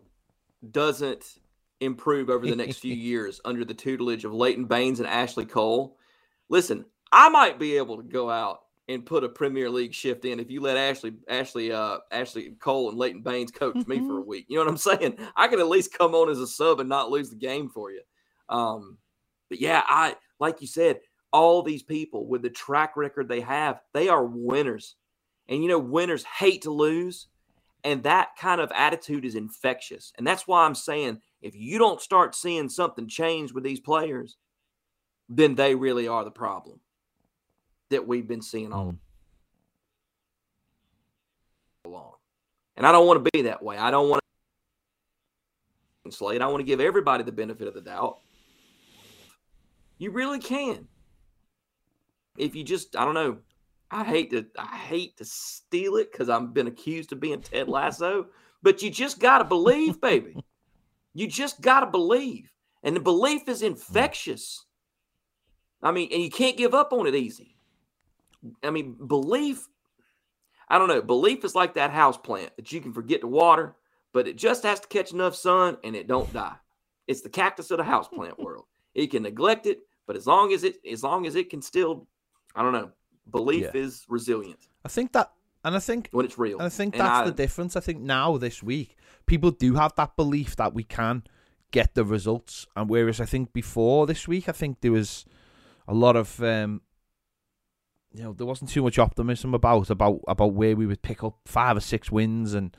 doesn't 0.71 1.39
improve 1.81 2.29
over 2.29 2.45
the 2.45 2.55
next 2.63 2.77
few 2.77 2.93
years 2.95 3.41
under 3.45 3.65
the 3.65 3.73
tutelage 3.73 4.23
of 4.25 4.33
Leighton 4.33 4.65
Baines 4.65 4.99
and 4.99 5.07
Ashley 5.07 5.45
Cole, 5.45 5.96
listen, 6.49 6.85
I 7.11 7.29
might 7.29 7.59
be 7.59 7.77
able 7.77 7.97
to 7.97 8.03
go 8.03 8.29
out 8.29 8.59
and 8.89 9.05
put 9.05 9.23
a 9.23 9.29
Premier 9.29 9.69
League 9.69 9.93
shift 9.93 10.25
in 10.25 10.39
if 10.39 10.49
you 10.49 10.61
let 10.61 10.77
Ashley 10.77 11.13
Ashley 11.27 11.71
uh 11.71 11.97
Ashley 12.11 12.51
Cole 12.59 12.89
and 12.89 12.97
Leighton 12.97 13.21
Baines 13.21 13.51
coach 13.51 13.75
me 13.87 13.99
for 13.99 14.19
a 14.19 14.21
week. 14.21 14.45
You 14.47 14.57
know 14.57 14.63
what 14.63 14.71
I'm 14.71 14.77
saying? 14.99 15.17
I 15.35 15.47
can 15.47 15.59
at 15.59 15.67
least 15.67 15.97
come 15.97 16.15
on 16.15 16.29
as 16.29 16.39
a 16.39 16.47
sub 16.47 16.79
and 16.79 16.89
not 16.89 17.09
lose 17.09 17.29
the 17.29 17.35
game 17.35 17.69
for 17.69 17.91
you. 17.91 18.01
Um, 18.49 18.97
but 19.49 19.59
yeah, 19.59 19.83
I 19.87 20.15
like 20.39 20.61
you 20.61 20.67
said, 20.67 20.99
all 21.33 21.61
these 21.61 21.83
people 21.83 22.27
with 22.27 22.41
the 22.41 22.49
track 22.49 22.95
record 22.95 23.27
they 23.27 23.41
have, 23.41 23.81
they 23.93 24.09
are 24.09 24.25
winners. 24.25 24.95
And 25.49 25.61
you 25.61 25.69
know, 25.69 25.79
winners 25.79 26.23
hate 26.23 26.63
to 26.63 26.71
lose. 26.71 27.27
And 27.83 28.03
that 28.03 28.29
kind 28.37 28.59
of 28.59 28.71
attitude 28.75 29.23
is 29.23 29.35
infectious. 29.35 30.11
And 30.17 30.25
that's 30.25 30.47
why 30.47 30.65
I'm 30.65 30.75
saying 30.75 31.21
if 31.41 31.55
you 31.55 31.77
don't 31.77 32.01
start 32.01 32.35
seeing 32.35 32.67
something 32.67 33.07
change 33.07 33.53
with 33.53 33.63
these 33.63 33.79
players, 33.79 34.35
then 35.29 35.55
they 35.55 35.75
really 35.75 36.07
are 36.07 36.23
the 36.23 36.31
problem 36.31 36.79
that 37.89 38.07
we've 38.07 38.27
been 38.27 38.41
seeing 38.41 38.71
all 38.73 38.91
Mm. 38.93 38.97
along. 41.85 42.13
And 42.75 42.85
I 42.85 42.91
don't 42.91 43.07
want 43.07 43.23
to 43.23 43.31
be 43.31 43.43
that 43.43 43.63
way. 43.63 43.77
I 43.77 43.91
don't 43.91 44.09
want 44.09 44.21
to 46.05 46.11
slate. 46.11 46.41
I 46.41 46.47
want 46.47 46.59
to 46.59 46.65
give 46.65 46.79
everybody 46.79 47.23
the 47.23 47.31
benefit 47.31 47.67
of 47.67 47.73
the 47.73 47.81
doubt. 47.81 48.19
You 49.97 50.11
really 50.11 50.39
can. 50.39 50.87
If 52.37 52.55
you 52.55 52.63
just, 52.63 52.95
I 52.95 53.03
don't 53.03 53.15
know, 53.15 53.39
I 53.89 54.03
hate 54.03 54.29
to 54.31 54.45
I 54.59 54.75
hate 54.77 55.17
to 55.17 55.25
steal 55.25 55.95
it 55.95 56.11
because 56.11 56.29
I've 56.29 56.53
been 56.53 56.67
accused 56.67 57.13
of 57.13 57.19
being 57.19 57.41
Ted 57.41 57.67
Lasso, 57.69 58.27
but 58.61 58.83
you 58.83 58.89
just 58.91 59.19
gotta 59.19 59.43
believe, 59.45 59.99
baby. 60.01 60.35
You 61.13 61.25
just 61.25 61.61
gotta 61.61 61.87
believe. 61.87 62.51
And 62.83 62.95
the 62.95 62.99
belief 62.99 63.49
is 63.49 63.63
infectious. 63.63 64.66
I 65.81 65.91
mean, 65.91 66.09
and 66.11 66.21
you 66.21 66.29
can't 66.29 66.57
give 66.57 66.73
up 66.73 66.91
on 66.93 67.07
it 67.07 67.15
easy. 67.15 67.55
I 68.63 68.69
mean, 68.69 68.93
belief, 69.07 69.67
I 70.69 70.77
don't 70.77 70.87
know, 70.87 71.01
belief 71.01 71.43
is 71.45 71.55
like 71.55 71.75
that 71.75 71.91
house 71.91 72.17
plant 72.17 72.55
that 72.57 72.71
you 72.71 72.81
can 72.81 72.93
forget 72.93 73.21
to 73.21 73.27
water, 73.27 73.75
but 74.13 74.27
it 74.27 74.37
just 74.37 74.63
has 74.63 74.79
to 74.79 74.87
catch 74.87 75.11
enough 75.11 75.35
sun 75.35 75.77
and 75.83 75.95
it 75.95 76.07
don't 76.07 76.31
die. 76.33 76.55
It's 77.07 77.21
the 77.21 77.29
cactus 77.29 77.71
of 77.71 77.77
the 77.77 77.83
house 77.83 78.07
plant 78.07 78.39
world. 78.43 78.65
It 78.95 79.07
can 79.11 79.23
neglect 79.23 79.65
it, 79.65 79.79
but 80.05 80.15
as 80.15 80.25
long 80.27 80.51
as 80.53 80.63
it 80.63 80.77
as 80.91 81.03
long 81.03 81.25
as 81.27 81.35
it 81.35 81.49
can 81.49 81.61
still, 81.61 82.07
I 82.55 82.63
don't 82.63 82.73
know, 82.73 82.91
belief 83.29 83.65
Yeah. 83.73 83.81
is 83.81 84.05
resilient 84.07 84.59
I 84.85 84.89
think 84.89 85.11
that, 85.13 85.31
and 85.65 85.75
I 85.75 85.79
think 85.79 86.09
when 86.11 86.25
it's 86.25 86.37
real. 86.39 86.57
And 86.57 86.65
I 86.65 86.69
think 86.69 86.95
And 86.95 87.01
that's 87.01 87.21
I- 87.21 87.25
the 87.25 87.31
difference. 87.31 87.75
I 87.75 87.81
think 87.81 87.99
now 88.01 88.37
this 88.37 88.63
week, 88.63 88.95
people 89.25 89.51
do 89.51 89.75
have 89.75 89.93
that 89.95 90.15
belief 90.15 90.55
that 90.55 90.73
we 90.73 90.83
can 90.83 91.23
get 91.71 91.93
the 91.93 92.05
results, 92.05 92.65
and 92.75 92.89
whereas 92.89 93.19
I 93.19 93.25
think 93.25 93.51
before 93.53 94.07
this 94.07 94.27
week, 94.27 94.47
I 94.47 94.53
think 94.53 94.79
there 94.81 94.93
was 94.93 95.25
a 95.87 95.93
lot 95.93 96.15
of, 96.15 96.41
um, 96.43 96.81
you 98.13 98.23
know, 98.23 98.33
there 98.33 98.47
wasn't 98.47 98.69
too 98.69 98.83
much 98.83 98.99
optimism 98.99 99.53
about 99.53 99.89
about 99.89 100.21
about 100.27 100.53
where 100.53 100.75
we 100.75 100.85
would 100.85 101.01
pick 101.01 101.23
up 101.23 101.37
five 101.45 101.77
or 101.77 101.81
six 101.81 102.11
wins, 102.11 102.53
and 102.53 102.75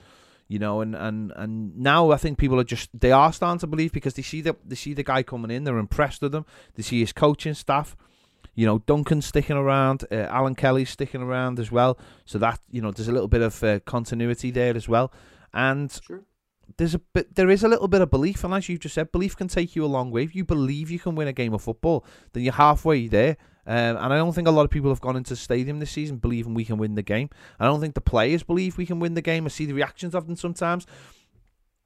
you 0.48 0.58
know, 0.58 0.80
and 0.80 0.94
and 0.94 1.32
and 1.36 1.76
now 1.76 2.10
I 2.10 2.16
think 2.16 2.38
people 2.38 2.58
are 2.58 2.64
just 2.64 2.90
they 2.98 3.12
are 3.12 3.32
starting 3.32 3.60
to 3.60 3.66
believe 3.66 3.92
because 3.92 4.14
they 4.14 4.22
see 4.22 4.40
the 4.40 4.56
they 4.64 4.76
see 4.76 4.94
the 4.94 5.04
guy 5.04 5.22
coming 5.22 5.50
in, 5.50 5.64
they're 5.64 5.78
impressed 5.78 6.22
with 6.22 6.34
him, 6.34 6.44
they 6.74 6.82
see 6.82 7.00
his 7.00 7.12
coaching 7.12 7.54
staff. 7.54 7.96
You 8.54 8.66
know, 8.66 8.78
Duncan 8.78 9.22
sticking 9.22 9.56
around, 9.56 10.04
uh, 10.10 10.16
Alan 10.16 10.56
Kelly's 10.56 10.90
sticking 10.90 11.22
around 11.22 11.60
as 11.60 11.70
well. 11.70 11.96
So 12.24 12.38
that 12.38 12.60
you 12.70 12.82
know, 12.82 12.90
there's 12.90 13.08
a 13.08 13.12
little 13.12 13.28
bit 13.28 13.42
of 13.42 13.62
uh, 13.62 13.78
continuity 13.80 14.50
there 14.50 14.76
as 14.76 14.88
well, 14.88 15.12
and 15.52 15.92
Sure. 16.04 16.22
There's 16.76 16.94
a 16.94 16.98
bit, 16.98 17.34
there 17.34 17.50
is 17.50 17.64
a 17.64 17.68
little 17.68 17.88
bit 17.88 18.00
of 18.02 18.10
belief, 18.10 18.44
and 18.44 18.52
as 18.54 18.68
you 18.68 18.78
just 18.78 18.94
said, 18.94 19.10
belief 19.10 19.36
can 19.36 19.48
take 19.48 19.74
you 19.74 19.84
a 19.84 19.86
long 19.86 20.10
way. 20.10 20.22
If 20.22 20.34
you 20.34 20.44
believe 20.44 20.90
you 20.90 20.98
can 20.98 21.14
win 21.14 21.28
a 21.28 21.32
game 21.32 21.54
of 21.54 21.62
football, 21.62 22.04
then 22.32 22.42
you're 22.44 22.52
halfway 22.52 23.08
there. 23.08 23.36
Um, 23.66 23.96
and 23.96 24.12
I 24.14 24.16
don't 24.16 24.32
think 24.32 24.48
a 24.48 24.52
lot 24.52 24.64
of 24.64 24.70
people 24.70 24.90
have 24.90 25.00
gone 25.00 25.16
into 25.16 25.36
stadium 25.36 25.78
this 25.78 25.90
season 25.90 26.16
believing 26.16 26.54
we 26.54 26.64
can 26.64 26.78
win 26.78 26.94
the 26.94 27.02
game. 27.02 27.28
I 27.60 27.66
don't 27.66 27.80
think 27.80 27.94
the 27.94 28.00
players 28.00 28.42
believe 28.42 28.78
we 28.78 28.86
can 28.86 28.98
win 28.98 29.14
the 29.14 29.22
game. 29.22 29.44
I 29.44 29.48
see 29.48 29.66
the 29.66 29.74
reactions 29.74 30.14
of 30.14 30.26
them 30.26 30.36
sometimes. 30.36 30.86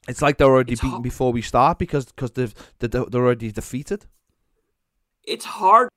It's 0.09 0.23
like 0.23 0.39
they're 0.39 0.47
already 0.49 0.73
It's 0.73 0.81
beaten 0.81 0.91
hard. 0.93 1.03
before 1.03 1.33
we 1.33 1.43
start 1.43 1.79
because 1.79 2.07
because 2.07 2.33
they've 2.33 2.55
they're, 2.79 2.89
they're 2.89 3.23
already 3.25 3.51
defeated. 3.51 4.07
It's 5.25 5.45
hard 5.45 5.89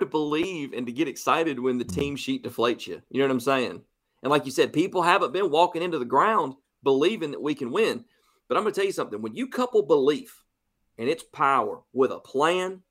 to 0.00 0.06
believe 0.06 0.72
and 0.72 0.86
to 0.86 0.92
get 0.92 1.08
excited 1.08 1.60
when 1.60 1.78
the 1.78 1.84
team 1.84 2.16
sheet 2.16 2.44
deflates 2.44 2.86
you. 2.86 3.02
You 3.10 3.20
know 3.20 3.26
what 3.26 3.32
I'm 3.32 3.40
saying? 3.40 3.82
And 4.22 4.30
like 4.30 4.44
you 4.46 4.52
said, 4.52 4.72
people 4.72 5.02
haven't 5.02 5.32
been 5.32 5.50
walking 5.50 5.82
into 5.82 5.98
the 5.98 6.04
ground 6.04 6.54
believing 6.82 7.30
that 7.32 7.42
we 7.42 7.54
can 7.54 7.70
win. 7.70 8.04
But 8.48 8.56
I'm 8.56 8.64
going 8.64 8.74
to 8.74 8.80
tell 8.80 8.86
you 8.86 8.92
something. 8.92 9.22
When 9.22 9.34
you 9.34 9.48
couple 9.48 9.82
belief 9.82 10.44
and 10.98 11.08
its 11.08 11.22
power 11.22 11.80
with 11.92 12.10
a 12.10 12.18
plan, 12.18 12.82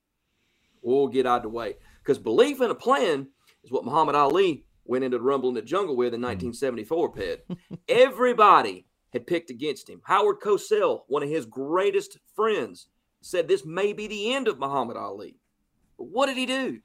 we'll 0.82 1.08
get 1.08 1.26
out 1.26 1.38
of 1.38 1.44
the 1.44 1.50
way. 1.50 1.76
Because 2.04 2.18
belief 2.18 2.62
in 2.62 2.72
a 2.72 2.76
plan 2.76 3.28
is 3.64 3.72
what 3.72 3.86
Muhammad 3.86 4.16
Ali 4.16 4.66
went 4.86 5.04
into 5.04 5.18
the 5.18 5.24
Rumble 5.24 5.50
in 5.50 5.56
the 5.56 5.62
Jungle 5.62 5.96
with 5.96 6.14
in 6.14 6.22
mm-hmm. 6.22 6.48
1974, 6.58 7.12
Ped. 7.14 7.58
Everybody 7.88 8.88
had 9.14 9.28
picked 9.28 9.50
against 9.50 9.90
him. 9.90 10.02
Howard 10.06 10.40
Cosell, 10.40 11.02
one 11.08 11.24
of 11.24 11.30
his 11.30 11.46
greatest 11.46 12.18
friends, 12.36 12.88
said 13.22 13.48
this 13.48 13.66
may 13.66 13.94
be 13.94 14.08
the 14.08 14.34
end 14.34 14.48
of 14.48 14.60
Muhammad 14.60 14.98
Ali. 14.98 15.36
But 15.98 16.08
what 16.08 16.26
did 16.26 16.38
he 16.38 16.46
do? 16.46 16.80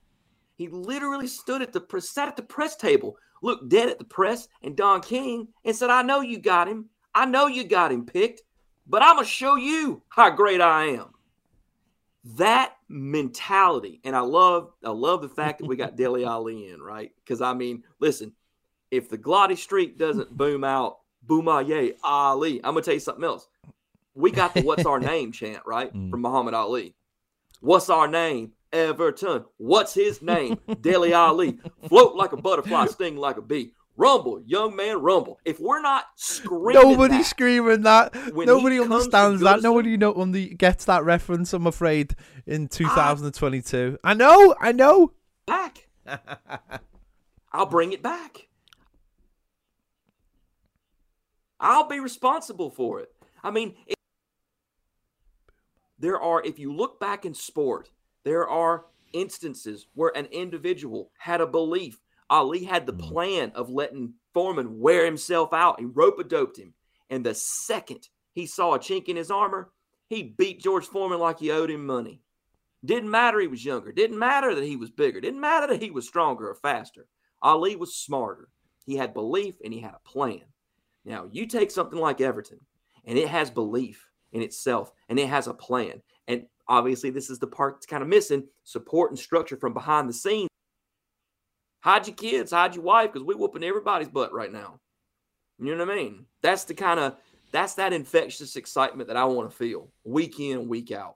He 0.57 0.69
literally 0.69 1.29
stood 1.29 1.63
at 1.63 1.73
the 1.73 1.81
press, 1.81 2.11
sat 2.11 2.29
at 2.29 2.37
the 2.37 2.43
press 2.43 2.77
table, 2.77 3.17
looked 3.43 3.69
dead 3.69 3.89
at 3.89 3.99
the 3.99 4.05
press 4.05 4.49
and 4.63 4.77
Don 4.77 5.01
King, 5.01 5.49
and 5.65 5.77
said, 5.77 5.91
"I 5.91 6.03
know 6.03 6.21
you 6.21 6.39
got 6.39 6.69
him. 6.69 6.91
I 7.17 7.25
know 7.25 7.47
you 7.49 7.65
got 7.65 7.91
him 7.91 8.05
picked, 8.07 8.43
but 8.87 9.03
I'm 9.03 9.17
gonna 9.17 9.27
show 9.27 9.57
you 9.57 10.03
how 10.09 10.31
great 10.31 10.61
I 10.61 10.85
am." 10.91 11.09
That 12.37 12.75
mentality, 12.89 14.01
and 14.05 14.15
I 14.15 14.21
love, 14.21 14.73
I 14.85 14.91
love 14.91 15.23
the 15.23 15.29
fact 15.29 15.59
that 15.61 15.67
we 15.67 15.77
got 15.77 15.97
Dele 15.97 16.25
Alli 16.33 16.69
in, 16.69 16.81
right? 16.83 17.11
Because 17.25 17.41
I 17.41 17.55
mean, 17.55 17.83
listen, 18.01 18.33
if 18.91 19.09
the 19.09 19.19
Gwladys 19.19 19.59
Streak 19.59 19.97
doesn't 19.99 20.37
boom 20.37 20.63
out, 20.63 20.99
boom 21.23 21.47
Boomaye 21.47 21.95
Ali, 22.05 22.59
I'm 22.63 22.75
gonna 22.75 22.83
tell 22.83 22.95
you 22.95 23.01
something 23.01 23.25
else. 23.25 23.49
We 24.15 24.31
got 24.31 24.55
the 24.55 24.63
"What's 24.63 24.87
Our 24.87 25.01
Name" 25.01 25.33
chant, 25.33 25.63
right, 25.67 25.93
Mm. 25.93 26.11
from 26.11 26.21
Muhammad 26.23 26.55
Ali. 26.55 26.95
What's 27.61 27.89
our 27.89 28.07
name? 28.07 28.53
Everton. 28.73 29.45
What's 29.57 29.95
his 29.95 30.21
name? 30.21 30.59
Dele 30.81 31.13
Alli. 31.13 31.59
Float 31.89 32.15
like 32.15 32.33
a 32.33 32.37
butterfly, 32.37 32.87
sting 32.87 33.17
like 33.17 33.39
a 33.39 33.43
bee. 33.43 33.73
Rumble, 33.97 34.43
young 34.43 34.77
man, 34.77 34.99
rumble. 34.99 35.41
If 35.45 35.59
we're 35.59 35.81
not 35.81 36.05
screaming, 36.17 36.83
Nobody 36.83 37.23
screaming 37.23 37.83
that. 37.83 38.15
Nobody 38.35 38.77
he 38.77 38.85
comes 38.87 39.09
to 39.09 39.17
understands 39.17 39.43
that. 39.43 39.63
Nobody 39.63 39.97
know, 39.97 40.13
only 40.15 40.51
gets 40.51 40.85
that 40.85 41.05
reference. 41.05 41.55
I'm 41.55 41.67
afraid 41.67 42.15
in 42.47 42.65
ah. 42.65 42.77
2022. 42.77 43.99
I 44.05 44.15
know. 44.15 44.55
I 44.61 44.73
know. 44.73 45.13
back, 45.47 45.89
I'll 47.53 47.67
bring 47.67 47.93
it 47.93 48.03
back. 48.03 48.49
I'll 51.59 51.89
be 51.89 52.01
responsible 52.01 52.71
for 52.71 53.01
it. 53.01 53.11
I 53.43 53.51
mean, 53.51 53.77
it, 53.87 53.97
there 55.99 56.21
are, 56.21 56.43
if 56.45 56.59
you 56.59 56.73
look 56.73 57.01
back 57.01 57.25
in 57.25 57.33
sport, 57.33 57.91
there 58.25 58.47
are 58.47 58.85
instances 59.15 59.87
where 59.95 60.13
an 60.15 60.27
individual 60.27 61.11
had 61.19 61.41
a 61.41 61.47
belief. 61.47 62.01
Ali 62.29 62.65
had 62.65 62.87
the 62.87 62.93
Mm. 62.93 63.01
plan 63.01 63.51
of 63.55 63.71
letting 63.71 64.15
Foreman 64.35 64.79
wear 64.79 65.05
himself 65.05 65.53
out. 65.53 65.79
He 65.81 65.87
rope 65.87 66.19
a 66.19 66.25
doped 66.25 66.59
him. 66.59 66.75
And 67.09 67.25
the 67.25 67.35
second 67.35 68.09
he 68.33 68.47
saw 68.47 68.75
a 68.75 68.79
chink 68.79 69.07
in 69.07 69.17
his 69.17 69.31
armor, 69.31 69.73
he 70.09 70.23
beat 70.23 70.61
George 70.61 70.87
Foreman 70.87 71.19
like 71.21 71.39
he 71.39 71.51
owed 71.51 71.71
him 71.71 71.87
money. 71.87 72.21
Didn't 72.85 73.11
matter 73.11 73.41
he 73.41 73.47
was 73.49 73.65
younger. 73.65 73.93
Didn't 73.93 74.19
matter 74.19 74.55
that 74.55 74.65
he 74.65 74.77
was 74.77 74.91
bigger. 74.91 75.21
Didn't 75.21 75.41
matter 75.41 75.67
that 75.69 75.83
he 75.83 75.91
was 75.91 76.07
stronger 76.07 76.49
or 76.49 76.55
faster. 76.55 77.09
Ali 77.43 77.77
was 77.77 77.97
smarter. 77.97 78.49
He 78.85 78.97
had 78.97 79.15
belief 79.15 79.57
and 79.65 79.73
he 79.73 79.81
had 79.81 79.95
a 79.95 80.09
plan. 80.09 80.45
Now, 81.05 81.29
you 81.31 81.47
take 81.47 81.71
something 81.71 81.99
like 81.99 82.21
Everton, 82.21 82.61
and 83.05 83.19
it 83.19 83.29
has 83.29 83.51
belief 83.51 84.09
in 84.33 84.43
itself 84.43 84.93
and 85.09 85.19
it 85.19 85.29
has 85.29 85.47
a 85.47 85.55
plan. 85.55 86.03
And 86.29 86.47
obviously, 86.69 87.11
this 87.11 87.31
is 87.31 87.39
the 87.39 87.47
part 87.47 87.75
that's 87.75 87.87
kind 87.87 88.03
of 88.03 88.09
missing 88.09 88.49
support 88.65 89.11
and 89.11 89.19
structure 89.19 89.57
from 89.57 89.73
behind 89.73 90.09
the 90.09 90.13
scenes. 90.13 90.51
Hide 91.87 92.09
your 92.09 92.17
kids, 92.17 92.51
hide 92.51 92.75
your 92.75 92.83
wife, 92.83 93.13
because 93.13 93.25
we're 93.25 93.37
whooping 93.37 93.63
everybody's 93.63 94.09
butt 94.09 94.33
right 94.33 94.53
now. 94.53 94.81
You 95.61 95.77
know 95.77 95.87
what 95.87 95.93
I 95.93 95.97
mean? 95.97 96.27
That's 96.43 96.65
the 96.65 96.75
kind 96.75 96.99
of 96.99 97.15
that's 97.53 97.75
that 97.75 97.93
infectious 97.93 98.57
excitement 98.57 99.07
that 99.07 99.17
I 99.17 99.25
want 99.25 99.49
to 99.49 99.57
feel 99.57 99.93
week 100.03 100.41
in, 100.41 100.69
week 100.69 100.91
out. 100.91 101.15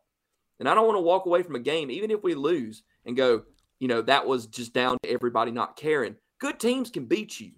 And 0.60 0.68
I 0.68 0.74
don't 0.74 0.86
want 0.86 0.96
to 0.96 1.02
walk 1.02 1.26
away 1.26 1.42
from 1.42 1.56
a 1.56 1.60
game, 1.60 1.90
even 1.90 2.12
if 2.12 2.22
we 2.22 2.36
lose, 2.36 2.84
and 3.04 3.16
go, 3.16 3.42
you 3.80 3.88
know, 3.88 4.00
that 4.02 4.24
was 4.24 4.46
just 4.46 4.72
down 4.72 4.96
to 5.02 5.10
everybody 5.10 5.50
not 5.50 5.74
caring. 5.74 6.14
Good 6.38 6.60
teams 6.60 6.88
can 6.88 7.06
beat 7.06 7.40
you. 7.40 7.50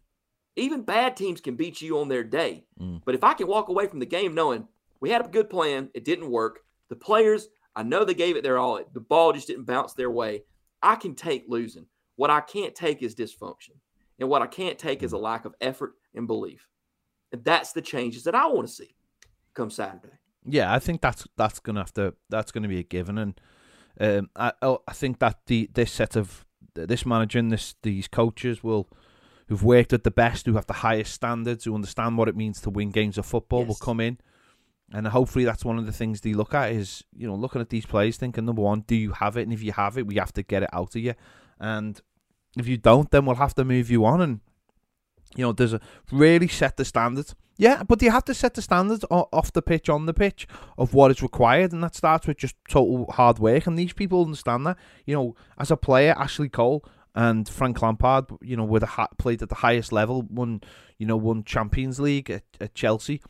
Even 0.56 0.80
bad 0.80 1.14
teams 1.14 1.42
can 1.42 1.54
beat 1.54 1.82
you 1.82 1.98
on 1.98 2.08
their 2.08 2.24
day. 2.24 2.64
Mm. 2.80 3.02
But 3.04 3.14
if 3.14 3.24
I 3.24 3.34
can 3.34 3.46
walk 3.46 3.68
away 3.68 3.88
from 3.88 3.98
the 3.98 4.06
game 4.06 4.34
knowing 4.34 4.66
we 5.00 5.10
had 5.10 5.22
a 5.22 5.28
good 5.28 5.50
plan, 5.50 5.90
it 5.92 6.06
didn't 6.06 6.30
work. 6.30 6.60
The 6.88 6.96
players, 6.96 7.48
I 7.76 7.82
know 7.82 8.06
they 8.06 8.14
gave 8.14 8.36
it 8.36 8.42
their 8.42 8.58
all. 8.58 8.80
The 8.94 9.00
ball 9.00 9.34
just 9.34 9.48
didn't 9.48 9.66
bounce 9.66 9.92
their 9.92 10.10
way. 10.10 10.44
I 10.82 10.96
can 10.96 11.14
take 11.14 11.44
losing. 11.46 11.86
What 12.16 12.30
I 12.30 12.40
can't 12.40 12.74
take 12.74 13.02
is 13.02 13.14
dysfunction. 13.14 13.76
And 14.18 14.28
what 14.28 14.42
I 14.42 14.46
can't 14.46 14.78
take 14.78 15.02
is 15.02 15.12
a 15.12 15.18
lack 15.18 15.44
of 15.44 15.54
effort 15.60 15.94
and 16.14 16.26
belief. 16.26 16.68
And 17.32 17.42
that's 17.44 17.72
the 17.72 17.82
changes 17.82 18.24
that 18.24 18.34
I 18.34 18.46
want 18.46 18.68
to 18.68 18.72
see 18.72 18.94
come 19.54 19.70
Saturday. 19.70 20.18
Yeah, 20.44 20.72
I 20.72 20.78
think 20.78 21.00
that's 21.00 21.26
that's 21.36 21.60
gonna 21.60 21.80
have 21.80 21.94
to 21.94 22.14
that's 22.28 22.50
gonna 22.50 22.68
be 22.68 22.80
a 22.80 22.82
given, 22.82 23.16
and 23.16 23.40
um, 24.00 24.30
I 24.34 24.52
I 24.62 24.92
think 24.92 25.20
that 25.20 25.38
the 25.46 25.70
this 25.72 25.92
set 25.92 26.16
of 26.16 26.44
this 26.74 27.06
manager 27.06 27.38
and 27.38 27.52
this 27.52 27.76
these 27.82 28.08
coaches 28.08 28.64
will 28.64 28.88
who've 29.48 29.62
worked 29.62 29.92
at 29.92 30.02
the 30.02 30.10
best, 30.10 30.46
who 30.46 30.54
have 30.54 30.66
the 30.66 30.72
highest 30.72 31.12
standards, 31.12 31.64
who 31.64 31.74
understand 31.74 32.18
what 32.18 32.28
it 32.28 32.36
means 32.36 32.60
to 32.62 32.70
win 32.70 32.90
games 32.90 33.18
of 33.18 33.26
football, 33.26 33.64
will 33.64 33.76
come 33.76 34.00
in, 34.00 34.18
and 34.92 35.06
hopefully 35.06 35.44
that's 35.44 35.64
one 35.64 35.78
of 35.78 35.86
the 35.86 35.92
things 35.92 36.20
they 36.20 36.34
look 36.34 36.54
at 36.54 36.72
is 36.72 37.04
you 37.16 37.28
know 37.28 37.36
looking 37.36 37.60
at 37.60 37.70
these 37.70 37.86
players, 37.86 38.16
thinking 38.16 38.44
number 38.44 38.62
one, 38.62 38.80
do 38.80 38.96
you 38.96 39.12
have 39.12 39.36
it, 39.36 39.42
and 39.42 39.52
if 39.52 39.62
you 39.62 39.72
have 39.72 39.96
it, 39.96 40.08
we 40.08 40.16
have 40.16 40.32
to 40.32 40.42
get 40.42 40.64
it 40.64 40.70
out 40.72 40.96
of 40.96 41.02
you, 41.02 41.14
and 41.62 41.98
if 42.58 42.66
you 42.68 42.76
don't, 42.76 43.10
then 43.10 43.24
we'll 43.24 43.36
have 43.36 43.54
to 43.54 43.64
move 43.64 43.90
you 43.90 44.04
on, 44.04 44.20
and 44.20 44.40
you 45.34 45.44
know 45.44 45.52
there's 45.52 45.72
a 45.72 45.80
really 46.10 46.48
set 46.48 46.76
the 46.76 46.84
standards. 46.84 47.34
Yeah, 47.58 47.82
but 47.84 48.02
you 48.02 48.10
have 48.10 48.24
to 48.24 48.34
set 48.34 48.54
the 48.54 48.62
standards 48.62 49.04
off 49.10 49.52
the 49.52 49.62
pitch, 49.62 49.88
on 49.88 50.06
the 50.06 50.14
pitch, 50.14 50.48
of 50.76 50.94
what 50.94 51.10
is 51.10 51.22
required, 51.22 51.72
and 51.72 51.82
that 51.84 51.94
starts 51.94 52.26
with 52.26 52.38
just 52.38 52.56
total 52.68 53.06
hard 53.12 53.38
work. 53.38 53.66
And 53.66 53.78
these 53.78 53.92
people 53.92 54.22
understand 54.24 54.66
that. 54.66 54.76
You 55.06 55.14
know, 55.14 55.36
as 55.58 55.70
a 55.70 55.76
player, 55.76 56.14
Ashley 56.18 56.48
Cole 56.48 56.84
and 57.14 57.48
Frank 57.48 57.80
Lampard, 57.80 58.24
you 58.40 58.56
know, 58.56 58.64
were 58.64 58.80
the 58.80 58.86
ha- 58.86 59.08
played 59.18 59.42
at 59.42 59.48
the 59.50 59.56
highest 59.56 59.92
level, 59.92 60.22
won, 60.22 60.62
you 60.98 61.06
know, 61.06 61.16
won 61.16 61.44
Champions 61.44 62.00
League 62.00 62.30
at, 62.30 62.42
at 62.60 62.74
Chelsea. 62.74 63.20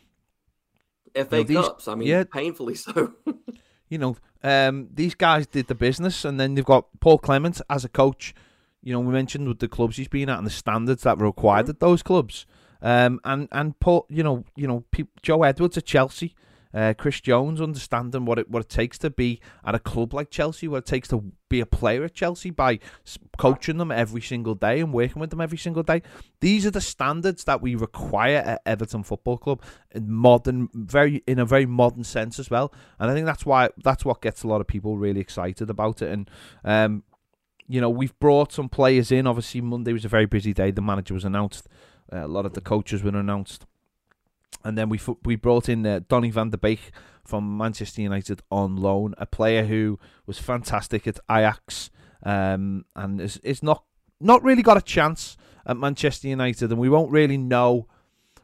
FA 1.15 1.27
know, 1.31 1.43
these- 1.43 1.57
Cups, 1.59 1.89
I 1.89 1.95
mean, 1.97 2.09
yeah. 2.09 2.25
painfully 2.25 2.77
so. 2.77 3.13
You 3.93 3.99
know, 3.99 4.17
um, 4.43 4.89
these 4.95 5.15
guys 5.15 5.47
did 5.47 5.67
the 5.67 5.75
business, 5.75 6.25
and 6.25 6.41
then 6.41 6.55
they've 6.55 6.65
got 6.65 6.87
Paul 7.01 7.19
Clement 7.19 7.61
as 7.69 7.85
a 7.85 7.91
coach. 7.91 8.35
You 8.83 8.95
know, 8.95 9.01
we 9.01 9.13
mentioned 9.13 9.47
with 9.47 9.59
the 9.59 9.69
clubs 9.69 9.99
he's 9.99 10.09
been 10.09 10.31
at 10.31 10.39
and 10.39 10.47
the 10.47 10.51
standards 10.51 11.03
that 11.03 11.19
were 11.19 11.27
required 11.27 11.69
at 11.69 11.79
those 11.81 12.03
clubs. 12.03 12.47
Um, 12.81 13.21
and 13.23 13.49
and 13.53 13.79
Paul, 13.81 14.07
you 14.09 14.23
know, 14.23 14.45
you 14.57 14.67
know, 14.67 14.83
Joe 15.21 15.43
Edwards 15.43 15.77
at 15.77 15.85
Chelsea, 15.85 16.35
uh, 16.75 16.95
Chris 16.97 17.21
Jones 17.21 17.61
understanding 17.61 18.25
what 18.25 18.39
it 18.39 18.51
what 18.51 18.63
it 18.63 18.69
takes 18.69 18.99
to 18.99 19.11
be 19.11 19.41
at 19.65 19.75
a 19.75 19.79
club 19.79 20.15
like 20.15 20.31
Chelsea, 20.31 20.69
what 20.69 20.79
it 20.79 20.87
takes 20.87 21.09
to 21.09 21.33
be 21.49 21.61
a 21.61 21.67
player 21.67 22.05
at 22.05 22.15
Chelsea 22.15 22.51
by 22.51 22.79
coaching 23.37 23.77
them 23.77 23.91
every 23.91 24.23
single 24.23 24.55
day 24.55 24.81
and 24.81 24.93
working 24.93 25.21
with 25.21 25.31
them 25.31 25.41
every 25.41 25.59
single 25.59 25.83
day. 25.83 26.03
These 26.41 26.65
are 26.67 26.71
the 26.71 26.81
standards 26.81 27.45
that 27.45 27.61
we 27.61 27.75
require 27.75 28.39
at 28.39 28.63
Everton 28.65 29.03
Football 29.03 29.39
Club 29.39 29.63
in 29.91 30.11
modern, 30.11 30.69
very 30.73 31.23
in 31.27 31.39
a 31.39 31.45
very 31.45 31.67
modern 31.67 32.05
sense 32.05 32.39
as 32.39 32.51
well. 32.51 32.73
And 32.99 33.11
I 33.11 33.15
think 33.15 33.27
that's 33.27 33.45
why 33.45 33.69
that's 33.85 34.05
what 34.05 34.23
gets 34.23 34.43
a 34.43 34.49
lot 34.49 34.61
of 34.61 34.67
people 34.67 34.97
really 34.97 35.21
excited 35.21 35.69
about 35.69 36.03
it. 36.03 36.11
And 36.11 36.31
um, 36.65 37.03
you 37.69 37.81
know, 37.81 37.91
we've 37.91 38.19
brought 38.19 38.53
some 38.53 38.69
players 38.69 39.13
in. 39.13 39.27
Obviously, 39.27 39.61
Monday 39.61 39.93
was 39.93 40.05
a 40.05 40.09
very 40.09 40.27
busy 40.27 40.53
day. 40.53 40.71
The 40.71 40.83
manager 40.83 41.15
was 41.15 41.25
announced. 41.25 41.69
Uh, 42.13 42.27
a 42.27 42.29
lot 42.29 42.45
of 42.45 42.53
the 42.55 42.61
coaches 42.61 43.03
were 43.03 43.17
announced. 43.17 43.67
And 44.65 44.79
then 44.79 44.89
we 44.89 45.01
we 45.25 45.37
brought 45.37 45.69
in 45.69 45.87
uh, 45.87 46.01
Donny 46.09 46.31
van 46.31 46.51
de 46.51 46.59
Beek 46.59 46.93
from 47.25 47.57
Manchester 47.57 48.03
United 48.03 48.43
on 48.51 48.77
loan, 48.77 49.15
a 49.19 49.27
player 49.27 49.65
who 49.65 49.99
was 50.27 50.39
fantastic 50.39 51.07
at 51.07 51.19
Ajax, 51.31 51.91
um, 52.23 52.85
and 52.95 53.21
is 53.21 53.39
is 53.39 53.63
not 53.63 53.85
not 54.21 54.43
really 54.43 54.63
got 54.63 54.77
a 54.77 54.83
chance 54.83 55.37
at 55.67 55.77
Manchester 55.77 56.29
United, 56.29 56.71
and 56.71 56.81
we 56.81 56.89
won't 56.89 57.11
really 57.11 57.39
know 57.39 57.87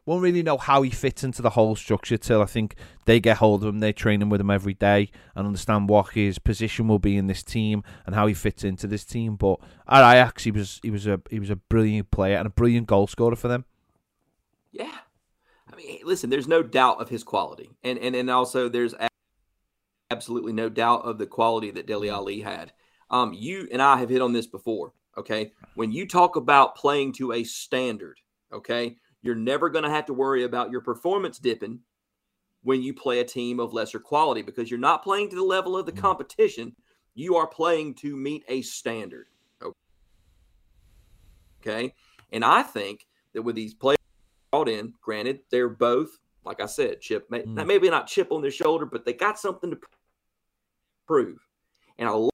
won't 0.08 0.22
really 0.22 0.42
know 0.42 0.56
how 0.56 0.80
he 0.80 0.88
fits 0.88 1.22
into 1.22 1.42
the 1.42 1.50
whole 1.50 1.76
structure 1.76 2.16
till 2.16 2.40
I 2.40 2.46
think 2.46 2.74
they 3.04 3.20
get 3.20 3.36
hold 3.36 3.62
of 3.62 3.68
him, 3.68 3.80
they're 3.80 3.92
training 3.92 4.30
with 4.30 4.40
him 4.40 4.50
every 4.50 4.72
day 4.72 5.10
and 5.36 5.46
understand 5.46 5.90
what 5.90 6.14
his 6.14 6.38
position 6.38 6.88
will 6.88 6.98
be 6.98 7.18
in 7.18 7.26
this 7.26 7.42
team 7.42 7.84
and 8.06 8.14
how 8.14 8.26
he 8.26 8.32
fits 8.32 8.64
into 8.64 8.86
this 8.86 9.04
team. 9.04 9.36
But 9.36 9.60
at 9.86 10.10
Ajax, 10.10 10.44
he 10.44 10.50
was 10.50 10.80
he 10.82 10.90
was 10.90 11.06
a 11.06 11.20
he 11.28 11.38
was 11.38 11.50
a 11.50 11.56
brilliant 11.56 12.10
player 12.10 12.38
and 12.38 12.46
a 12.46 12.50
brilliant 12.50 12.86
goal 12.86 13.06
scorer 13.06 13.36
for 13.36 13.48
them. 13.48 13.66
Yeah. 14.72 14.96
Mean, 15.78 16.00
listen, 16.04 16.28
there's 16.28 16.48
no 16.48 16.62
doubt 16.62 17.00
of 17.00 17.08
his 17.08 17.22
quality. 17.22 17.70
And 17.84 17.98
and, 17.98 18.16
and 18.16 18.28
also 18.28 18.68
there's 18.68 18.94
absolutely 20.10 20.52
no 20.52 20.68
doubt 20.68 21.04
of 21.04 21.18
the 21.18 21.26
quality 21.26 21.70
that 21.70 21.86
Dele 21.86 22.10
Alli 22.10 22.40
had. 22.40 22.72
Um, 23.10 23.32
you 23.32 23.68
and 23.70 23.80
I 23.80 23.96
have 23.98 24.10
hit 24.10 24.20
on 24.20 24.32
this 24.32 24.48
before. 24.48 24.92
Okay, 25.16 25.52
when 25.74 25.92
you 25.92 26.06
talk 26.06 26.36
about 26.36 26.76
playing 26.76 27.12
to 27.14 27.32
a 27.32 27.44
standard, 27.44 28.18
okay, 28.52 28.96
you're 29.22 29.34
never 29.34 29.68
going 29.68 29.84
to 29.84 29.90
have 29.90 30.06
to 30.06 30.14
worry 30.14 30.44
about 30.44 30.70
your 30.70 30.80
performance 30.80 31.38
dipping 31.38 31.80
when 32.62 32.82
you 32.82 32.92
play 32.92 33.20
a 33.20 33.24
team 33.24 33.60
of 33.60 33.72
lesser 33.72 34.00
quality 34.00 34.42
because 34.42 34.70
you're 34.70 34.80
not 34.80 35.04
playing 35.04 35.30
to 35.30 35.36
the 35.36 35.42
level 35.42 35.76
of 35.76 35.86
the 35.86 35.92
Mm. 35.92 35.98
competition. 35.98 36.74
You 37.14 37.36
are 37.36 37.46
playing 37.46 37.94
to 37.96 38.16
meet 38.16 38.44
a 38.48 38.62
standard. 38.62 39.28
Okay. 41.60 41.94
And 42.32 42.44
I 42.44 42.62
think 42.62 43.06
that 43.32 43.42
with 43.42 43.56
these 43.56 43.74
players 43.74 43.97
brought 44.50 44.68
in, 44.68 44.94
granted, 45.00 45.40
they're 45.50 45.68
both, 45.68 46.18
like 46.44 46.60
I 46.60 46.66
said, 46.66 47.00
chip, 47.00 47.30
may, 47.30 47.42
Mm. 47.42 47.66
maybe 47.66 47.90
not 47.90 48.06
chip 48.06 48.32
on 48.32 48.42
their 48.42 48.50
shoulder, 48.50 48.86
but 48.86 49.04
they 49.04 49.12
got 49.12 49.38
something 49.38 49.70
to 49.70 49.78
prove. 51.06 51.38
And 51.98 52.08
I 52.08 52.12
love 52.12 52.30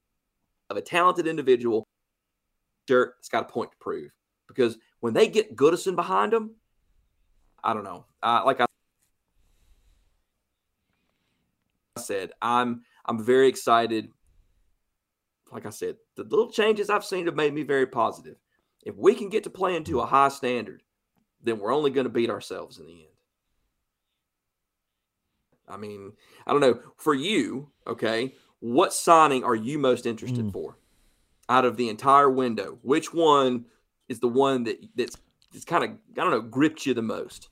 of 0.71 0.77
a 0.77 0.83
talented 0.83 1.27
individual, 1.27 1.87
sure, 2.89 3.17
it's 3.19 3.29
got 3.29 3.49
a 3.49 3.53
point 3.53 3.73
to 3.73 3.77
prove. 3.79 4.11
Because 4.47 4.79
when 5.01 5.15
they 5.15 5.29
get 5.29 5.57
Goodison 5.57 5.97
behind 5.97 6.33
them, 6.33 6.57
I 7.63 7.75
don't 7.75 7.85
know. 7.85 8.07
Uh, 8.23 8.43
like 8.45 8.61
I 8.61 8.67
said, 11.99 12.33
I'm 12.41 12.85
I'm 13.07 13.23
very 13.23 13.49
excited. 13.49 14.11
Like 15.51 15.67
I 15.67 15.71
said, 15.71 15.97
the 16.17 16.25
little 16.25 16.51
changes 16.51 16.91
I've 16.91 17.05
seen 17.05 17.27
have 17.27 17.37
made 17.37 17.55
me 17.55 17.63
very 17.63 17.87
positive. 17.87 18.37
If 18.85 18.97
we 18.97 19.15
can 19.15 19.29
get 19.29 19.45
to 19.45 19.51
playing 19.51 19.85
to 19.85 20.01
a 20.01 20.07
high 20.07 20.29
standard, 20.29 20.83
then 21.45 21.59
we're 21.59 21.73
only 21.75 21.91
going 21.91 22.05
to 22.07 22.11
beat 22.11 22.31
ourselves 22.31 22.79
in 22.79 22.87
the 22.87 22.93
end. 22.93 23.09
I 25.69 25.77
mean, 25.77 26.13
I 26.47 26.53
don't 26.53 26.61
know. 26.61 26.81
For 26.97 27.15
you, 27.15 27.71
okay, 27.87 28.35
what 28.61 28.93
signing 28.93 29.45
are 29.45 29.55
you 29.55 29.79
most 29.79 30.07
interested 30.07 30.47
Mm. 30.47 30.53
for 30.53 30.79
out 31.49 31.65
of 31.65 31.77
the 31.77 31.89
entire 31.89 32.31
window? 32.31 32.79
Which 32.83 33.15
one 33.15 33.67
is 34.09 34.21
the 34.21 34.29
one 34.29 34.65
that 34.65 34.79
that's 34.95 35.17
it's 35.55 35.65
kind 35.65 35.85
of 35.85 35.91
I 35.91 36.23
don't 36.23 36.31
know 36.31 36.41
gripped 36.43 36.85
you 36.85 36.95
the 36.95 37.03
most, 37.03 37.49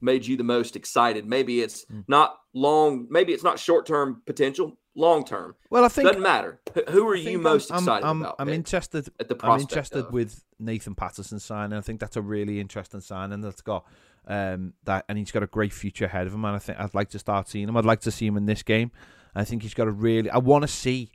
made 0.00 0.26
you 0.26 0.36
the 0.36 0.44
most 0.44 0.76
excited? 0.76 1.26
Maybe 1.26 1.60
it's 1.60 1.84
Mm. 1.86 2.04
not 2.08 2.38
long, 2.52 3.06
maybe 3.10 3.32
it's 3.32 3.42
not 3.44 3.58
short 3.58 3.86
term 3.86 4.22
potential, 4.26 4.76
long 4.94 5.24
term. 5.24 5.54
Well, 5.70 5.84
I 5.84 5.88
think 5.88 6.06
Doesn't 6.08 6.22
matter. 6.22 6.60
Who 6.90 7.06
are 7.08 7.14
you 7.14 7.38
most 7.38 7.70
I'm, 7.70 7.78
excited 7.78 8.06
I'm, 8.06 8.22
about? 8.22 8.36
I'm 8.38 8.48
interested. 8.48 9.08
at 9.20 9.28
the 9.28 9.36
I'm 9.42 9.60
interested 9.60 10.06
of? 10.06 10.12
with 10.12 10.42
Nathan 10.58 10.94
Patterson 10.94 11.38
signing. 11.38 11.76
I 11.76 11.82
think 11.82 12.00
that's 12.00 12.16
a 12.16 12.22
really 12.22 12.60
interesting 12.60 13.00
signing 13.00 13.40
that's 13.40 13.62
got 13.62 13.84
um 14.28 14.72
that 14.84 15.04
and 15.08 15.16
he's 15.18 15.30
got 15.30 15.44
a 15.44 15.46
great 15.46 15.72
future 15.72 16.06
ahead 16.06 16.26
of 16.26 16.34
him. 16.34 16.44
And 16.44 16.56
I 16.56 16.58
think 16.58 16.80
I'd 16.80 16.94
like 16.94 17.10
to 17.10 17.18
start 17.18 17.48
seeing 17.48 17.68
him. 17.68 17.76
I'd 17.76 17.84
like 17.84 18.00
to 18.00 18.10
see 18.10 18.26
him 18.26 18.36
in 18.36 18.46
this 18.46 18.62
game. 18.62 18.90
I 19.34 19.44
think 19.44 19.62
he's 19.62 19.74
got 19.74 19.86
a 19.86 19.90
really. 19.92 20.30
I 20.30 20.38
want 20.38 20.62
to 20.62 20.68
see 20.68 21.10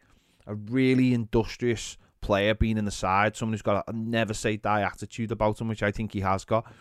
a 0.47 0.53
really 0.55 1.13
industrious 1.13 1.97
player 2.21 2.53
being 2.53 2.77
in 2.77 2.85
the 2.85 2.91
side. 2.91 3.35
Someone 3.35 3.53
who's 3.53 3.61
got 3.63 3.83
a 3.87 3.93
never 3.93 4.33
say 4.33 4.57
die 4.57 4.81
attitude 4.81 5.31
about 5.31 5.59
him, 5.59 5.67
which 5.67 5.81
I 5.83 5.91
think 5.91 6.13
he 6.13 6.19
has 6.21 6.45
got. 6.45 6.71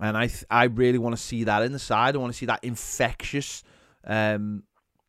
And 0.00 0.16
I 0.16 0.26
th- 0.26 0.44
I 0.50 0.64
really 0.64 0.98
want 0.98 1.16
to 1.16 1.22
see 1.22 1.44
that 1.44 1.62
in 1.62 1.72
the 1.72 1.78
side. 1.78 2.14
I 2.14 2.18
want 2.18 2.32
to 2.32 2.38
see 2.38 2.46
that 2.46 2.62
infectious 2.62 3.62
um 4.04 4.62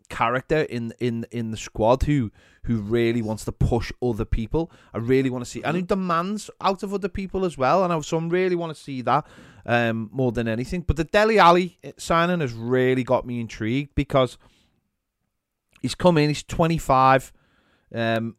character 0.10 0.62
in 0.62 0.94
in 1.00 1.26
in 1.32 1.52
the 1.52 1.58
squad 1.58 2.04
who 2.04 2.32
who 2.64 2.78
really 2.78 3.22
wants 3.22 3.44
to 3.46 3.52
push 3.52 3.92
other 4.02 4.26
people. 4.26 4.72
I 4.94 5.00
really 5.00 5.30
want 5.30 5.44
to 5.44 5.50
see 5.50 5.62
and 5.64 5.76
who 5.76 5.84
demands 5.84 6.50
out 6.62 6.84
of 6.84 6.94
other 6.94 7.10
people 7.10 7.44
as 7.44 7.58
well. 7.58 7.84
And 7.84 7.92
I 7.92 8.00
so 8.00 8.20
I 8.20 8.24
really 8.26 8.56
want 8.56 8.76
to 8.76 8.82
see 8.82 9.02
that 9.02 9.28
um 9.66 10.10
more 10.14 10.32
than 10.32 10.48
anything. 10.48 10.82
But 10.82 10.96
the 10.96 11.04
Dele 11.04 11.38
Alli 11.38 11.78
signing 11.98 12.40
has 12.40 12.54
really 12.54 13.04
got 13.04 13.26
me 13.26 13.42
intrigued 13.42 13.94
because 13.96 14.38
he's 15.82 15.96
come 15.96 16.18
in. 16.18 16.30
He's 16.30 16.44
twenty 16.44 16.78
five. 16.78 17.34
Um, 17.94 18.36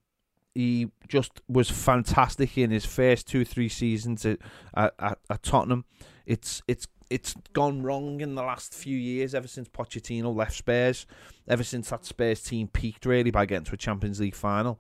he 0.55 0.91
just 1.07 1.41
was 1.49 1.71
fantastic 1.71 2.59
in 2.59 2.71
his 2.71 2.85
first 2.85 3.29
two 3.29 3.45
three 3.45 3.69
seasons 3.69 4.27
at, 4.27 4.39
at, 4.75 5.19
at 5.31 5.43
Tottenham. 5.43 5.85
It's 6.29 6.63
it's 6.69 6.87
it's 7.09 7.35
gone 7.55 7.83
wrong 7.83 8.21
in 8.21 8.35
the 8.35 8.43
last 8.43 8.75
few 8.75 8.97
years 8.97 9.35
ever 9.35 9.49
since 9.49 9.67
Pochettino 9.67 10.35
left 10.35 10.53
Spurs. 10.53 11.07
Ever 11.49 11.65
since 11.65 11.89
that 11.89 12.05
Spurs 12.05 12.43
team 12.43 12.69
peaked 12.69 13.07
really 13.07 13.31
by 13.31 13.47
getting 13.47 13.65
to 13.65 13.75
a 13.75 13.79
Champions 13.79 14.21
League 14.21 14.35
final, 14.35 14.79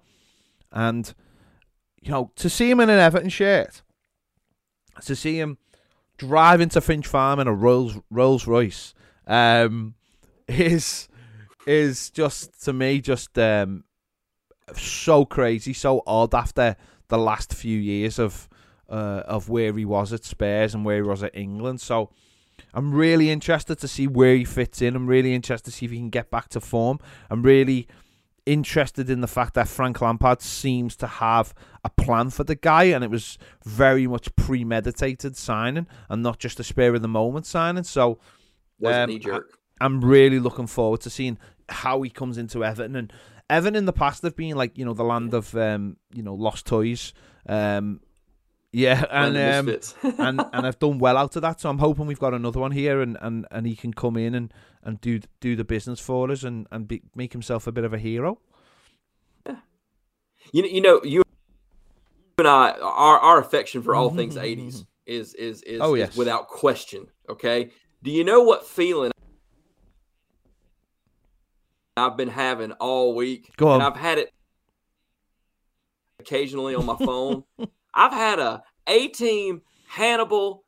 and 0.70 1.14
you 2.02 2.10
know 2.10 2.30
to 2.36 2.50
see 2.50 2.70
him 2.70 2.80
in 2.80 2.90
an 2.90 2.98
Everton 2.98 3.30
shirt, 3.30 3.80
to 5.06 5.16
see 5.16 5.40
him 5.40 5.56
drive 6.18 6.60
into 6.60 6.82
Finch 6.82 7.06
Farm 7.06 7.40
in 7.40 7.48
a 7.48 7.54
Rolls 7.54 7.98
Rolls 8.10 8.46
Royce, 8.46 8.92
um, 9.26 9.94
is 10.48 11.08
is 11.66 12.10
just 12.10 12.62
to 12.64 12.74
me 12.74 13.00
just 13.00 13.38
um 13.38 13.84
so 14.74 15.24
crazy, 15.24 15.72
so 15.72 16.02
odd 16.06 16.34
after 16.34 16.76
the 17.08 17.16
last 17.16 17.54
few 17.54 17.78
years 17.78 18.18
of 18.18 18.50
uh, 18.88 19.22
of 19.26 19.48
where 19.48 19.72
he 19.72 19.84
was 19.84 20.12
at 20.12 20.24
Spurs 20.24 20.74
and 20.74 20.84
where 20.84 20.96
he 20.96 21.02
was 21.02 21.22
at 21.22 21.36
England. 21.36 21.80
So 21.80 22.10
I'm 22.74 22.92
really 22.92 23.30
interested 23.30 23.78
to 23.78 23.88
see 23.88 24.06
where 24.06 24.36
he 24.36 24.44
fits 24.44 24.82
in. 24.82 24.96
I'm 24.96 25.06
really 25.06 25.34
interested 25.34 25.70
to 25.70 25.76
see 25.76 25.86
if 25.86 25.92
he 25.92 25.98
can 25.98 26.10
get 26.10 26.30
back 26.30 26.48
to 26.50 26.60
form. 26.60 26.98
I'm 27.30 27.42
really 27.42 27.86
interested 28.46 29.10
in 29.10 29.20
the 29.20 29.26
fact 29.26 29.54
that 29.54 29.68
Frank 29.68 30.00
Lampard 30.00 30.40
seems 30.40 30.96
to 30.96 31.06
have 31.06 31.54
a 31.84 31.90
plan 31.90 32.30
for 32.30 32.44
the 32.44 32.54
guy, 32.54 32.84
and 32.84 33.04
it 33.04 33.10
was 33.10 33.38
very 33.64 34.06
much 34.06 34.34
premeditated 34.36 35.36
signing 35.36 35.86
and 36.08 36.22
not 36.22 36.38
just 36.38 36.58
a 36.58 36.64
spare 36.64 36.94
of 36.94 37.02
the 37.02 37.08
moment 37.08 37.46
signing. 37.46 37.84
So 37.84 38.18
um, 38.84 39.18
jerk. 39.20 39.58
I'm 39.80 40.04
really 40.04 40.40
looking 40.40 40.66
forward 40.66 41.00
to 41.02 41.10
seeing 41.10 41.38
how 41.68 42.02
he 42.02 42.10
comes 42.10 42.38
into 42.38 42.64
Everton. 42.64 42.96
And 42.96 43.12
Everton 43.50 43.76
in 43.76 43.84
the 43.84 43.92
past 43.92 44.22
have 44.22 44.36
been 44.36 44.56
like 44.56 44.76
you 44.78 44.84
know 44.84 44.94
the 44.94 45.04
land 45.04 45.34
of 45.34 45.54
um, 45.54 45.96
you 46.12 46.22
know 46.22 46.34
lost 46.34 46.66
toys. 46.66 47.12
Um, 47.46 48.00
yeah, 48.72 49.04
and 49.10 49.36
um, 49.36 49.78
and 50.18 50.44
and 50.52 50.66
I've 50.66 50.78
done 50.78 50.98
well 50.98 51.16
out 51.16 51.36
of 51.36 51.42
that. 51.42 51.60
So 51.60 51.70
I'm 51.70 51.78
hoping 51.78 52.06
we've 52.06 52.18
got 52.18 52.34
another 52.34 52.60
one 52.60 52.72
here, 52.72 53.00
and, 53.00 53.16
and, 53.20 53.46
and 53.50 53.66
he 53.66 53.74
can 53.74 53.92
come 53.92 54.16
in 54.16 54.34
and, 54.34 54.52
and 54.82 55.00
do 55.00 55.20
do 55.40 55.56
the 55.56 55.64
business 55.64 56.00
for 56.00 56.30
us 56.30 56.42
and 56.42 56.66
and 56.70 56.86
be, 56.86 57.02
make 57.14 57.32
himself 57.32 57.66
a 57.66 57.72
bit 57.72 57.84
of 57.84 57.92
a 57.92 57.98
hero. 57.98 58.38
You 60.52 60.62
know, 60.62 60.68
you 60.68 60.80
know, 60.80 61.00
you 61.04 61.22
and 62.38 62.48
I, 62.48 62.70
our 62.80 63.18
our 63.18 63.40
affection 63.40 63.82
for 63.82 63.94
all 63.94 64.08
mm-hmm, 64.08 64.18
things 64.18 64.36
mm-hmm, 64.36 64.60
'80s 64.60 64.74
mm-hmm. 64.74 64.82
is 65.06 65.34
is 65.34 65.62
is, 65.62 65.80
Oh, 65.80 65.94
is 65.94 66.00
yes. 66.00 66.16
without 66.16 66.48
question. 66.48 67.08
Okay, 67.28 67.70
do 68.02 68.10
you 68.10 68.24
know 68.24 68.42
what 68.42 68.66
feeling 68.66 69.12
I've 71.96 72.16
been 72.16 72.28
having 72.28 72.72
all 72.72 73.14
week? 73.14 73.50
Go 73.56 73.72
And 73.74 73.82
on. 73.82 73.92
I've 73.92 73.98
had 73.98 74.18
it 74.18 74.32
occasionally 76.20 76.74
on 76.74 76.86
my 76.86 76.96
phone. 76.96 77.44
I've 77.98 78.12
had 78.12 78.38
a 78.38 78.62
A 78.86 79.08
team 79.08 79.62
Hannibal. 79.88 80.64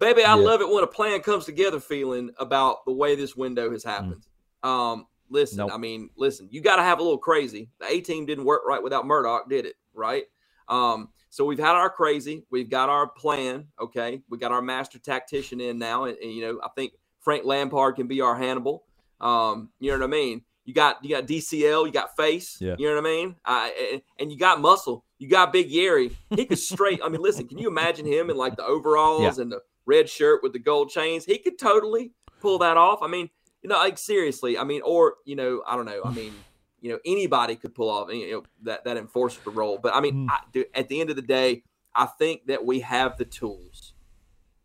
Baby, 0.00 0.24
I 0.24 0.36
Yeah. 0.36 0.44
love 0.44 0.60
it 0.60 0.68
when 0.68 0.82
a 0.84 0.88
plan 0.88 1.20
comes 1.20 1.44
together. 1.44 1.80
Feeling 1.80 2.30
about 2.38 2.84
the 2.84 2.92
way 2.92 3.14
this 3.14 3.36
window 3.36 3.70
has 3.70 3.84
happened. 3.84 4.26
Um, 4.62 5.06
listen, 5.30 5.58
Nope. 5.58 5.70
I 5.72 5.76
mean, 5.78 6.10
listen, 6.16 6.48
you 6.50 6.60
got 6.60 6.76
to 6.76 6.82
have 6.82 6.98
a 6.98 7.02
little 7.02 7.18
crazy. 7.18 7.70
The 7.78 7.86
A 7.90 8.00
team 8.00 8.26
didn't 8.26 8.44
work 8.44 8.62
right 8.66 8.82
without 8.82 9.06
Murdock, 9.06 9.48
did 9.48 9.66
it? 9.66 9.76
Right. 9.94 10.24
Um, 10.68 11.10
so 11.30 11.44
we've 11.44 11.58
had 11.58 11.76
our 11.76 11.88
crazy, 11.90 12.44
we've 12.50 12.68
got 12.70 12.88
our 12.88 13.06
plan. 13.08 13.68
Okay, 13.80 14.22
we 14.28 14.36
got 14.38 14.50
our 14.52 14.62
master 14.62 14.98
tactician 14.98 15.60
in 15.60 15.78
now, 15.78 16.04
and, 16.04 16.18
and, 16.18 16.32
you 16.32 16.42
know, 16.42 16.60
I 16.64 16.68
think 16.74 16.92
Frank 17.20 17.44
Lampard 17.44 17.96
can 17.96 18.06
be 18.08 18.20
our 18.20 18.34
Hannibal. 18.36 18.84
Um, 19.20 19.70
you 19.78 19.90
know 19.90 19.98
what 19.98 20.04
I 20.04 20.08
mean? 20.08 20.42
You 20.64 20.74
got 20.74 21.02
you 21.04 21.10
got 21.10 21.26
DCL, 21.26 21.86
you 21.86 21.92
got 21.92 22.16
face. 22.16 22.58
Yeah. 22.60 22.74
You 22.78 22.88
know 22.88 22.94
what 22.96 23.06
I 23.06 23.10
mean? 23.10 23.36
I, 23.44 23.90
and- 23.92 24.02
and 24.18 24.32
you 24.32 24.38
got 24.38 24.60
muscle. 24.60 25.04
You 25.18 25.28
got 25.28 25.52
Big 25.52 25.70
Yerry. 25.70 26.14
He 26.30 26.46
could 26.46 26.58
straight. 26.58 27.00
I 27.04 27.08
mean, 27.08 27.20
listen, 27.20 27.48
can 27.48 27.58
you 27.58 27.68
imagine 27.68 28.06
him 28.06 28.30
in 28.30 28.36
like 28.36 28.56
the 28.56 28.64
overalls 28.64 29.38
and 29.38 29.50
the 29.50 29.60
red 29.84 30.08
shirt 30.08 30.42
with 30.42 30.52
the 30.52 30.58
gold 30.58 30.90
chains? 30.90 31.24
He 31.24 31.38
could 31.38 31.58
totally 31.58 32.12
pull 32.40 32.58
that 32.58 32.76
off. 32.76 33.02
I 33.02 33.08
mean, 33.08 33.28
you 33.62 33.68
know, 33.68 33.76
like 33.76 33.98
seriously. 33.98 34.56
I 34.56 34.64
mean, 34.64 34.82
or 34.84 35.16
you 35.24 35.34
know, 35.34 35.62
I 35.66 35.74
don't 35.74 35.86
know. 35.86 36.00
I 36.04 36.12
mean, 36.12 36.32
you 36.80 36.92
know, 36.92 36.98
anybody 37.04 37.56
could 37.56 37.74
pull 37.74 37.90
off 37.90 38.12
you 38.12 38.30
know, 38.30 38.42
that 38.62 38.84
that 38.84 38.96
enforcer 38.96 39.50
role. 39.50 39.78
But 39.78 39.94
I 39.94 40.00
mean, 40.00 40.26
Mm. 40.26 40.30
I, 40.30 40.38
dude, 40.52 40.66
at 40.74 40.88
the 40.88 41.00
end 41.00 41.10
of 41.10 41.16
the 41.16 41.22
day, 41.22 41.64
I 41.94 42.06
think 42.06 42.46
that 42.46 42.64
we 42.64 42.80
have 42.80 43.18
the 43.18 43.24
tools 43.24 43.94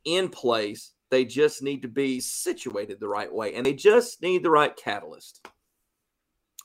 in 0.05 0.29
place. 0.29 0.91
They 1.09 1.25
just 1.25 1.63
need 1.63 1.81
to 1.81 1.87
be 1.87 2.19
situated 2.19 2.99
the 2.99 3.07
right 3.07 3.33
way, 3.33 3.53
and 3.55 3.65
they 3.65 3.73
just 3.73 4.21
need 4.21 4.43
the 4.43 4.51
right 4.51 4.75
catalyst. 4.75 5.47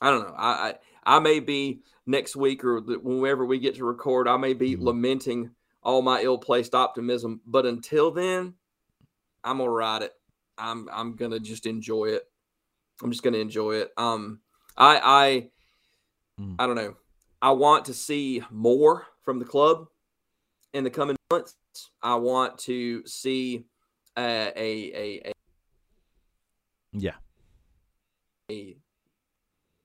I 0.01 0.11
don't 0.11 0.27
know. 0.27 0.35
I 0.37 0.49
I, 0.51 0.73
I 1.03 1.19
may 1.19 1.39
be 1.39 1.81
next 2.05 2.35
week 2.35 2.63
or 2.63 2.81
whenever 2.81 3.45
we 3.45 3.59
get 3.59 3.75
to 3.75 3.85
record, 3.85 4.27
I 4.27 4.37
may 4.37 4.53
be 4.53 4.75
Mhm. 4.75 4.83
lamenting 4.83 5.55
all 5.81 6.01
my 6.01 6.21
ill-placed 6.21 6.75
optimism. 6.75 7.41
But 7.45 7.65
until 7.65 8.11
then, 8.11 8.55
I'm 9.43 9.57
gonna 9.59 9.69
ride 9.69 10.03
it. 10.03 10.13
I'm 10.57 10.89
I'm 10.91 11.15
gonna 11.15 11.39
just 11.39 11.65
enjoy 11.65 12.05
it. 12.09 12.23
I'm 13.01 13.11
just 13.11 13.23
gonna 13.23 13.37
enjoy 13.37 13.75
it. 13.75 13.93
Um, 13.97 14.41
I 14.75 14.99
I 15.03 15.51
Mm. 16.39 16.55
I 16.57 16.67
don't 16.67 16.75
know. 16.75 16.95
I 17.41 17.51
want 17.51 17.85
to 17.85 17.93
see 17.93 18.41
more 18.49 19.07
from 19.23 19.39
the 19.39 19.45
club 19.45 19.89
in 20.73 20.83
the 20.83 20.89
coming 20.89 21.15
months. 21.31 21.55
I 22.01 22.15
want 22.15 22.57
to 22.59 23.05
see 23.05 23.65
uh, 24.17 24.51
a 24.55 24.91
a 24.93 25.29
a 25.29 25.33
Yeah, 26.91 27.15
a 28.49 28.77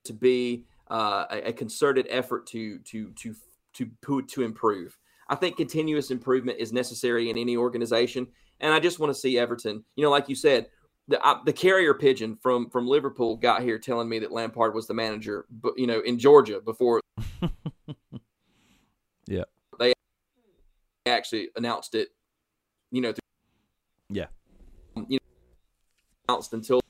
to 0.05 0.13
be 0.13 0.65
uh, 0.89 1.25
a, 1.31 1.49
a 1.49 1.53
concerted 1.53 2.07
effort 2.09 2.47
to 2.47 2.79
to 2.79 3.11
to 3.11 3.35
to 3.73 4.21
to 4.21 4.41
improve. 4.43 4.97
I 5.27 5.35
think 5.35 5.57
continuous 5.57 6.11
improvement 6.11 6.59
is 6.59 6.71
necessary 6.71 7.29
in 7.29 7.37
any 7.37 7.57
organization, 7.57 8.27
and 8.59 8.73
I 8.73 8.79
just 8.79 8.99
want 8.99 9.13
to 9.13 9.19
see 9.19 9.37
Everton. 9.37 9.83
You 9.95 10.03
know, 10.03 10.11
like 10.11 10.29
you 10.29 10.35
said, 10.35 10.67
the 11.07 11.23
uh, 11.25 11.39
the 11.43 11.53
carrier 11.53 11.93
pigeon 11.93 12.37
from 12.41 12.69
from 12.69 12.87
Liverpool 12.87 13.35
got 13.35 13.61
here 13.63 13.79
telling 13.79 14.07
me 14.07 14.19
that 14.19 14.31
Lampard 14.31 14.73
was 14.73 14.87
the 14.87 14.93
manager, 14.93 15.45
but 15.49 15.77
you 15.77 15.87
know, 15.87 15.99
in 16.01 16.19
Georgia 16.19 16.61
before. 16.61 17.01
yeah, 19.27 19.43
they 19.79 19.93
actually 21.07 21.49
announced 21.55 21.95
it. 21.95 22.09
You 22.91 23.01
know. 23.01 23.13
yeah. 24.09 24.27
You 24.95 25.17
know, 25.19 25.25
announced 26.29 26.53
until 26.53 26.81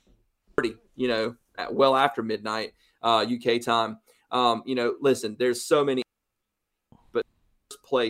thirty. 0.57 0.75
You 0.95 1.07
know, 1.07 1.35
well 1.71 1.95
after 1.95 2.21
midnight 2.21 2.73
uh, 3.05 3.25
UK 3.25 3.61
time. 3.61 3.99
Um, 4.31 4.63
you 4.65 4.75
know, 4.75 4.95
listen, 4.99 5.37
there's 5.39 5.63
so 5.63 5.85
many, 5.85 6.01
but 7.13 7.25
play. 7.85 8.09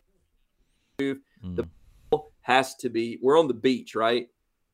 Mm. 1.00 1.20
The 1.44 1.68
ball 2.10 2.32
has 2.42 2.74
to 2.78 2.90
be. 2.90 3.20
We're 3.22 3.38
on 3.38 3.48
the 3.48 3.54
beach, 3.54 3.94
right? 3.94 4.28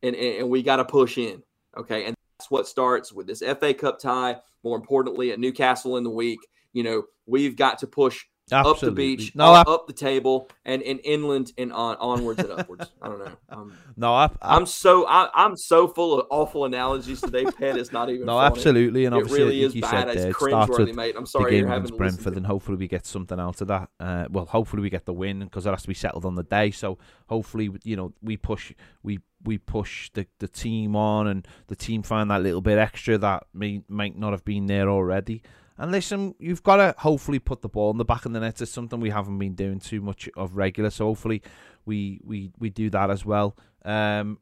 and, 0.04 0.16
and, 0.16 0.50
we 0.50 0.64
got 0.64 0.78
to 0.78 0.86
push 0.86 1.18
in. 1.18 1.42
Okay. 1.78 2.06
And 2.06 2.16
that's 2.38 2.52
what 2.52 2.68
starts 2.68 3.12
with 3.12 3.28
this 3.28 3.42
FA 3.60 3.74
Cup 3.74 4.00
tie. 4.00 4.38
More 4.64 4.78
importantly, 4.78 5.32
at 5.32 5.40
Newcastle 5.40 5.98
in 5.98 6.04
the 6.04 6.10
week, 6.10 6.40
you 6.74 6.84
know, 6.84 7.04
we've 7.26 7.56
got 7.56 7.80
to 7.80 7.88
push 7.88 8.26
Absolutely. 8.52 8.88
up 8.88 8.92
the 8.92 8.92
beach, 8.92 9.36
no, 9.36 9.54
up, 9.54 9.68
up, 9.68 9.88
the 9.88 9.94
table, 9.94 10.50
and, 10.66 10.82
and 10.84 11.00
inland 11.04 11.54
and 11.58 11.72
on 11.72 11.96
onwards 11.98 12.40
and 12.40 12.52
upwards. 12.52 12.92
I 13.02 13.08
don't 13.08 13.20
know. 13.20 13.32
Um, 13.50 13.78
no, 13.96 14.14
I, 14.14 14.30
am 14.42 14.66
so 14.66 15.08
I, 15.08 15.30
am 15.46 15.56
so 15.56 15.88
full 15.88 16.20
of 16.20 16.28
awful 16.30 16.66
analogies 16.66 17.22
today, 17.22 17.46
Ped. 17.46 17.78
It's 17.78 17.92
not 17.92 18.10
even. 18.10 18.26
no, 18.26 18.38
funny. 18.38 18.56
absolutely, 18.56 19.06
and 19.06 19.16
obviously, 19.16 19.42
it 19.42 19.46
really 19.46 19.64
is 19.64 19.76
bad. 19.76 20.08
Said, 20.08 20.28
it's 20.30 20.38
cringeworthy, 20.38 20.94
mate. 20.94 21.16
I'm 21.18 21.26
sorry 21.26 21.46
the 21.46 21.50
game 21.52 21.60
you're 21.66 21.74
having 21.74 21.96
Brentford, 21.96 22.36
and 22.38 22.46
hopefully 22.46 22.78
we 22.78 22.88
get 22.88 23.06
something 23.06 23.40
out 23.40 23.62
of 23.62 23.68
that. 23.68 23.90
Uh, 24.00 24.26
well, 24.30 24.46
hopefully 24.46 24.82
we 24.82 24.90
get 24.90 25.06
the 25.06 25.14
win 25.14 25.40
because 25.40 25.66
it 25.66 25.70
has 25.70 25.84
to 25.84 25.88
be 25.88 25.94
settled 25.94 26.26
on 26.26 26.36
the 26.36 26.44
day. 26.44 26.72
So 26.72 26.98
hopefully, 27.28 27.70
you 27.84 27.96
know, 27.96 28.14
we 28.22 28.38
push 28.38 28.74
we 29.04 29.20
we 29.44 29.58
push 29.58 30.10
the, 30.14 30.28
the 30.40 30.48
team 30.48 30.96
on, 30.96 31.28
and 31.28 31.48
the 31.68 31.76
team 31.76 32.04
find 32.04 32.30
that 32.32 32.42
little 32.42 32.62
bit 32.62 32.78
extra 32.78 33.18
that 33.18 33.46
may 33.54 33.82
might 33.88 34.18
not 34.18 34.32
have 34.32 34.46
been 34.46 34.68
there 34.68 34.90
already. 34.90 35.42
And 35.82 35.92
listen, 35.92 36.36
you've 36.38 36.62
got 36.62 36.76
to 36.76 36.94
hopefully 37.00 37.40
put 37.40 37.64
the 37.64 37.68
ball 37.68 37.90
in 37.90 37.98
the 37.98 38.06
back 38.06 38.28
of 38.28 38.34
the 38.34 38.40
net. 38.40 38.62
It's 38.62 38.70
something 38.70 39.00
we 39.00 39.10
haven't 39.10 39.40
been 39.40 39.56
doing 39.56 39.80
too 39.80 40.00
much 40.00 40.30
of 40.38 40.56
regular. 40.56 40.92
So 40.92 41.08
hopefully 41.08 41.42
we 41.88 42.22
we, 42.24 42.52
we 42.60 42.70
do 42.70 42.92
that 42.92 43.10
as 43.10 43.26
well. 43.26 43.58
Um, 43.84 44.38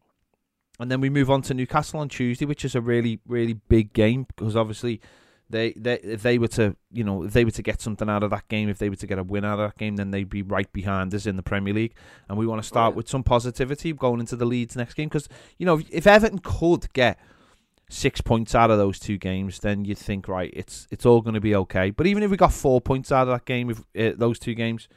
and 0.82 0.91
then 0.91 0.99
we 0.99 1.10
move 1.10 1.32
on 1.32 1.41
to 1.43 1.54
Newcastle 1.54 2.02
on 2.02 2.10
Tuesday, 2.10 2.43
which 2.43 2.65
is 2.65 2.75
a 2.75 2.82
really 2.82 3.21
really 3.25 3.54
big 3.54 3.93
game 3.93 4.25
because 4.28 4.58
obviously 4.58 4.99
they 5.49 5.71
they 5.78 5.99
if 5.99 6.23
they 6.23 6.38
were 6.38 6.49
to 6.49 6.75
you 6.91 7.06
know 7.06 7.23
if 7.23 7.32
they 7.32 7.45
were 7.45 7.52
to 7.52 7.63
get 7.63 7.80
something 7.80 8.10
out 8.10 8.21
of 8.21 8.32
that 8.32 8.49
game, 8.49 8.67
if 8.67 8.78
they 8.78 8.89
were 8.89 8.97
to 8.97 9.08
get 9.08 9.17
a 9.17 9.23
win 9.23 9.45
out 9.45 9.62
of 9.62 9.69
that 9.69 9.78
game, 9.78 9.95
then 9.95 10.12
they'd 10.12 10.30
be 10.30 10.41
right 10.41 10.71
behind 10.73 11.15
us 11.15 11.25
in 11.25 11.38
the 11.38 11.41
Premier 11.41 11.73
League. 11.73 11.95
And 12.28 12.38
we 12.38 12.47
want 12.47 12.62
to 12.62 12.67
start 12.67 12.95
with 12.95 13.08
some 13.08 13.23
positivity 13.23 13.93
going 13.93 14.19
into 14.19 14.36
the 14.36 14.45
Leeds 14.45 14.75
next 14.75 14.95
game 14.95 15.08
because 15.08 15.30
you 15.58 15.65
know 15.65 15.80
if 15.89 16.06
Everton 16.06 16.39
could 16.39 16.91
get 16.91 17.17
six 17.89 18.21
points 18.21 18.56
out 18.56 18.71
of 18.71 18.78
those 18.78 18.99
two 18.99 19.17
games, 19.17 19.60
then 19.60 19.84
you'd 19.84 19.97
think, 19.97 20.28
right, 20.28 20.52
it's 20.54 20.88
it's 20.91 21.06
all 21.06 21.21
going 21.21 21.34
to 21.34 21.41
be 21.41 21.56
okay. 21.56 21.89
But 21.89 22.08
even 22.08 22.23
if 22.23 22.32
we 22.32 22.38
got 22.38 22.54
four 22.54 22.80
points 22.80 23.12
out 23.12 23.28
of 23.28 23.34
that 23.34 23.45
game, 23.45 23.69
if 23.69 23.80
uh, 23.80 24.15
those 24.17 24.39
two 24.39 24.54
games, 24.54 24.88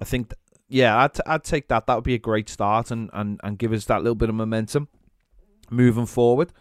I 0.00 0.04
think, 0.04 0.30
th- 0.30 0.38
yeah, 0.68 0.96
I'd, 0.96 1.10
I'd 1.26 1.44
take 1.44 1.68
that. 1.68 1.86
That 1.86 1.94
would 1.94 2.04
be 2.04 2.14
a 2.14 2.18
great 2.18 2.48
start 2.48 2.90
and, 2.90 3.10
and, 3.12 3.38
and 3.44 3.58
give 3.58 3.72
us 3.72 3.84
that 3.84 4.02
little 4.02 4.14
bit 4.14 4.30
of 4.30 4.34
momentum 4.34 4.88
moving 5.70 6.06
forward. 6.06 6.52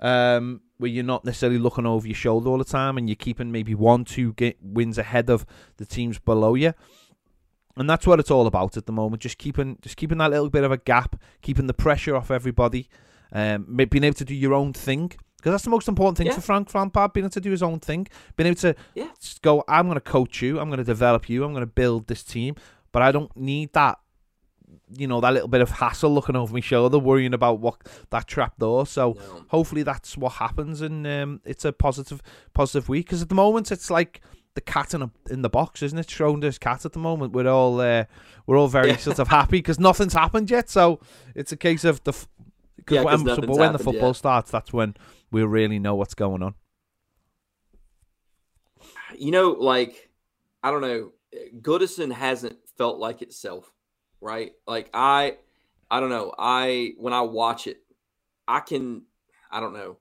Um, 0.00 0.62
where 0.78 0.90
you're 0.90 1.04
not 1.04 1.26
necessarily 1.26 1.58
looking 1.58 1.84
over 1.84 2.06
your 2.06 2.14
shoulder 2.14 2.48
all 2.48 2.56
the 2.56 2.64
time 2.64 2.96
and 2.96 3.06
you're 3.06 3.14
keeping 3.14 3.52
maybe 3.52 3.74
one, 3.74 4.04
two 4.04 4.32
get 4.32 4.56
wins 4.62 4.96
ahead 4.96 5.28
of 5.28 5.44
the 5.76 5.84
teams 5.84 6.18
below 6.18 6.54
you. 6.54 6.72
And 7.76 7.88
that's 7.88 8.06
what 8.06 8.18
it's 8.18 8.30
all 8.30 8.46
about 8.46 8.78
at 8.78 8.86
the 8.86 8.92
moment. 8.92 9.22
Just 9.22 9.36
keeping, 9.36 9.78
just 9.82 9.98
keeping 9.98 10.18
that 10.18 10.30
little 10.30 10.48
bit 10.48 10.64
of 10.64 10.72
a 10.72 10.78
gap, 10.78 11.20
keeping 11.42 11.66
the 11.66 11.74
pressure 11.74 12.16
off 12.16 12.30
everybody, 12.30 12.88
um, 13.32 13.64
being 13.90 14.04
able 14.04 14.14
to 14.14 14.24
do 14.24 14.34
your 14.34 14.54
own 14.54 14.72
thing 14.72 15.12
because 15.40 15.52
that's 15.52 15.64
the 15.64 15.70
most 15.70 15.88
important 15.88 16.18
thing 16.18 16.26
yeah. 16.26 16.34
for 16.34 16.42
Frank 16.42 16.74
Lampard, 16.74 17.14
being 17.14 17.24
able 17.24 17.30
to 17.30 17.40
do 17.40 17.50
his 17.50 17.62
own 17.62 17.80
thing, 17.80 18.06
being 18.36 18.48
able 18.48 18.60
to 18.60 18.76
yeah. 18.94 19.08
go. 19.40 19.64
I'm 19.66 19.86
going 19.86 19.96
to 19.96 20.00
coach 20.00 20.42
you. 20.42 20.60
I'm 20.60 20.68
going 20.68 20.78
to 20.78 20.84
develop 20.84 21.30
you. 21.30 21.44
I'm 21.44 21.52
going 21.52 21.62
to 21.62 21.66
build 21.66 22.08
this 22.08 22.22
team, 22.22 22.56
but 22.92 23.00
I 23.00 23.10
don't 23.10 23.34
need 23.36 23.72
that. 23.72 23.98
You 24.92 25.06
know 25.06 25.20
that 25.20 25.32
little 25.32 25.48
bit 25.48 25.62
of 25.62 25.70
hassle 25.70 26.12
looking 26.12 26.36
over 26.36 26.52
my 26.52 26.60
shoulder, 26.60 26.98
worrying 26.98 27.32
about 27.32 27.58
what 27.58 27.76
that 28.10 28.26
trap 28.26 28.58
door. 28.58 28.86
So 28.86 29.16
no. 29.16 29.44
hopefully 29.48 29.82
that's 29.82 30.16
what 30.16 30.32
happens, 30.34 30.82
and 30.82 31.06
um, 31.06 31.40
it's 31.44 31.64
a 31.64 31.72
positive, 31.72 32.20
positive 32.52 32.88
week. 32.88 33.06
Because 33.06 33.22
at 33.22 33.28
the 33.30 33.34
moment 33.34 33.72
it's 33.72 33.90
like 33.90 34.20
the 34.54 34.60
cat 34.60 34.92
in 34.92 35.02
a, 35.02 35.10
in 35.30 35.42
the 35.42 35.48
box, 35.48 35.82
isn't 35.82 35.98
it? 35.98 36.08
Schrodinger's 36.08 36.58
cat 36.58 36.84
at 36.84 36.92
the 36.92 36.98
moment. 36.98 37.32
We're 37.32 37.48
all 37.48 37.80
uh, 37.80 38.04
we're 38.46 38.58
all 38.58 38.68
very 38.68 38.90
yeah. 38.90 38.96
sort 38.96 39.18
of 39.18 39.28
happy 39.28 39.58
because 39.58 39.78
nothing's 39.80 40.12
happened 40.12 40.50
yet. 40.50 40.68
So 40.68 41.00
it's 41.34 41.52
a 41.52 41.56
case 41.56 41.84
of 41.84 42.02
the 42.04 42.12
yeah, 42.88 43.02
when, 43.02 43.18
so, 43.24 43.40
when 43.46 43.72
the 43.72 43.78
football 43.78 44.14
starts, 44.14 44.50
that's 44.50 44.72
when 44.72 44.94
we 45.30 45.42
really 45.42 45.78
know 45.78 45.94
what's 45.94 46.14
going 46.14 46.42
on. 46.42 46.54
You 49.16 49.30
know, 49.30 49.50
like 49.50 50.10
I 50.62 50.70
don't 50.70 50.82
know, 50.82 51.12
Goodison 51.60 52.12
hasn't 52.12 52.56
felt 52.78 52.98
like 52.98 53.22
itself, 53.22 53.70
right? 54.20 54.52
Like 54.66 54.90
I, 54.94 55.36
I 55.90 56.00
don't 56.00 56.10
know. 56.10 56.34
I 56.38 56.92
when 56.98 57.12
I 57.12 57.22
watch 57.22 57.66
it, 57.66 57.78
I 58.46 58.60
can, 58.60 59.02
I 59.50 59.60
don't 59.60 59.74
know. 59.74 59.98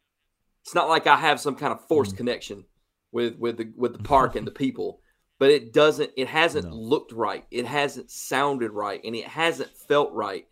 It's 0.63 0.75
not 0.75 0.89
like 0.89 1.07
I 1.07 1.15
have 1.15 1.39
some 1.39 1.55
kind 1.55 1.73
of 1.73 1.85
forced 1.87 2.13
mm. 2.13 2.17
connection 2.17 2.65
with 3.11 3.37
with 3.37 3.57
the 3.57 3.71
with 3.75 3.93
the 3.93 4.03
park 4.03 4.35
and 4.35 4.45
the 4.45 4.51
people, 4.51 5.01
but 5.39 5.49
it 5.49 5.73
doesn't. 5.73 6.11
It 6.15 6.27
hasn't 6.27 6.65
no. 6.65 6.75
looked 6.75 7.11
right. 7.11 7.45
It 7.51 7.65
hasn't 7.65 8.11
sounded 8.11 8.71
right, 8.71 9.01
and 9.03 9.15
it 9.15 9.27
hasn't 9.27 9.75
felt 9.75 10.13
right 10.13 10.45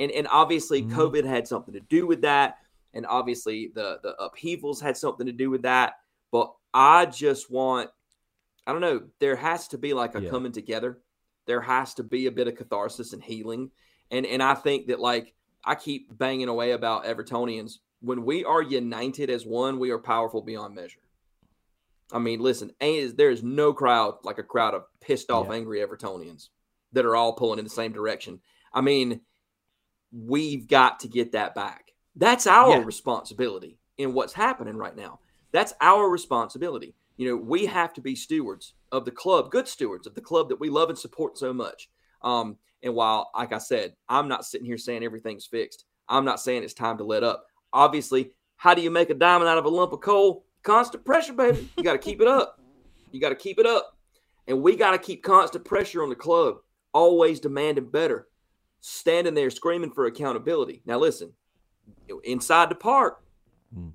and 0.00 0.10
and 0.10 0.26
obviously 0.30 0.82
mm-hmm. 0.82 0.98
COVID 0.98 1.24
had 1.24 1.46
something 1.46 1.74
to 1.74 1.80
do 1.80 2.06
with 2.06 2.22
that, 2.22 2.56
and 2.94 3.06
obviously 3.06 3.70
the 3.74 4.00
the 4.02 4.16
upheavals 4.16 4.80
had 4.80 4.96
something 4.96 5.26
to 5.26 5.32
do 5.32 5.50
with 5.50 5.62
that. 5.62 5.94
But 6.32 6.52
I 6.72 7.06
just 7.06 7.50
want, 7.50 7.90
I 8.66 8.72
don't 8.72 8.80
know, 8.80 9.02
there 9.18 9.36
has 9.36 9.68
to 9.68 9.78
be 9.78 9.94
like 9.94 10.14
a 10.14 10.22
yeah. 10.22 10.30
coming 10.30 10.52
together. 10.52 10.98
There 11.46 11.60
has 11.60 11.94
to 11.94 12.02
be 12.02 12.26
a 12.26 12.32
bit 12.32 12.48
of 12.48 12.56
catharsis 12.56 13.12
and 13.12 13.22
healing, 13.22 13.70
and 14.10 14.26
and 14.26 14.42
I 14.42 14.54
think 14.54 14.88
that 14.88 14.98
like 14.98 15.34
I 15.64 15.74
keep 15.74 16.16
banging 16.16 16.48
away 16.48 16.72
about 16.72 17.04
Evertonians. 17.04 17.78
When 18.02 18.24
we 18.24 18.46
are 18.46 18.62
united 18.62 19.28
as 19.28 19.44
one, 19.44 19.78
we 19.78 19.90
are 19.90 19.98
powerful 19.98 20.40
beyond 20.40 20.74
measure. 20.74 21.00
I 22.12 22.18
mean, 22.18 22.40
listen, 22.40 22.72
there 22.80 23.30
is 23.30 23.42
no 23.42 23.74
crowd 23.74 24.14
like 24.24 24.38
a 24.38 24.42
crowd 24.42 24.74
of 24.74 24.84
pissed 25.00 25.30
off, 25.30 25.48
yeah. 25.48 25.56
angry 25.56 25.80
Evertonians 25.80 26.48
that 26.92 27.04
are 27.04 27.14
all 27.14 27.34
pulling 27.34 27.58
in 27.58 27.64
the 27.64 27.70
same 27.70 27.92
direction. 27.92 28.40
I 28.72 28.80
mean, 28.80 29.20
we've 30.12 30.66
got 30.68 31.00
to 31.00 31.08
get 31.08 31.32
that 31.32 31.54
back. 31.54 31.92
That's 32.16 32.46
our 32.46 32.78
yeah. 32.78 32.84
responsibility 32.84 33.78
in 33.98 34.14
what's 34.14 34.32
happening 34.32 34.76
right 34.76 34.96
now. 34.96 35.20
That's 35.52 35.74
our 35.80 36.08
responsibility. 36.08 36.94
You 37.16 37.28
know, 37.28 37.36
we 37.36 37.66
have 37.66 37.92
to 37.94 38.00
be 38.00 38.14
stewards 38.14 38.74
of 38.92 39.04
the 39.04 39.10
club, 39.10 39.50
good 39.50 39.68
stewards 39.68 40.06
of 40.06 40.14
the 40.14 40.20
club 40.20 40.48
that 40.48 40.60
we 40.60 40.70
love 40.70 40.88
and 40.88 40.98
support 40.98 41.38
so 41.38 41.52
much. 41.52 41.90
Um, 42.22 42.56
and 42.82 42.94
while, 42.94 43.30
like 43.36 43.52
I 43.52 43.58
said, 43.58 43.94
I'm 44.08 44.28
not 44.28 44.44
sitting 44.44 44.66
here 44.66 44.78
saying 44.78 45.04
everything's 45.04 45.46
fixed, 45.46 45.84
I'm 46.08 46.24
not 46.24 46.40
saying 46.40 46.64
it's 46.64 46.74
time 46.74 46.98
to 46.98 47.04
let 47.04 47.22
up. 47.22 47.46
Obviously, 47.72 48.32
how 48.56 48.74
do 48.74 48.82
you 48.82 48.90
make 48.90 49.10
a 49.10 49.14
diamond 49.14 49.48
out 49.48 49.58
of 49.58 49.64
a 49.64 49.68
lump 49.68 49.92
of 49.92 50.00
coal? 50.00 50.44
Constant 50.62 51.04
pressure, 51.04 51.32
baby. 51.32 51.68
You 51.76 51.84
got 51.84 51.92
to 51.92 51.98
keep 51.98 52.20
it 52.20 52.26
up. 52.26 52.60
You 53.12 53.20
got 53.20 53.30
to 53.30 53.34
keep 53.34 53.58
it 53.58 53.66
up. 53.66 53.96
And 54.46 54.62
we 54.62 54.76
got 54.76 54.90
to 54.90 54.98
keep 54.98 55.22
constant 55.22 55.64
pressure 55.64 56.02
on 56.02 56.08
the 56.08 56.16
club, 56.16 56.56
always 56.92 57.38
demanding 57.38 57.88
better 57.88 58.26
standing 58.80 59.34
there 59.34 59.50
screaming 59.50 59.90
for 59.90 60.06
accountability. 60.06 60.82
Now, 60.84 60.98
listen, 60.98 61.32
inside 62.24 62.70
the 62.70 62.74
park, 62.74 63.22
mm. 63.76 63.92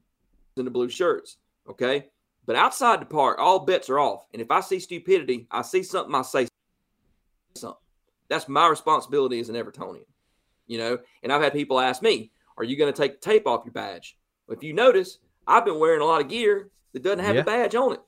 in 0.58 0.66
the 0.66 0.72
blue 0.72 0.90
shirts, 0.90 1.38
okay? 1.70 2.08
But 2.46 2.56
outside 2.56 3.02
the 3.02 3.06
park, 3.06 3.38
all 3.40 3.60
bets 3.60 3.90
are 3.90 4.00
off. 4.00 4.26
And 4.34 4.42
if 4.42 4.52
I 4.52 4.62
see 4.62 4.80
stupidity, 4.80 5.48
I 5.50 5.64
see 5.64 5.84
something, 5.84 6.14
I 6.14 6.22
say 6.22 6.48
something. 7.56 7.80
That's 8.30 8.48
my 8.48 8.68
responsibility 8.68 9.40
as 9.40 9.50
an 9.50 9.56
Evertonian, 9.56 10.06
you 10.68 10.78
know? 10.78 11.00
And 11.24 11.32
I've 11.32 11.42
had 11.42 11.54
people 11.54 11.80
ask 11.80 12.02
me, 12.02 12.32
are 12.58 12.64
you 12.64 12.78
going 12.78 12.92
to 12.94 12.98
take 12.98 13.22
the 13.22 13.30
tape 13.30 13.48
off 13.48 13.66
your 13.66 13.74
badge? 13.74 14.18
If 14.50 14.64
you 14.64 14.74
notice, 14.74 15.20
I've 15.48 15.66
been 15.66 15.80
wearing 15.80 16.02
a 16.02 16.06
lot 16.06 16.22
of 16.22 16.30
gear 16.30 16.70
that 16.94 17.04
doesn't 17.04 17.20
have 17.20 17.36
yeah. 17.36 17.42
the 17.42 17.46
badge 17.46 17.76
on 17.76 17.94
it, 17.94 18.02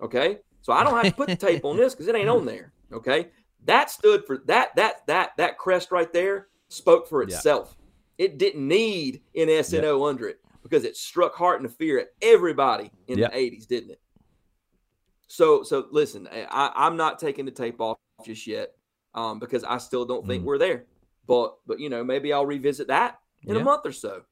okay? 0.00 0.38
So 0.62 0.72
I 0.72 0.84
don't 0.84 0.94
have 0.94 1.04
to 1.04 1.16
put 1.16 1.28
the 1.28 1.36
tape 1.36 1.64
on 1.64 1.76
this 1.78 1.94
because 1.94 2.06
it 2.06 2.14
ain't 2.14 2.28
on 2.28 2.44
there, 2.44 2.72
okay? 2.92 3.28
That 3.66 3.90
stood 3.90 4.24
for 4.26 4.38
that 4.46 4.74
that 4.76 5.06
that 5.06 5.36
that 5.36 5.58
crest 5.58 5.90
right 5.90 6.12
there 6.12 6.48
spoke 6.68 7.08
for 7.08 7.22
itself. 7.22 7.76
Yeah. 8.18 8.26
It 8.26 8.38
didn't 8.38 8.66
need 8.66 9.22
NSNO 9.36 9.98
yeah. 9.98 10.06
under 10.06 10.28
it 10.28 10.40
because 10.62 10.84
it 10.84 10.96
struck 10.96 11.34
heart 11.34 11.60
and 11.60 11.72
fear 11.74 11.98
at 11.98 12.08
everybody 12.20 12.90
in 13.08 13.18
yeah. 13.18 13.28
the 13.28 13.36
80s, 13.36 13.66
didn't 13.66 13.90
it? 13.90 14.00
So 15.26 15.62
so 15.62 15.86
listen, 15.90 16.28
I, 16.32 16.72
I'm 16.74 16.96
not 16.96 17.18
taking 17.18 17.44
the 17.44 17.50
tape 17.50 17.80
off 17.80 17.98
just 18.24 18.46
yet 18.46 18.74
um, 19.14 19.38
because 19.38 19.64
I 19.64 19.78
still 19.78 20.04
don't 20.04 20.26
think 20.26 20.42
mm. 20.42 20.46
we're 20.46 20.58
there. 20.58 20.84
But 21.26 21.56
but 21.66 21.78
you 21.78 21.88
know 21.88 22.02
maybe 22.02 22.32
I'll 22.32 22.46
revisit 22.46 22.88
that 22.88 23.20
in 23.44 23.56
a 23.56 23.60
month 23.60 23.82
or 23.84 23.92
so, 23.92 24.22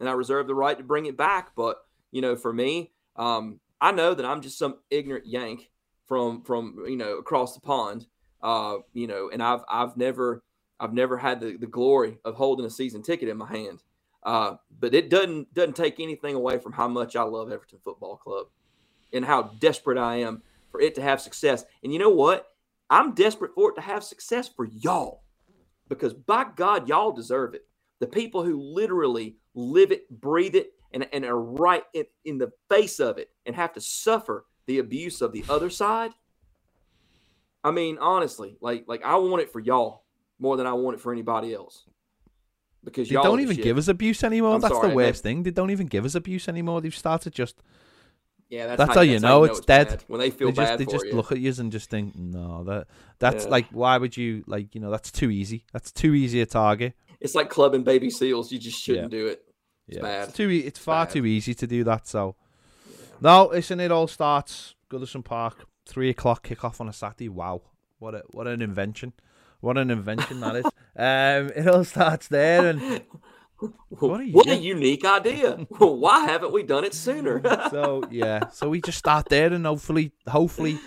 and 0.00 0.08
I 0.08 0.12
reserve 0.12 0.46
the 0.46 0.54
right 0.54 0.76
to 0.78 0.84
bring 0.84 1.06
it 1.06 1.16
back. 1.16 1.54
But 1.54 1.78
you 2.10 2.22
know 2.22 2.36
for 2.36 2.52
me, 2.52 2.92
um, 3.16 3.60
I 3.80 3.92
know 3.92 4.14
that 4.14 4.24
I'm 4.24 4.40
just 4.40 4.58
some 4.58 4.76
ignorant 4.90 5.26
yank 5.26 5.70
from 6.06 6.42
from 6.42 6.84
you 6.88 6.96
know 6.96 7.18
across 7.18 7.54
the 7.54 7.60
pond. 7.60 8.06
Uh, 8.46 8.78
you 8.94 9.08
know, 9.08 9.28
and 9.32 9.42
I've 9.42 9.62
I've 9.68 9.96
never 9.96 10.44
I've 10.78 10.94
never 10.94 11.18
had 11.18 11.40
the, 11.40 11.56
the 11.56 11.66
glory 11.66 12.18
of 12.24 12.36
holding 12.36 12.64
a 12.64 12.70
season 12.70 13.02
ticket 13.02 13.28
in 13.28 13.36
my 13.36 13.48
hand. 13.48 13.82
Uh, 14.22 14.54
but 14.78 14.94
it 14.94 15.10
doesn't 15.10 15.52
doesn't 15.52 15.74
take 15.74 15.98
anything 15.98 16.36
away 16.36 16.58
from 16.58 16.72
how 16.72 16.86
much 16.86 17.16
I 17.16 17.22
love 17.24 17.50
Everton 17.50 17.80
Football 17.82 18.16
Club 18.18 18.46
and 19.12 19.24
how 19.24 19.42
desperate 19.58 19.98
I 19.98 20.18
am 20.18 20.42
for 20.70 20.80
it 20.80 20.94
to 20.94 21.02
have 21.02 21.20
success. 21.20 21.64
And 21.82 21.92
you 21.92 21.98
know 21.98 22.10
what? 22.10 22.46
I'm 22.88 23.14
desperate 23.14 23.52
for 23.52 23.70
it 23.70 23.74
to 23.74 23.80
have 23.80 24.04
success 24.04 24.48
for 24.48 24.66
y'all 24.66 25.24
because 25.88 26.14
by 26.14 26.46
God, 26.54 26.88
y'all 26.88 27.10
deserve 27.10 27.54
it. 27.54 27.66
The 27.98 28.06
people 28.06 28.44
who 28.44 28.60
literally 28.60 29.38
live 29.54 29.90
it, 29.90 30.08
breathe 30.20 30.54
it, 30.54 30.72
and, 30.92 31.08
and 31.12 31.24
are 31.24 31.40
right 31.40 31.82
in, 31.94 32.04
in 32.24 32.38
the 32.38 32.52
face 32.68 33.00
of 33.00 33.18
it 33.18 33.30
and 33.44 33.56
have 33.56 33.72
to 33.72 33.80
suffer 33.80 34.46
the 34.66 34.78
abuse 34.78 35.20
of 35.20 35.32
the 35.32 35.44
other 35.48 35.70
side. 35.70 36.12
I 37.66 37.70
mean, 37.72 37.98
honestly, 38.00 38.56
like 38.60 38.84
like 38.86 39.02
I 39.04 39.16
want 39.16 39.42
it 39.42 39.50
for 39.52 39.60
y'all 39.60 40.04
more 40.38 40.56
than 40.56 40.66
I 40.66 40.72
want 40.74 40.96
it 40.96 41.00
for 41.00 41.12
anybody 41.12 41.52
else. 41.54 41.84
Because 42.84 43.08
They 43.08 43.14
y'all 43.14 43.24
don't 43.24 43.40
even 43.40 43.56
shit. 43.56 43.64
give 43.64 43.78
us 43.78 43.88
abuse 43.88 44.22
anymore. 44.22 44.54
I'm 44.54 44.60
that's 44.60 44.74
sorry, 44.74 44.90
the 44.90 44.94
worst 44.94 45.22
thing. 45.24 45.42
They 45.42 45.50
don't 45.50 45.70
even 45.70 45.88
give 45.88 46.04
us 46.04 46.14
abuse 46.14 46.48
anymore. 46.48 46.80
They've 46.80 46.94
started 46.94 47.32
just 47.32 47.56
Yeah, 48.48 48.68
that's, 48.68 48.78
That's 48.78 48.94
how 48.94 49.00
you 49.00 49.18
know 49.18 49.42
it's 49.42 49.58
dead. 49.60 49.88
bad. 49.88 50.04
when 50.06 50.20
they 50.20 50.30
feel 50.30 50.48
they 50.52 50.54
just 50.62 50.70
bad 50.70 50.78
they 50.78 50.84
just 50.86 51.06
you. 51.06 51.12
look 51.14 51.32
at 51.32 51.40
you 51.40 51.52
and 51.58 51.72
just 51.72 51.90
think, 51.90 52.14
no, 52.16 52.62
that 52.64 52.86
that's 53.18 53.44
Yeah. 53.44 53.50
like 53.50 53.66
why 53.72 53.98
would 53.98 54.16
you 54.16 54.44
like 54.46 54.74
you 54.76 54.80
know 54.80 54.90
that's 54.92 55.10
too 55.10 55.30
easy. 55.30 55.64
That's 55.72 55.90
too 55.90 56.14
easy 56.14 56.40
a 56.40 56.46
target. 56.46 56.94
It's 57.20 57.34
like 57.34 57.50
clubbing 57.50 57.82
baby 57.82 58.10
seals. 58.10 58.52
You 58.52 58.58
just 58.60 58.78
shouldn't 58.80 59.10
do 59.10 59.26
it. 59.26 59.42
It's 59.88 59.96
yeah, 59.96 60.02
bad. 60.02 60.28
it's 60.28 60.36
too 60.36 60.48
it's 60.50 60.78
far 60.78 61.06
bad. 61.06 61.12
too 61.14 61.26
easy 61.26 61.54
to 61.54 61.66
do 61.66 61.82
that. 61.84 62.06
So 62.06 62.36
no, 63.20 63.46
listen, 63.50 63.80
it 63.80 63.90
all 63.90 64.06
starts 64.06 64.74
Goodison 64.90 65.24
Park, 65.24 65.66
three 65.86 66.10
o'clock 66.10 66.46
kickoff 66.46 66.80
on 66.80 66.88
a 66.88 66.92
Saturday. 66.92 67.28
Wow, 67.28 67.62
what 67.98 68.14
a 68.14 68.22
what 68.30 68.46
an 68.46 68.60
invention! 68.60 69.12
What 69.60 69.78
an 69.78 69.90
invention 69.90 70.40
that 70.40 70.56
is. 70.56 70.64
Um, 70.98 71.50
it 71.54 71.68
all 71.68 71.84
starts 71.84 72.28
there, 72.28 72.64
and 72.68 73.02
What, 73.90 74.20
are 74.20 74.52
a, 74.52 74.54
unique 74.54 75.04
idea. 75.04 75.56
Why 75.76 76.20
haven't 76.20 76.54
we 76.54 76.62
done 76.62 76.84
it 76.84 76.94
sooner? 76.94 77.42
so 77.70 78.02
yeah, 78.10 78.48
so 78.48 78.70
we 78.70 78.80
just 78.80 78.96
start 78.96 79.28
there, 79.28 79.52
and 79.52 79.66
hopefully, 79.66 80.12
hopefully, 80.26 80.78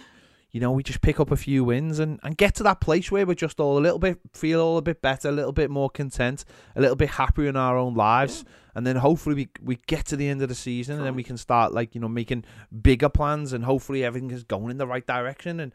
you 0.51 0.59
know, 0.59 0.71
we 0.71 0.81
just 0.81 1.01
pick 1.01 1.19
up 1.19 1.29
a 1.29 1.37
few 1.37 1.63
wins 1.63 1.99
and, 1.99 2.19
and 2.23 2.37
get 2.37 2.55
to 2.55 2.63
that 2.63 2.81
place 2.81 3.11
where 3.11 3.23
we're 3.23 3.35
just 3.35 3.59
all 3.59 3.77
a 3.77 3.79
little 3.79 3.99
bit 3.99 4.19
feel 4.33 4.61
all 4.61 4.77
a 4.77 4.81
bit 4.81 4.99
better, 4.99 5.29
a 5.29 5.31
little 5.31 5.51
bit 5.51 5.69
more 5.69 5.91
content, 5.91 6.43
a 6.75 6.81
little 6.81 6.95
bit 6.95 7.09
happier 7.09 7.49
in 7.49 7.55
our 7.55 7.77
own 7.77 7.93
lives, 7.93 8.43
and 8.75 8.85
then 8.85 8.95
hopefully 8.95 9.35
we 9.35 9.49
we 9.63 9.77
get 9.87 10.05
to 10.05 10.15
the 10.15 10.27
end 10.27 10.41
of 10.41 10.49
the 10.49 10.55
season 10.55 10.97
and 10.97 11.05
then 11.05 11.15
we 11.15 11.23
can 11.23 11.37
start 11.37 11.73
like 11.73 11.95
you 11.95 12.01
know 12.01 12.07
making 12.07 12.43
bigger 12.81 13.09
plans 13.09 13.53
and 13.53 13.63
hopefully 13.63 14.03
everything 14.03 14.31
is 14.31 14.43
going 14.43 14.69
in 14.69 14.77
the 14.77 14.87
right 14.87 15.05
direction 15.05 15.59
and 15.59 15.73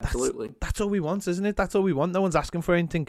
that's, 0.00 0.14
Absolutely. 0.14 0.50
that's 0.60 0.80
all 0.80 0.88
we 0.88 1.00
want, 1.00 1.26
isn't 1.28 1.46
it? 1.46 1.56
That's 1.56 1.74
all 1.74 1.82
we 1.82 1.92
want. 1.92 2.12
No 2.12 2.20
one's 2.20 2.36
asking 2.36 2.62
for 2.62 2.74
anything, 2.74 3.08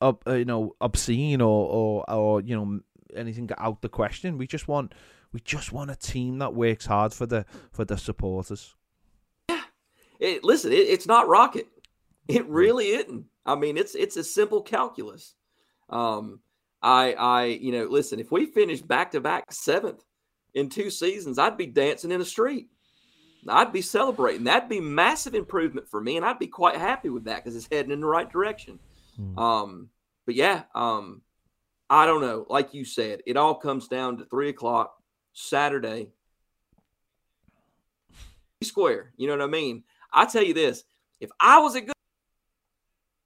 up, 0.00 0.24
uh, 0.26 0.34
you 0.34 0.44
know, 0.44 0.74
obscene 0.80 1.40
or 1.40 1.68
or 1.68 2.10
or 2.10 2.40
you 2.40 2.56
know 2.56 2.80
anything 3.14 3.48
out 3.56 3.82
the 3.82 3.88
question. 3.88 4.36
We 4.36 4.46
just 4.46 4.68
want 4.68 4.92
we 5.32 5.40
just 5.40 5.72
want 5.72 5.90
a 5.90 5.96
team 5.96 6.38
that 6.38 6.54
works 6.54 6.86
hard 6.86 7.14
for 7.14 7.26
the 7.26 7.46
for 7.72 7.84
the 7.84 7.96
supporters. 7.96 8.74
It, 10.20 10.44
listen, 10.44 10.72
it, 10.72 10.76
it's 10.76 11.06
not 11.06 11.28
rocket. 11.28 11.68
It 12.28 12.46
really 12.46 12.88
isn't. 12.88 13.26
I 13.46 13.54
mean, 13.54 13.76
it's 13.76 13.94
it's 13.94 14.16
a 14.16 14.24
simple 14.24 14.62
calculus. 14.62 15.34
Um, 15.90 16.40
I 16.84 17.14
I 17.14 17.44
you 17.46 17.72
know, 17.72 17.86
listen, 17.86 18.20
if 18.20 18.30
we 18.30 18.46
finish 18.46 18.82
back 18.82 19.10
to 19.12 19.20
back 19.20 19.50
seventh 19.50 20.04
in 20.52 20.68
two 20.68 20.90
seasons, 20.90 21.38
I'd 21.38 21.56
be 21.56 21.66
dancing 21.66 22.12
in 22.12 22.20
the 22.20 22.26
street. 22.26 22.68
I'd 23.48 23.72
be 23.72 23.82
celebrating. 23.82 24.44
That'd 24.44 24.68
be 24.68 24.80
massive 24.80 25.34
improvement 25.34 25.88
for 25.88 26.00
me, 26.00 26.16
and 26.16 26.24
I'd 26.24 26.38
be 26.38 26.46
quite 26.46 26.76
happy 26.76 27.08
with 27.08 27.24
that 27.24 27.42
because 27.42 27.56
it's 27.56 27.68
heading 27.70 27.90
in 27.90 28.00
the 28.00 28.06
right 28.06 28.30
direction. 28.30 28.78
Hmm. 29.16 29.38
Um, 29.38 29.88
but 30.26 30.34
yeah, 30.34 30.62
um, 30.74 31.22
I 31.88 32.06
don't 32.06 32.20
know. 32.20 32.46
Like 32.48 32.74
you 32.74 32.84
said, 32.84 33.20
it 33.26 33.36
all 33.36 33.54
comes 33.54 33.88
down 33.88 34.18
to 34.18 34.24
three 34.26 34.50
o'clock 34.50 34.94
Saturday 35.32 36.10
square. 38.62 39.12
You 39.16 39.26
know 39.26 39.36
what 39.36 39.44
I 39.44 39.50
mean? 39.50 39.84
I 40.12 40.26
tell 40.26 40.44
you 40.44 40.54
this: 40.54 40.84
if 41.18 41.30
I 41.40 41.60
was 41.60 41.76
at 41.76 41.84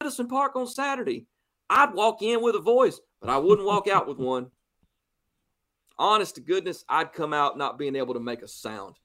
Goodison 0.00 0.28
Park 0.28 0.54
on 0.54 0.68
Saturday, 0.68 1.26
I'd 1.70 1.94
walk 1.94 2.22
in 2.22 2.42
with 2.42 2.54
a 2.54 2.60
voice, 2.60 3.00
but 3.20 3.30
I 3.30 3.38
wouldn't 3.38 3.66
walk 3.66 3.88
out 3.88 4.08
with 4.08 4.18
one. 4.18 4.50
Honest 5.98 6.36
to 6.36 6.40
goodness, 6.40 6.84
I'd 6.88 7.12
come 7.12 7.32
out 7.32 7.58
not 7.58 7.78
being 7.78 7.96
able 7.96 8.14
to 8.14 8.20
make 8.20 8.42
a 8.42 8.48
sound. 8.48 8.96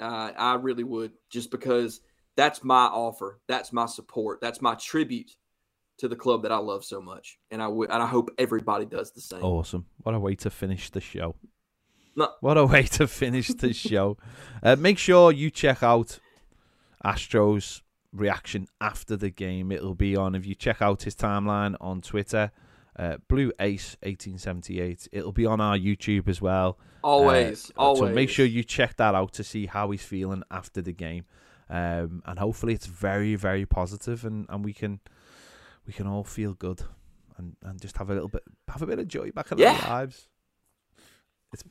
Uh, 0.00 0.32
I 0.36 0.54
really 0.54 0.84
would, 0.84 1.12
just 1.30 1.50
because 1.50 2.00
that's 2.36 2.64
my 2.64 2.86
offer, 2.86 3.40
that's 3.46 3.72
my 3.72 3.86
support, 3.86 4.40
that's 4.40 4.60
my 4.60 4.74
tribute 4.74 5.30
to 5.98 6.08
the 6.08 6.16
club 6.16 6.42
that 6.42 6.50
I 6.50 6.56
love 6.56 6.84
so 6.84 7.00
much, 7.00 7.38
and 7.50 7.62
I 7.62 7.68
would, 7.68 7.90
and 7.90 8.02
I 8.02 8.06
hope 8.06 8.30
everybody 8.38 8.86
does 8.86 9.12
the 9.12 9.20
same. 9.20 9.44
Awesome! 9.44 9.86
What 10.02 10.14
a 10.14 10.18
way 10.18 10.34
to 10.36 10.50
finish 10.50 10.90
the 10.90 11.00
show. 11.00 11.36
No. 12.16 12.30
What 12.40 12.56
a 12.56 12.64
way 12.64 12.84
to 12.84 13.06
finish 13.06 13.48
the 13.48 13.72
show. 13.72 14.18
Uh, 14.62 14.76
make 14.76 14.96
sure 14.96 15.30
you 15.30 15.50
check 15.50 15.82
out 15.82 16.18
Astro's 17.04 17.82
reaction 18.14 18.66
after 18.80 19.16
the 19.16 19.30
game. 19.30 19.72
It'll 19.72 19.94
be 19.94 20.16
on 20.16 20.34
if 20.34 20.46
you 20.46 20.54
check 20.54 20.80
out 20.80 21.02
his 21.02 21.16
timeline 21.16 21.74
on 21.80 22.00
Twitter, 22.00 22.52
uh, 22.96 23.16
Blue 23.28 23.52
Ace 23.58 23.96
eighteen 24.04 24.38
seventy 24.38 24.80
eight. 24.80 25.08
It'll 25.12 25.32
be 25.32 25.46
on 25.46 25.60
our 25.60 25.76
YouTube 25.76 26.28
as 26.28 26.40
well. 26.40 26.78
Always, 27.02 27.70
Uh, 27.70 27.80
always. 27.80 28.10
So 28.10 28.14
make 28.14 28.30
sure 28.30 28.46
you 28.46 28.62
check 28.64 28.96
that 28.96 29.14
out 29.14 29.32
to 29.34 29.44
see 29.44 29.66
how 29.66 29.90
he's 29.90 30.04
feeling 30.04 30.42
after 30.50 30.80
the 30.80 30.92
game, 30.92 31.24
um, 31.68 32.22
and 32.24 32.38
hopefully 32.38 32.72
it's 32.72 32.86
very 32.86 33.34
very 33.34 33.66
positive, 33.66 34.24
and, 34.24 34.46
and 34.48 34.64
we 34.64 34.72
can 34.72 35.00
we 35.86 35.92
can 35.92 36.06
all 36.06 36.24
feel 36.24 36.54
good, 36.54 36.82
and, 37.36 37.56
and 37.62 37.80
just 37.82 37.98
have 37.98 38.08
a 38.10 38.14
little 38.14 38.28
bit 38.28 38.42
have 38.68 38.80
a 38.80 38.86
bit 38.86 38.98
of 38.98 39.08
joy 39.08 39.32
back 39.32 39.52
in 39.52 39.58
Yeah. 39.58 39.78
our 39.82 39.88
lives. 40.00 40.28
It's... 41.52 41.62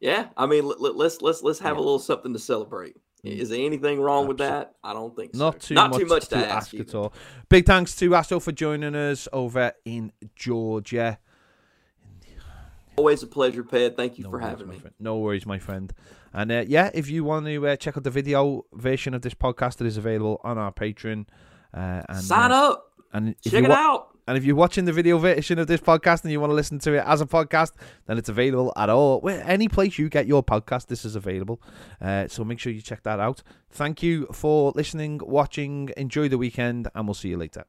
Yeah, 0.00 0.30
I 0.36 0.46
mean, 0.46 0.66
let, 0.66 0.96
let's 0.96 1.20
let's 1.20 1.42
let's 1.42 1.60
have 1.60 1.76
Yeah. 1.76 1.80
a 1.80 1.84
little 1.84 1.98
something 1.98 2.32
to 2.32 2.38
celebrate. 2.38 2.96
Is 3.22 3.50
there 3.50 3.64
anything 3.64 4.00
wrong 4.00 4.26
with 4.28 4.38
that? 4.38 4.76
I 4.82 4.92
don't 4.92 5.14
think 5.14 5.34
so. 5.34 5.38
Not 5.38 5.60
too 5.60 5.74
Not 5.74 5.90
much, 5.90 6.00
too 6.00 6.06
much 6.06 6.28
to, 6.28 6.36
to 6.36 6.46
ask, 6.48 6.74
at 6.74 6.94
all. 6.94 7.12
Big 7.48 7.66
thanks 7.66 7.94
to 7.96 8.14
Astro 8.14 8.40
for 8.40 8.52
joining 8.52 8.94
us 8.94 9.28
over 9.32 9.72
in 9.84 10.12
Georgia. 10.34 11.18
Always 12.96 13.22
a 13.22 13.26
pleasure, 13.26 13.62
Ped. 13.62 13.96
Thank 13.96 14.18
you 14.18 14.24
No 14.24 14.30
for 14.30 14.38
worries, 14.38 14.48
having 14.48 14.68
me. 14.68 14.82
No 14.98 15.18
worries, 15.18 15.46
my 15.46 15.58
friend. 15.58 15.92
And 16.32 16.52
uh, 16.52 16.64
yeah, 16.66 16.90
if 16.94 17.08
you 17.08 17.24
want 17.24 17.46
to 17.46 17.66
uh, 17.66 17.76
check 17.76 17.96
out 17.96 18.04
the 18.04 18.10
video 18.10 18.64
version 18.72 19.14
of 19.14 19.22
this 19.22 19.34
podcast, 19.34 19.80
it 19.80 19.86
is 19.86 19.96
available 19.96 20.40
on 20.44 20.58
our 20.58 20.72
Patreon. 20.72 21.26
Uh, 21.72 22.02
and, 22.08 22.22
Sign 22.22 22.52
uh, 22.52 22.54
up. 22.54 22.92
And 23.12 23.34
Check 23.42 23.64
it 23.64 23.68
wa- 23.68 23.74
out. 23.74 24.08
And 24.26 24.36
if 24.36 24.44
you're 24.44 24.56
watching 24.56 24.84
the 24.84 24.92
video 24.92 25.18
version 25.18 25.58
of 25.58 25.66
this 25.66 25.80
podcast 25.80 26.22
and 26.22 26.32
you 26.32 26.40
want 26.40 26.50
to 26.50 26.54
listen 26.54 26.78
to 26.80 26.94
it 26.94 27.04
as 27.06 27.20
a 27.20 27.26
podcast, 27.26 27.72
then 28.06 28.18
it's 28.18 28.28
available 28.28 28.72
at 28.76 28.88
all. 28.90 29.28
Any 29.28 29.68
place 29.68 29.98
you 29.98 30.08
get 30.08 30.26
your 30.26 30.42
podcast, 30.42 30.86
this 30.86 31.04
is 31.04 31.16
available. 31.16 31.60
Uh, 32.00 32.28
so 32.28 32.44
make 32.44 32.58
sure 32.58 32.72
you 32.72 32.80
check 32.80 33.02
that 33.04 33.20
out. 33.20 33.42
Thank 33.70 34.02
you 34.02 34.26
for 34.32 34.72
listening, 34.74 35.20
watching. 35.22 35.90
Enjoy 35.96 36.28
the 36.28 36.38
weekend, 36.38 36.88
and 36.94 37.06
we'll 37.06 37.14
see 37.14 37.30
you 37.30 37.36
later. 37.36 37.64